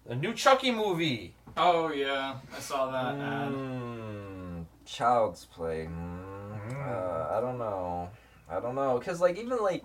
the 0.05 0.15
new 0.15 0.33
Chucky 0.33 0.71
movie. 0.71 1.33
Oh 1.57 1.91
yeah, 1.91 2.35
I 2.55 2.59
saw 2.59 2.91
that 2.91 3.15
ad. 3.15 3.51
Mm, 3.51 4.65
child's 4.85 5.45
play. 5.45 5.89
Mm, 5.89 6.24
uh, 6.73 7.35
I 7.37 7.41
don't 7.41 7.57
know. 7.57 8.09
I 8.49 8.59
don't 8.59 8.75
know. 8.75 8.99
Cause 8.99 9.19
like 9.21 9.37
even 9.37 9.57
like, 9.61 9.83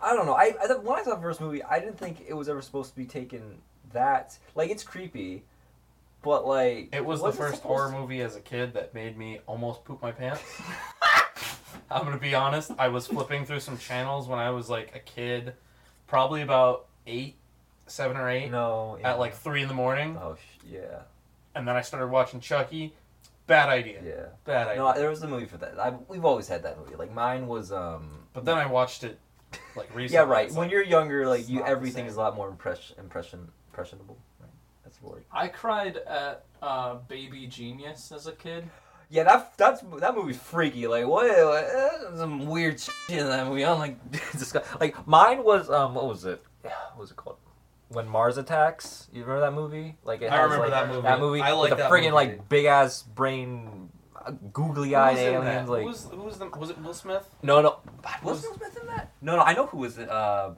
I 0.00 0.14
don't 0.14 0.26
know. 0.26 0.34
I, 0.34 0.54
I 0.62 0.72
when 0.74 0.98
I 0.98 1.02
saw 1.02 1.14
the 1.16 1.22
first 1.22 1.40
movie, 1.40 1.62
I 1.62 1.78
didn't 1.80 1.98
think 1.98 2.24
it 2.26 2.34
was 2.34 2.48
ever 2.48 2.62
supposed 2.62 2.90
to 2.90 2.96
be 2.96 3.04
taken 3.06 3.58
that 3.92 4.36
like 4.54 4.70
it's 4.70 4.82
creepy, 4.82 5.42
but 6.22 6.46
like 6.46 6.88
It 6.92 7.04
was 7.04 7.22
the 7.22 7.32
first 7.32 7.62
horror 7.62 7.90
to- 7.90 7.98
movie 7.98 8.20
as 8.20 8.36
a 8.36 8.40
kid 8.40 8.74
that 8.74 8.94
made 8.94 9.16
me 9.16 9.40
almost 9.46 9.84
poop 9.84 10.00
my 10.02 10.12
pants. 10.12 10.42
I'm 11.90 12.04
gonna 12.04 12.18
be 12.18 12.34
honest. 12.34 12.72
I 12.78 12.88
was 12.88 13.06
flipping 13.06 13.44
through 13.44 13.60
some 13.60 13.78
channels 13.78 14.26
when 14.28 14.38
I 14.38 14.50
was 14.50 14.68
like 14.68 14.92
a 14.94 14.98
kid, 14.98 15.54
probably 16.06 16.42
about 16.42 16.86
eight, 17.06 17.36
seven 17.86 18.16
or 18.16 18.28
eight, 18.28 18.50
No. 18.50 18.98
yeah. 19.00 19.12
at 19.12 19.18
like 19.18 19.34
three 19.34 19.62
in 19.62 19.68
the 19.68 19.74
morning. 19.74 20.18
Oh 20.20 20.34
sh- 20.36 20.66
yeah. 20.72 21.02
and 21.54 21.66
then 21.66 21.76
I 21.76 21.82
started 21.82 22.08
watching 22.08 22.40
Chucky. 22.40 22.94
Bad 23.46 23.68
idea. 23.68 24.00
Yeah. 24.04 24.26
Bad 24.44 24.68
idea. 24.68 24.82
No, 24.82 24.92
there 24.94 25.08
was 25.10 25.22
a 25.22 25.28
movie 25.28 25.46
for 25.46 25.56
that. 25.58 25.78
I, 25.78 25.92
we've 26.08 26.24
always 26.24 26.48
had 26.48 26.62
that 26.64 26.78
movie. 26.78 26.96
Like 26.96 27.12
mine 27.12 27.46
was 27.46 27.72
um. 27.72 28.26
but 28.32 28.44
then 28.44 28.58
I 28.58 28.66
watched 28.66 29.04
it 29.04 29.18
like 29.76 29.88
recently. 29.94 30.14
Yeah, 30.14 30.22
right. 30.22 30.48
When 30.50 30.58
like, 30.58 30.70
you're 30.70 30.82
younger, 30.82 31.28
like 31.28 31.48
you, 31.48 31.64
everything 31.64 32.06
is 32.06 32.16
a 32.16 32.20
lot 32.20 32.36
more 32.36 32.48
impression, 32.48 32.96
impression, 32.98 33.48
impressionable. 33.70 34.18
Right. 34.40 34.50
That's 34.84 34.98
the 34.98 35.06
word. 35.06 35.24
I 35.32 35.48
cried 35.48 35.98
at 35.98 36.44
uh, 36.60 36.94
Baby 37.08 37.46
Genius 37.46 38.10
as 38.12 38.26
a 38.26 38.32
kid. 38.32 38.68
Yeah, 39.08 39.22
that 39.22 39.56
that's 39.56 39.82
that 40.00 40.16
movie's 40.16 40.38
freaky. 40.38 40.88
Like, 40.88 41.06
what? 41.06 41.30
uh, 41.30 42.16
some 42.16 42.46
weird 42.46 42.80
shit 42.80 43.18
in 43.18 43.26
that 43.28 43.46
movie. 43.46 43.64
I'm 43.64 43.78
like, 43.78 44.10
disgust- 44.32 44.80
like 44.80 45.06
mine 45.06 45.44
was 45.44 45.70
um, 45.70 45.94
what 45.94 46.06
was 46.08 46.24
it? 46.24 46.42
Yeah, 46.64 46.72
What 46.94 47.02
was 47.02 47.10
it 47.12 47.16
called? 47.16 47.36
When 47.88 48.08
Mars 48.08 48.36
attacks. 48.36 49.08
You 49.12 49.22
remember 49.22 49.40
that 49.42 49.52
movie? 49.52 49.96
Like, 50.04 50.20
it 50.22 50.30
I 50.32 50.36
has, 50.36 50.44
remember 50.44 50.64
like, 50.68 50.70
that 50.72 50.88
movie. 50.88 51.02
That 51.02 51.20
movie. 51.20 51.40
I 51.40 51.52
like 51.52 51.70
with 51.70 51.70
the 51.70 51.76
that 51.84 51.90
friggin' 51.90 52.00
movie. 52.04 52.10
like 52.12 52.48
big 52.48 52.64
ass 52.64 53.02
brain, 53.02 53.90
uh, 54.24 54.32
googly 54.52 54.94
eyed 54.96 55.12
was 55.12 55.20
in 55.20 55.34
that? 55.34 55.44
aliens. 55.44 55.68
Like, 55.68 55.80
who 55.82 55.86
was, 55.88 56.08
who 56.10 56.16
was 56.22 56.38
the? 56.38 56.46
Was 56.46 56.70
it 56.70 56.82
Will 56.82 56.94
Smith? 56.94 57.28
no, 57.42 57.60
no. 57.62 57.78
Was- 58.02 58.22
Was 58.24 58.42
Will 58.42 58.54
Smith 58.56 58.76
in 58.80 58.86
that? 58.88 59.12
No, 59.22 59.36
no. 59.36 59.42
I 59.42 59.54
know 59.54 59.66
who 59.66 59.78
was. 59.78 59.98
it. 59.98 60.08
Uh, 60.10 60.50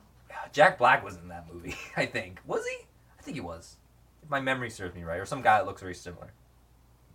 Jack 0.53 0.79
Black 0.79 1.05
was 1.05 1.17
in 1.17 1.29
that 1.29 1.47
movie. 1.53 1.77
I 1.97 2.07
think. 2.07 2.41
Was 2.47 2.65
he? 2.67 2.87
I 3.19 3.23
think 3.23 3.35
he 3.35 3.41
was. 3.43 3.77
If 4.23 4.31
my 4.31 4.41
memory 4.41 4.71
serves 4.71 4.95
me 4.95 5.03
right, 5.05 5.19
or 5.21 5.27
some 5.27 5.43
guy 5.43 5.59
that 5.59 5.67
looks 5.67 5.83
very 5.83 5.95
similar. 5.95 6.33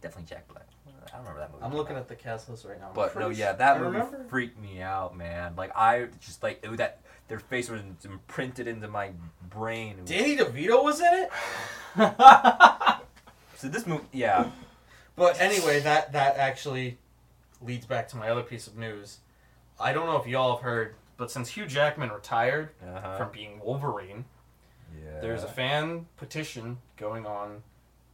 Definitely 0.01 0.29
Jack 0.29 0.47
Black. 0.47 0.67
I 1.07 1.17
don't 1.17 1.25
remember 1.25 1.39
that 1.39 1.51
movie. 1.51 1.63
I'm 1.63 1.75
looking 1.75 1.95
at 1.95 2.07
the 2.07 2.15
cast 2.15 2.49
list 2.49 2.65
right 2.65 2.79
now. 2.79 2.89
I'm 2.89 2.93
But 2.93 3.17
no, 3.17 3.29
yeah, 3.29 3.53
that 3.53 3.77
I 3.77 3.79
movie 3.79 3.97
remember. 3.97 4.25
freaked 4.29 4.59
me 4.59 4.81
out, 4.81 5.17
man. 5.17 5.53
Like 5.55 5.75
I 5.75 6.07
just 6.19 6.43
like 6.43 6.59
it, 6.63 6.77
that 6.77 7.01
their 7.27 7.39
face 7.39 7.69
was 7.69 7.81
imprinted 8.03 8.67
into 8.67 8.87
my 8.87 9.11
brain. 9.49 9.97
Danny 10.05 10.37
DeVito 10.37 10.83
was 10.83 10.99
in 10.99 11.27
it. 11.27 11.29
So 13.63 13.69
this 13.69 13.87
movie, 13.87 14.03
yeah, 14.11 14.49
But 15.15 15.39
anyway, 15.39 15.79
that 15.79 16.11
that 16.11 16.35
actually 16.35 16.97
leads 17.61 17.85
back 17.85 18.09
to 18.09 18.17
my 18.17 18.27
other 18.27 18.43
piece 18.43 18.67
of 18.67 18.75
news. 18.75 19.19
I 19.79 19.93
don't 19.93 20.05
know 20.05 20.17
if 20.17 20.27
y'all 20.27 20.57
have 20.57 20.63
heard, 20.65 20.95
but 21.15 21.31
since 21.31 21.47
Hugh 21.47 21.65
Jackman 21.65 22.09
retired 22.09 22.71
uh-huh. 22.85 23.17
from 23.17 23.31
being 23.31 23.61
Wolverine, 23.63 24.25
yeah. 24.93 25.21
there's 25.21 25.43
a 25.43 25.47
fan 25.47 26.07
petition 26.17 26.79
going 26.97 27.25
on 27.25 27.63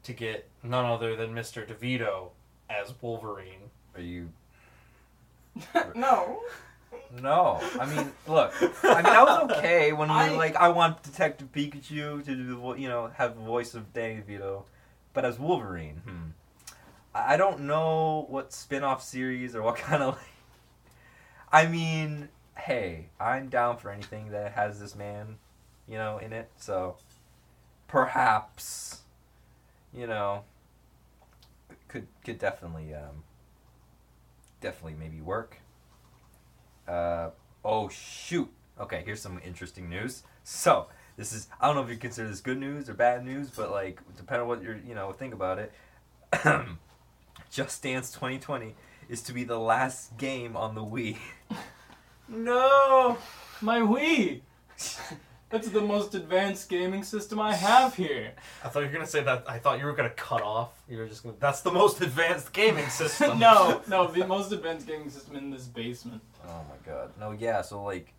to 0.03 0.13
get 0.13 0.47
none 0.61 0.85
other 0.85 1.15
than 1.15 1.33
Mr. 1.33 1.65
DeVito 1.67 2.29
as 2.69 2.93
Wolverine. 3.01 3.69
Are 3.95 4.01
you? 4.01 4.29
no. 5.95 6.41
No, 7.21 7.59
I 7.79 7.85
mean, 7.85 8.11
look. 8.27 8.53
I 8.83 9.01
mean, 9.01 9.05
I 9.05 9.23
was 9.23 9.51
okay 9.57 9.93
when 9.93 10.09
we 10.09 10.13
I- 10.15 10.35
like 10.35 10.55
I 10.55 10.69
want 10.69 11.01
Detective 11.03 11.51
Pikachu 11.51 12.23
to 12.23 12.35
do 12.35 12.47
the 12.47 12.55
vo- 12.55 12.75
you 12.75 12.87
know 12.87 13.11
have 13.15 13.35
the 13.35 13.41
voice 13.41 13.73
of 13.73 13.93
Danny 13.93 14.21
DeVito, 14.21 14.63
but 15.13 15.25
as 15.25 15.39
Wolverine, 15.39 16.01
hmm. 16.05 16.29
I 17.13 17.33
I 17.33 17.37
don't 17.37 17.61
know 17.61 18.25
what 18.29 18.53
spin-off 18.53 19.03
series 19.03 19.55
or 19.55 19.61
what 19.63 19.75
kind 19.87 20.03
of. 20.03 20.15
Like, 20.15 20.25
I 21.51 21.67
mean, 21.67 22.29
hey, 22.55 23.07
I'm 23.19 23.49
down 23.49 23.77
for 23.77 23.89
anything 23.89 24.29
that 24.31 24.51
has 24.53 24.79
this 24.79 24.95
man, 24.95 25.37
you 25.87 25.97
know, 25.97 26.19
in 26.19 26.31
it. 26.31 26.51
So, 26.57 26.97
perhaps, 27.87 29.01
you 29.91 30.05
know, 30.05 30.43
could 31.89 32.07
could 32.23 32.39
definitely 32.39 32.93
um, 32.93 33.23
definitely 34.61 34.95
maybe 34.97 35.19
work. 35.21 35.57
Uh, 36.87 37.31
oh 37.65 37.89
shoot. 37.89 38.49
Okay, 38.79 39.03
here's 39.05 39.21
some 39.21 39.41
interesting 39.45 39.89
news. 39.89 40.23
So 40.43 40.87
this 41.17 41.33
is 41.33 41.49
I 41.59 41.67
don't 41.67 41.75
know 41.75 41.83
if 41.83 41.89
you 41.89 41.97
consider 41.97 42.29
this 42.29 42.39
good 42.39 42.59
news 42.59 42.89
or 42.89 42.93
bad 42.93 43.25
news, 43.25 43.49
but 43.49 43.71
like 43.71 43.99
depending 44.15 44.43
on 44.43 44.47
what 44.47 44.63
you're 44.63 44.77
you 44.77 44.95
know 44.95 45.11
think 45.11 45.33
about 45.33 45.59
it. 45.59 45.73
Just 47.51 47.81
Dance 47.81 48.11
2020 48.11 48.75
is 49.09 49.21
to 49.23 49.33
be 49.33 49.43
the 49.43 49.59
last 49.59 50.17
game 50.17 50.55
on 50.55 50.75
the 50.75 50.83
Wii. 50.83 51.17
No, 52.31 53.17
my 53.59 53.79
Wii. 53.79 54.41
That's 55.49 55.69
the 55.69 55.81
most 55.81 56.13
advanced 56.13 56.69
gaming 56.69 57.03
system 57.03 57.39
I 57.39 57.55
have 57.55 57.95
here. 57.95 58.33
I 58.63 58.69
thought 58.69 58.81
you 58.81 58.85
were 58.87 58.91
gonna 58.93 59.07
say 59.07 59.23
that. 59.23 59.45
I 59.47 59.57
thought 59.57 59.79
you 59.79 59.85
were 59.85 59.93
gonna 59.93 60.09
cut 60.11 60.41
off. 60.43 60.79
You 60.87 60.97
were 60.99 61.07
just 61.07 61.23
gonna. 61.23 61.35
That's 61.39 61.61
the 61.61 61.71
most 61.71 62.01
advanced 62.01 62.53
gaming 62.53 62.87
system. 62.89 63.39
no, 63.47 63.81
no, 63.87 64.07
the 64.07 64.27
most 64.27 64.51
advanced 64.51 64.85
gaming 64.85 65.09
system 65.09 65.35
in 65.35 65.49
this 65.49 65.65
basement. 65.65 66.21
Oh 66.47 66.61
my 66.69 66.91
god. 66.91 67.11
No, 67.19 67.31
yeah, 67.31 67.61
so 67.61 67.83
like 67.83 68.13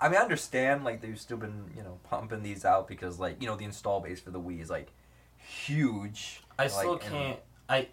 I 0.00 0.08
mean 0.08 0.18
I 0.18 0.22
understand 0.22 0.84
like 0.84 1.00
they've 1.00 1.18
still 1.18 1.38
been, 1.38 1.64
you 1.76 1.82
know, 1.82 1.98
pumping 2.04 2.42
these 2.42 2.64
out 2.64 2.86
because 2.86 3.18
like, 3.18 3.40
you 3.42 3.48
know, 3.48 3.56
the 3.56 3.64
install 3.64 4.00
base 4.00 4.20
for 4.20 4.30
the 4.30 4.40
Wii 4.40 4.60
is 4.60 4.70
like 4.70 4.92
huge. 5.38 6.42
I 6.58 6.62
Like, 6.64 6.70
still 6.70 6.92
and- 6.92 7.00
can't. 7.02 7.38
I 7.68 7.88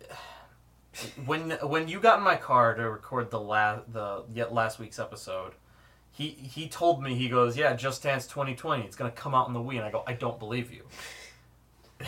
when 1.26 1.52
when 1.64 1.88
you 1.88 2.00
got 2.00 2.20
in 2.20 2.24
my 2.24 2.36
car 2.36 2.76
to 2.76 2.90
record 2.90 3.32
the 3.32 3.40
last 3.40 3.92
the 3.92 4.24
yet 4.32 4.54
last 4.54 4.78
week's 4.80 5.00
episode, 5.00 5.54
he 6.14 6.30
he 6.30 6.70
told 6.70 7.02
me 7.04 7.16
he 7.16 7.28
goes, 7.28 7.58
yeah, 7.58 7.74
Just 7.76 8.04
Dance 8.04 8.26
2020, 8.28 8.84
it's 8.84 8.96
gonna 8.96 9.12
come 9.12 9.34
out 9.36 9.48
on 9.48 9.54
the 9.54 9.60
Wii, 9.60 9.76
and 9.78 9.82
I 9.84 9.92
go, 9.92 10.04
I 10.08 10.14
don't 10.14 10.40
believe 10.40 10.72
you. 10.72 10.84
Yeah. 12.00 12.08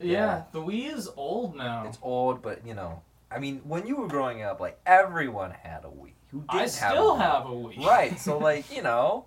Yeah, 0.00 0.10
Yeah. 0.10 0.42
the 0.50 0.58
Wii 0.60 0.92
is 0.92 1.08
old 1.16 1.54
now. 1.54 1.84
It's 1.86 1.98
old, 2.02 2.42
but 2.42 2.66
you 2.66 2.74
know, 2.74 3.02
I 3.30 3.38
mean, 3.38 3.60
when 3.64 3.86
you 3.86 3.94
were 3.96 4.08
growing 4.08 4.42
up, 4.42 4.58
like 4.58 4.80
everyone 4.84 5.52
had 5.52 5.84
a 5.84 5.88
Wii. 5.88 6.14
Who 6.32 6.40
didn't 6.40 6.60
I 6.62 6.66
still 6.66 7.14
have 7.16 7.42
have 7.44 7.46
a 7.46 7.54
Wii. 7.54 7.84
Right. 7.84 8.18
So 8.18 8.36
like, 8.48 8.74
you 8.74 8.82
know, 8.82 9.26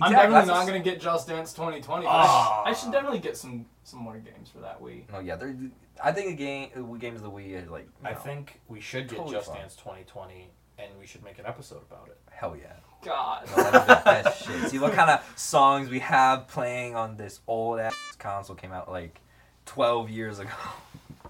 I'm 0.00 0.12
definitely 0.12 0.46
not 0.46 0.66
gonna 0.66 0.78
get 0.80 0.98
Just 1.00 1.28
Dance 1.28 1.52
2020. 1.52 2.04
But 2.04 2.10
Ah. 2.10 2.62
I, 2.64 2.72
sh- 2.72 2.76
I 2.76 2.80
should 2.80 2.92
definitely 2.92 3.18
get 3.18 3.36
some 3.36 3.66
some 3.84 3.98
more 4.00 4.16
games 4.18 4.48
for 4.48 4.60
that 4.60 4.80
Wii. 4.80 5.02
Oh 5.12 5.18
yeah, 5.20 5.36
there. 5.36 5.54
I 6.02 6.12
think 6.12 6.28
the 6.28 6.36
game, 6.36 6.70
uh, 6.76 6.80
games 6.96 7.16
of 7.18 7.24
the 7.24 7.30
Wii 7.30 7.66
are 7.66 7.70
like. 7.70 7.88
I 8.04 8.12
know, 8.12 8.18
think 8.20 8.60
we 8.68 8.80
should 8.80 9.08
get 9.08 9.16
Totally 9.18 9.34
Just 9.34 9.48
fine. 9.48 9.58
Dance 9.60 9.74
2020, 9.76 10.48
and 10.78 10.88
we 10.98 11.06
should 11.06 11.24
make 11.24 11.38
an 11.38 11.46
episode 11.46 11.82
about 11.90 12.08
it. 12.08 12.18
hell 12.30 12.56
yeah. 12.56 12.72
God. 13.04 13.48
No, 13.56 13.62
that'd 13.62 13.86
be 13.86 13.94
the 13.94 14.00
best 14.04 14.46
shit. 14.46 14.70
See 14.70 14.78
what 14.78 14.92
kind 14.92 15.10
of 15.10 15.32
songs 15.36 15.88
we 15.88 16.00
have 16.00 16.48
playing 16.48 16.96
on 16.96 17.16
this 17.16 17.40
old 17.46 17.78
ass 17.78 17.94
console 18.18 18.56
came 18.56 18.72
out 18.72 18.90
like 18.90 19.20
12 19.66 20.10
years 20.10 20.38
ago. 20.38 20.50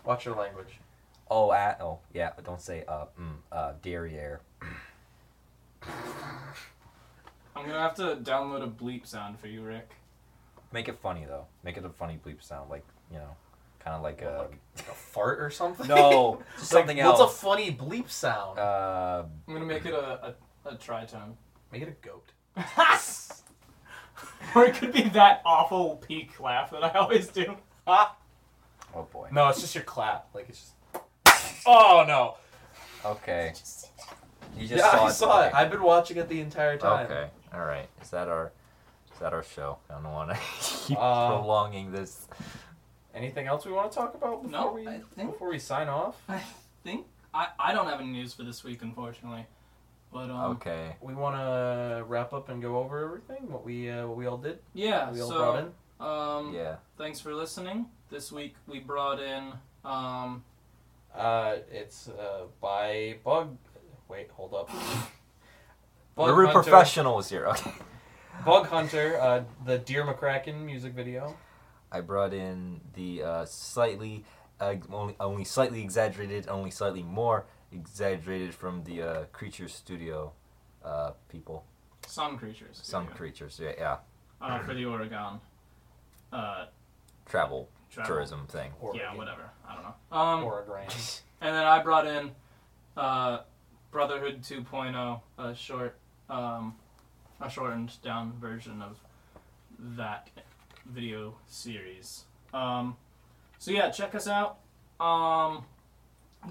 Watch 0.05 0.25
your 0.25 0.37
language. 0.37 0.79
Oh, 1.31 1.53
at 1.53 1.81
oh 1.83 1.99
yeah, 2.15 2.31
but 2.35 2.45
don't 2.45 2.61
say 2.61 2.85
uh 2.89 3.05
mm, 3.21 3.35
uh 3.53 3.73
derriere. 3.83 4.41
I'm 5.83 7.67
gonna 7.67 7.79
have 7.79 7.95
to 7.97 8.17
download 8.17 8.63
a 8.63 8.67
bleep 8.67 9.07
sound 9.07 9.39
for 9.39 9.47
you, 9.47 9.63
Rick. 9.63 9.91
Make 10.73 10.89
it 10.89 10.99
funny 11.01 11.25
though. 11.27 11.47
Make 11.63 11.77
it 11.77 11.85
a 11.85 11.91
funny 11.91 12.19
bleep 12.25 12.43
sound, 12.43 12.71
like 12.71 12.85
you 13.13 13.19
know, 13.19 13.37
kind 13.81 13.97
of 13.97 14.03
like 14.03 14.23
a 14.23 14.49
Like 14.77 14.89
a 14.89 14.95
fart 14.95 15.41
or 15.41 15.51
something? 15.51 15.87
no 15.89 16.43
something 16.59 16.97
Like, 16.97 17.05
else. 17.05 17.19
What's 17.21 17.33
a 17.33 17.37
funny 17.37 17.73
bleep 17.73 18.09
sound? 18.11 18.59
uh, 18.59 19.25
I'm 19.47 19.55
gonna 19.55 19.67
make 19.67 19.85
it 19.87 19.95
a, 19.95 20.35
a, 20.65 20.69
a 20.71 20.77
tritone. 20.77 21.35
Make 21.73 21.83
it 21.83 21.89
a 21.89 22.07
goat. 22.07 22.33
or 24.55 24.65
it 24.65 24.75
could 24.75 24.93
be 24.93 25.03
that 25.11 25.43
awful 25.45 25.97
peak 25.97 26.41
laugh 26.41 26.71
that 26.71 26.83
I 26.85 26.91
always 26.99 27.29
do. 27.29 27.57
Ah! 27.91 28.15
oh 28.95 29.05
boy. 29.05 29.29
No, 29.33 29.49
it's 29.49 29.63
just 29.63 29.75
your 29.75 29.85
clap. 29.85 30.29
Like 30.35 30.47
it's 30.51 30.73
just. 31.27 31.63
Oh 31.67 32.05
no! 32.07 32.35
Okay. 33.03 33.53
You 34.59 34.67
just 34.69 34.85
yeah, 34.85 34.91
saw 34.91 35.05
I 35.05 35.09
it. 35.09 35.13
saw 35.13 35.43
it. 35.43 35.47
okay. 35.47 35.57
I've 35.57 35.71
been 35.71 35.83
watching 35.83 36.19
it 36.19 36.29
the 36.29 36.41
entire 36.43 36.77
time. 36.77 37.07
Okay. 37.07 37.29
All 37.55 37.65
right. 37.65 37.89
Is 38.03 38.11
that 38.11 38.29
our? 38.29 38.53
Is 39.15 39.21
that 39.21 39.33
our 39.33 39.43
show? 39.43 39.79
I 39.89 39.95
don't 39.95 40.13
want 40.13 40.31
to 40.31 40.37
keep 40.61 40.99
Uh, 41.01 41.29
prolonging 41.29 41.93
this. 41.93 42.29
Anything 43.19 43.47
else 43.49 43.67
we 43.67 43.73
want 43.73 43.91
to 43.91 43.99
talk 43.99 44.15
about 44.15 44.43
before 44.45 44.61
No, 44.61 44.73
we 44.73 44.87
I 44.87 45.01
think- 45.17 45.33
before 45.33 45.49
we 45.51 45.59
sign 45.59 45.89
off? 45.89 46.17
I 46.29 46.41
think 46.85 47.07
I, 47.35 47.49
I 47.59 47.73
don't 47.75 47.87
have 47.89 48.01
any 48.01 48.11
news 48.11 48.33
for 48.33 48.45
this 48.45 48.63
week, 48.65 48.81
unfortunately. 48.83 49.45
But 50.13 50.31
um, 50.31 50.53
Okay. 50.53 50.97
We 51.01 51.15
want 51.15 51.37
to 51.37 52.05
wrap 52.07 52.33
up 52.33 52.49
and 52.49 52.63
go 52.63 52.79
over 52.79 53.05
everything 53.05 53.51
what 53.51 53.65
we 53.65 53.91
uh, 53.91 54.07
what 54.07 54.17
we 54.17 54.27
all 54.27 54.39
did. 54.39 54.59
yeah. 54.73 55.11
We 55.11 55.21
all 55.21 55.31
brought 55.31 55.59
in. 55.59 55.73
Um, 56.01 56.55
Yeah. 56.55 56.77
thanks 56.97 57.19
for 57.21 57.35
listening. 57.35 57.87
This 58.09 58.31
week 58.33 58.55
we 58.67 58.79
brought 58.79 59.21
in 59.21 59.53
um, 59.85 60.45
Uh, 61.15 61.57
it's 61.73 62.09
uh, 62.09 62.45
by 62.61 63.17
Bug. 63.25 63.57
Wait, 64.09 64.31
hold 64.31 64.55
up. 64.55 64.69
Bug 66.15 66.29
We're 66.29 66.35
real 66.43 66.47
Hunter- 66.53 66.63
professionals 66.71 67.29
here. 67.29 67.47
Okay. 67.49 67.73
Bug 68.47 68.67
Hunter, 68.69 69.19
uh, 69.21 69.43
the 69.67 69.79
Deer 69.79 70.05
McCracken 70.07 70.61
music 70.65 70.93
video. 70.95 71.37
I 71.91 72.01
brought 72.01 72.33
in 72.35 72.81
the 72.95 73.23
uh, 73.23 73.45
slightly, 73.45 74.25
uh, 74.61 74.75
only, 74.93 75.17
only 75.21 75.45
slightly 75.45 75.83
exaggerated, 75.83 76.49
only 76.49 76.71
slightly 76.71 77.03
more 77.03 77.47
exaggerated 77.73 78.55
from 78.55 78.85
the 78.85 79.03
uh, 79.03 79.25
Creature 79.33 79.69
Studio 79.69 80.33
uh, 80.85 81.13
people. 81.29 81.65
Some 82.07 82.39
Creatures. 82.39 82.81
Some 82.83 83.05
video, 83.05 83.17
creatures, 83.17 83.61
yeah, 83.63 83.73
yeah. 83.79 83.97
uh, 84.41 84.61
for 84.61 84.75
the 84.75 84.85
Oregon 84.85 85.41
uh, 86.33 86.67
Travel, 87.27 87.69
travel. 87.91 88.09
tourism 88.09 88.47
thing. 88.47 88.73
Yeah, 88.95 89.15
whatever. 89.15 89.51
I 89.69 89.75
don't 89.75 89.85
know. 89.85 90.17
Um, 90.17 90.45
Oregon. 90.45 90.89
And 91.41 91.55
then 91.55 91.65
I 91.65 91.81
brought 91.81 92.05
in 92.05 92.33
uh, 92.97 93.43
Brotherhood 93.93 94.43
2.0, 94.43 95.21
a 95.39 95.55
short, 95.55 95.97
um, 96.29 96.75
a 97.41 97.49
shortened 97.49 97.93
down 98.03 98.33
version 98.41 98.83
of 98.83 98.97
that 99.97 100.29
video 100.89 101.35
series. 101.47 102.25
Um, 102.53 102.97
so 103.59 103.71
yeah, 103.71 103.91
check 103.91 104.15
us 104.15 104.27
out. 104.29 104.59
Um, 105.01 105.65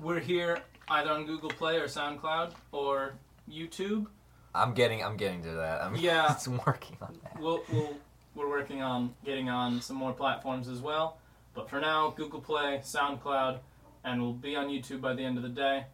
we're 0.01 0.19
here 0.19 0.59
either 0.89 1.11
on 1.11 1.25
Google 1.25 1.49
Play 1.49 1.77
or 1.77 1.87
SoundCloud 1.87 2.53
or 2.71 3.13
YouTube. 3.49 4.07
I'm 4.53 4.73
getting, 4.73 5.03
I'm 5.03 5.17
getting 5.17 5.43
to 5.43 5.51
that. 5.51 5.83
I'm 5.83 5.95
Yeah. 5.95 6.31
it's 6.31 6.47
working 6.47 6.97
on 7.01 7.17
that. 7.23 7.39
We'll, 7.39 7.63
we'll, 7.71 7.95
we're 8.35 8.49
working 8.49 8.81
on 8.81 9.13
getting 9.25 9.49
on 9.49 9.81
some 9.81 9.95
more 9.95 10.13
platforms 10.13 10.67
as 10.67 10.81
well. 10.81 11.17
But 11.53 11.69
for 11.69 11.79
now, 11.79 12.13
Google 12.15 12.39
Play, 12.41 12.81
SoundCloud, 12.83 13.59
and 14.03 14.21
we'll 14.21 14.33
be 14.33 14.55
on 14.55 14.67
YouTube 14.67 15.01
by 15.01 15.13
the 15.13 15.23
end 15.23 15.37
of 15.37 15.43
the 15.43 15.49
day. 15.49 15.85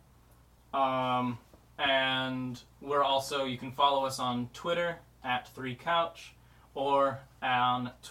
Um, 0.74 1.38
and 1.80 2.60
we're 2.82 3.04
also, 3.04 3.46
you 3.46 3.58
can 3.58 3.72
follow 3.72 4.06
us 4.06 4.20
on 4.20 4.50
Twitter 4.54 4.98
at 5.24 5.50
3Couch 5.56 6.32
or 6.76 7.20
on 7.41 7.91
t- 8.02 8.10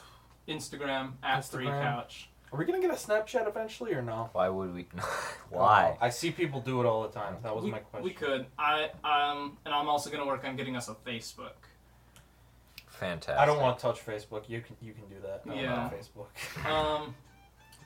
Instagram 0.48 1.12
at 1.22 1.40
Instagram. 1.40 1.82
3Couch. 1.82 2.24
Are 2.52 2.58
we 2.58 2.66
gonna 2.66 2.80
get 2.80 2.90
a 2.90 2.94
Snapchat 2.94 3.48
eventually 3.48 3.94
or 3.94 4.02
no? 4.02 4.28
Why 4.32 4.48
would 4.50 4.74
we? 4.74 4.86
Why? 5.48 5.96
I 6.00 6.10
see 6.10 6.30
people 6.30 6.60
do 6.60 6.80
it 6.80 6.86
all 6.86 7.02
the 7.02 7.08
time. 7.08 7.36
That 7.42 7.54
was 7.54 7.64
we, 7.64 7.70
my 7.70 7.78
question. 7.78 8.04
we 8.04 8.10
could. 8.12 8.46
I 8.58 8.90
um, 9.04 9.56
and 9.64 9.74
I'm 9.74 9.88
also 9.88 10.10
going 10.10 10.22
to 10.22 10.26
work 10.26 10.44
on 10.44 10.54
getting 10.56 10.76
us 10.76 10.88
a 10.90 10.94
Facebook. 10.94 11.52
Fantastic. 12.88 13.36
I 13.40 13.46
don't 13.46 13.58
want 13.60 13.78
to 13.78 13.82
touch 13.82 14.04
Facebook. 14.04 14.48
You 14.48 14.60
can 14.60 14.76
you 14.82 14.92
can 14.92 15.06
do 15.08 15.16
that. 15.22 15.42
I 15.50 15.54
Yeah. 15.60 15.78
want 15.78 15.94
Facebook. 15.94 16.66
Um, 16.70 17.14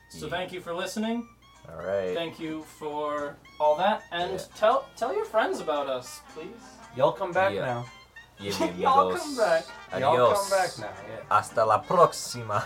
so 0.09 0.25
Yeah. 0.25 0.31
thank 0.31 0.51
you 0.51 0.59
for 0.59 0.73
listening. 0.73 1.27
All 1.69 1.77
right. 1.85 2.13
Thank 2.13 2.39
you 2.39 2.63
for 2.63 3.37
all 3.59 3.75
that, 3.77 4.03
and 4.11 4.31
Yeah. 4.33 4.45
tell 4.55 4.85
tell 4.97 5.13
your 5.13 5.25
friends 5.25 5.59
about 5.61 5.87
us, 5.87 6.21
please. 6.33 6.47
Y'all 6.95 7.11
come 7.13 7.31
back 7.31 7.53
Yeah. 7.53 7.65
now. 7.65 7.85
Y'all 8.39 9.09
amigos. 9.09 9.21
come 9.21 9.35
back. 9.37 9.65
Y'all 9.99 10.13
Adios. 10.13 10.39
come 10.39 10.49
back 10.49 10.77
now. 10.77 10.85
Yeah. 11.09 11.25
Hasta 11.29 11.65
la 11.65 11.81
próxima. 11.81 12.63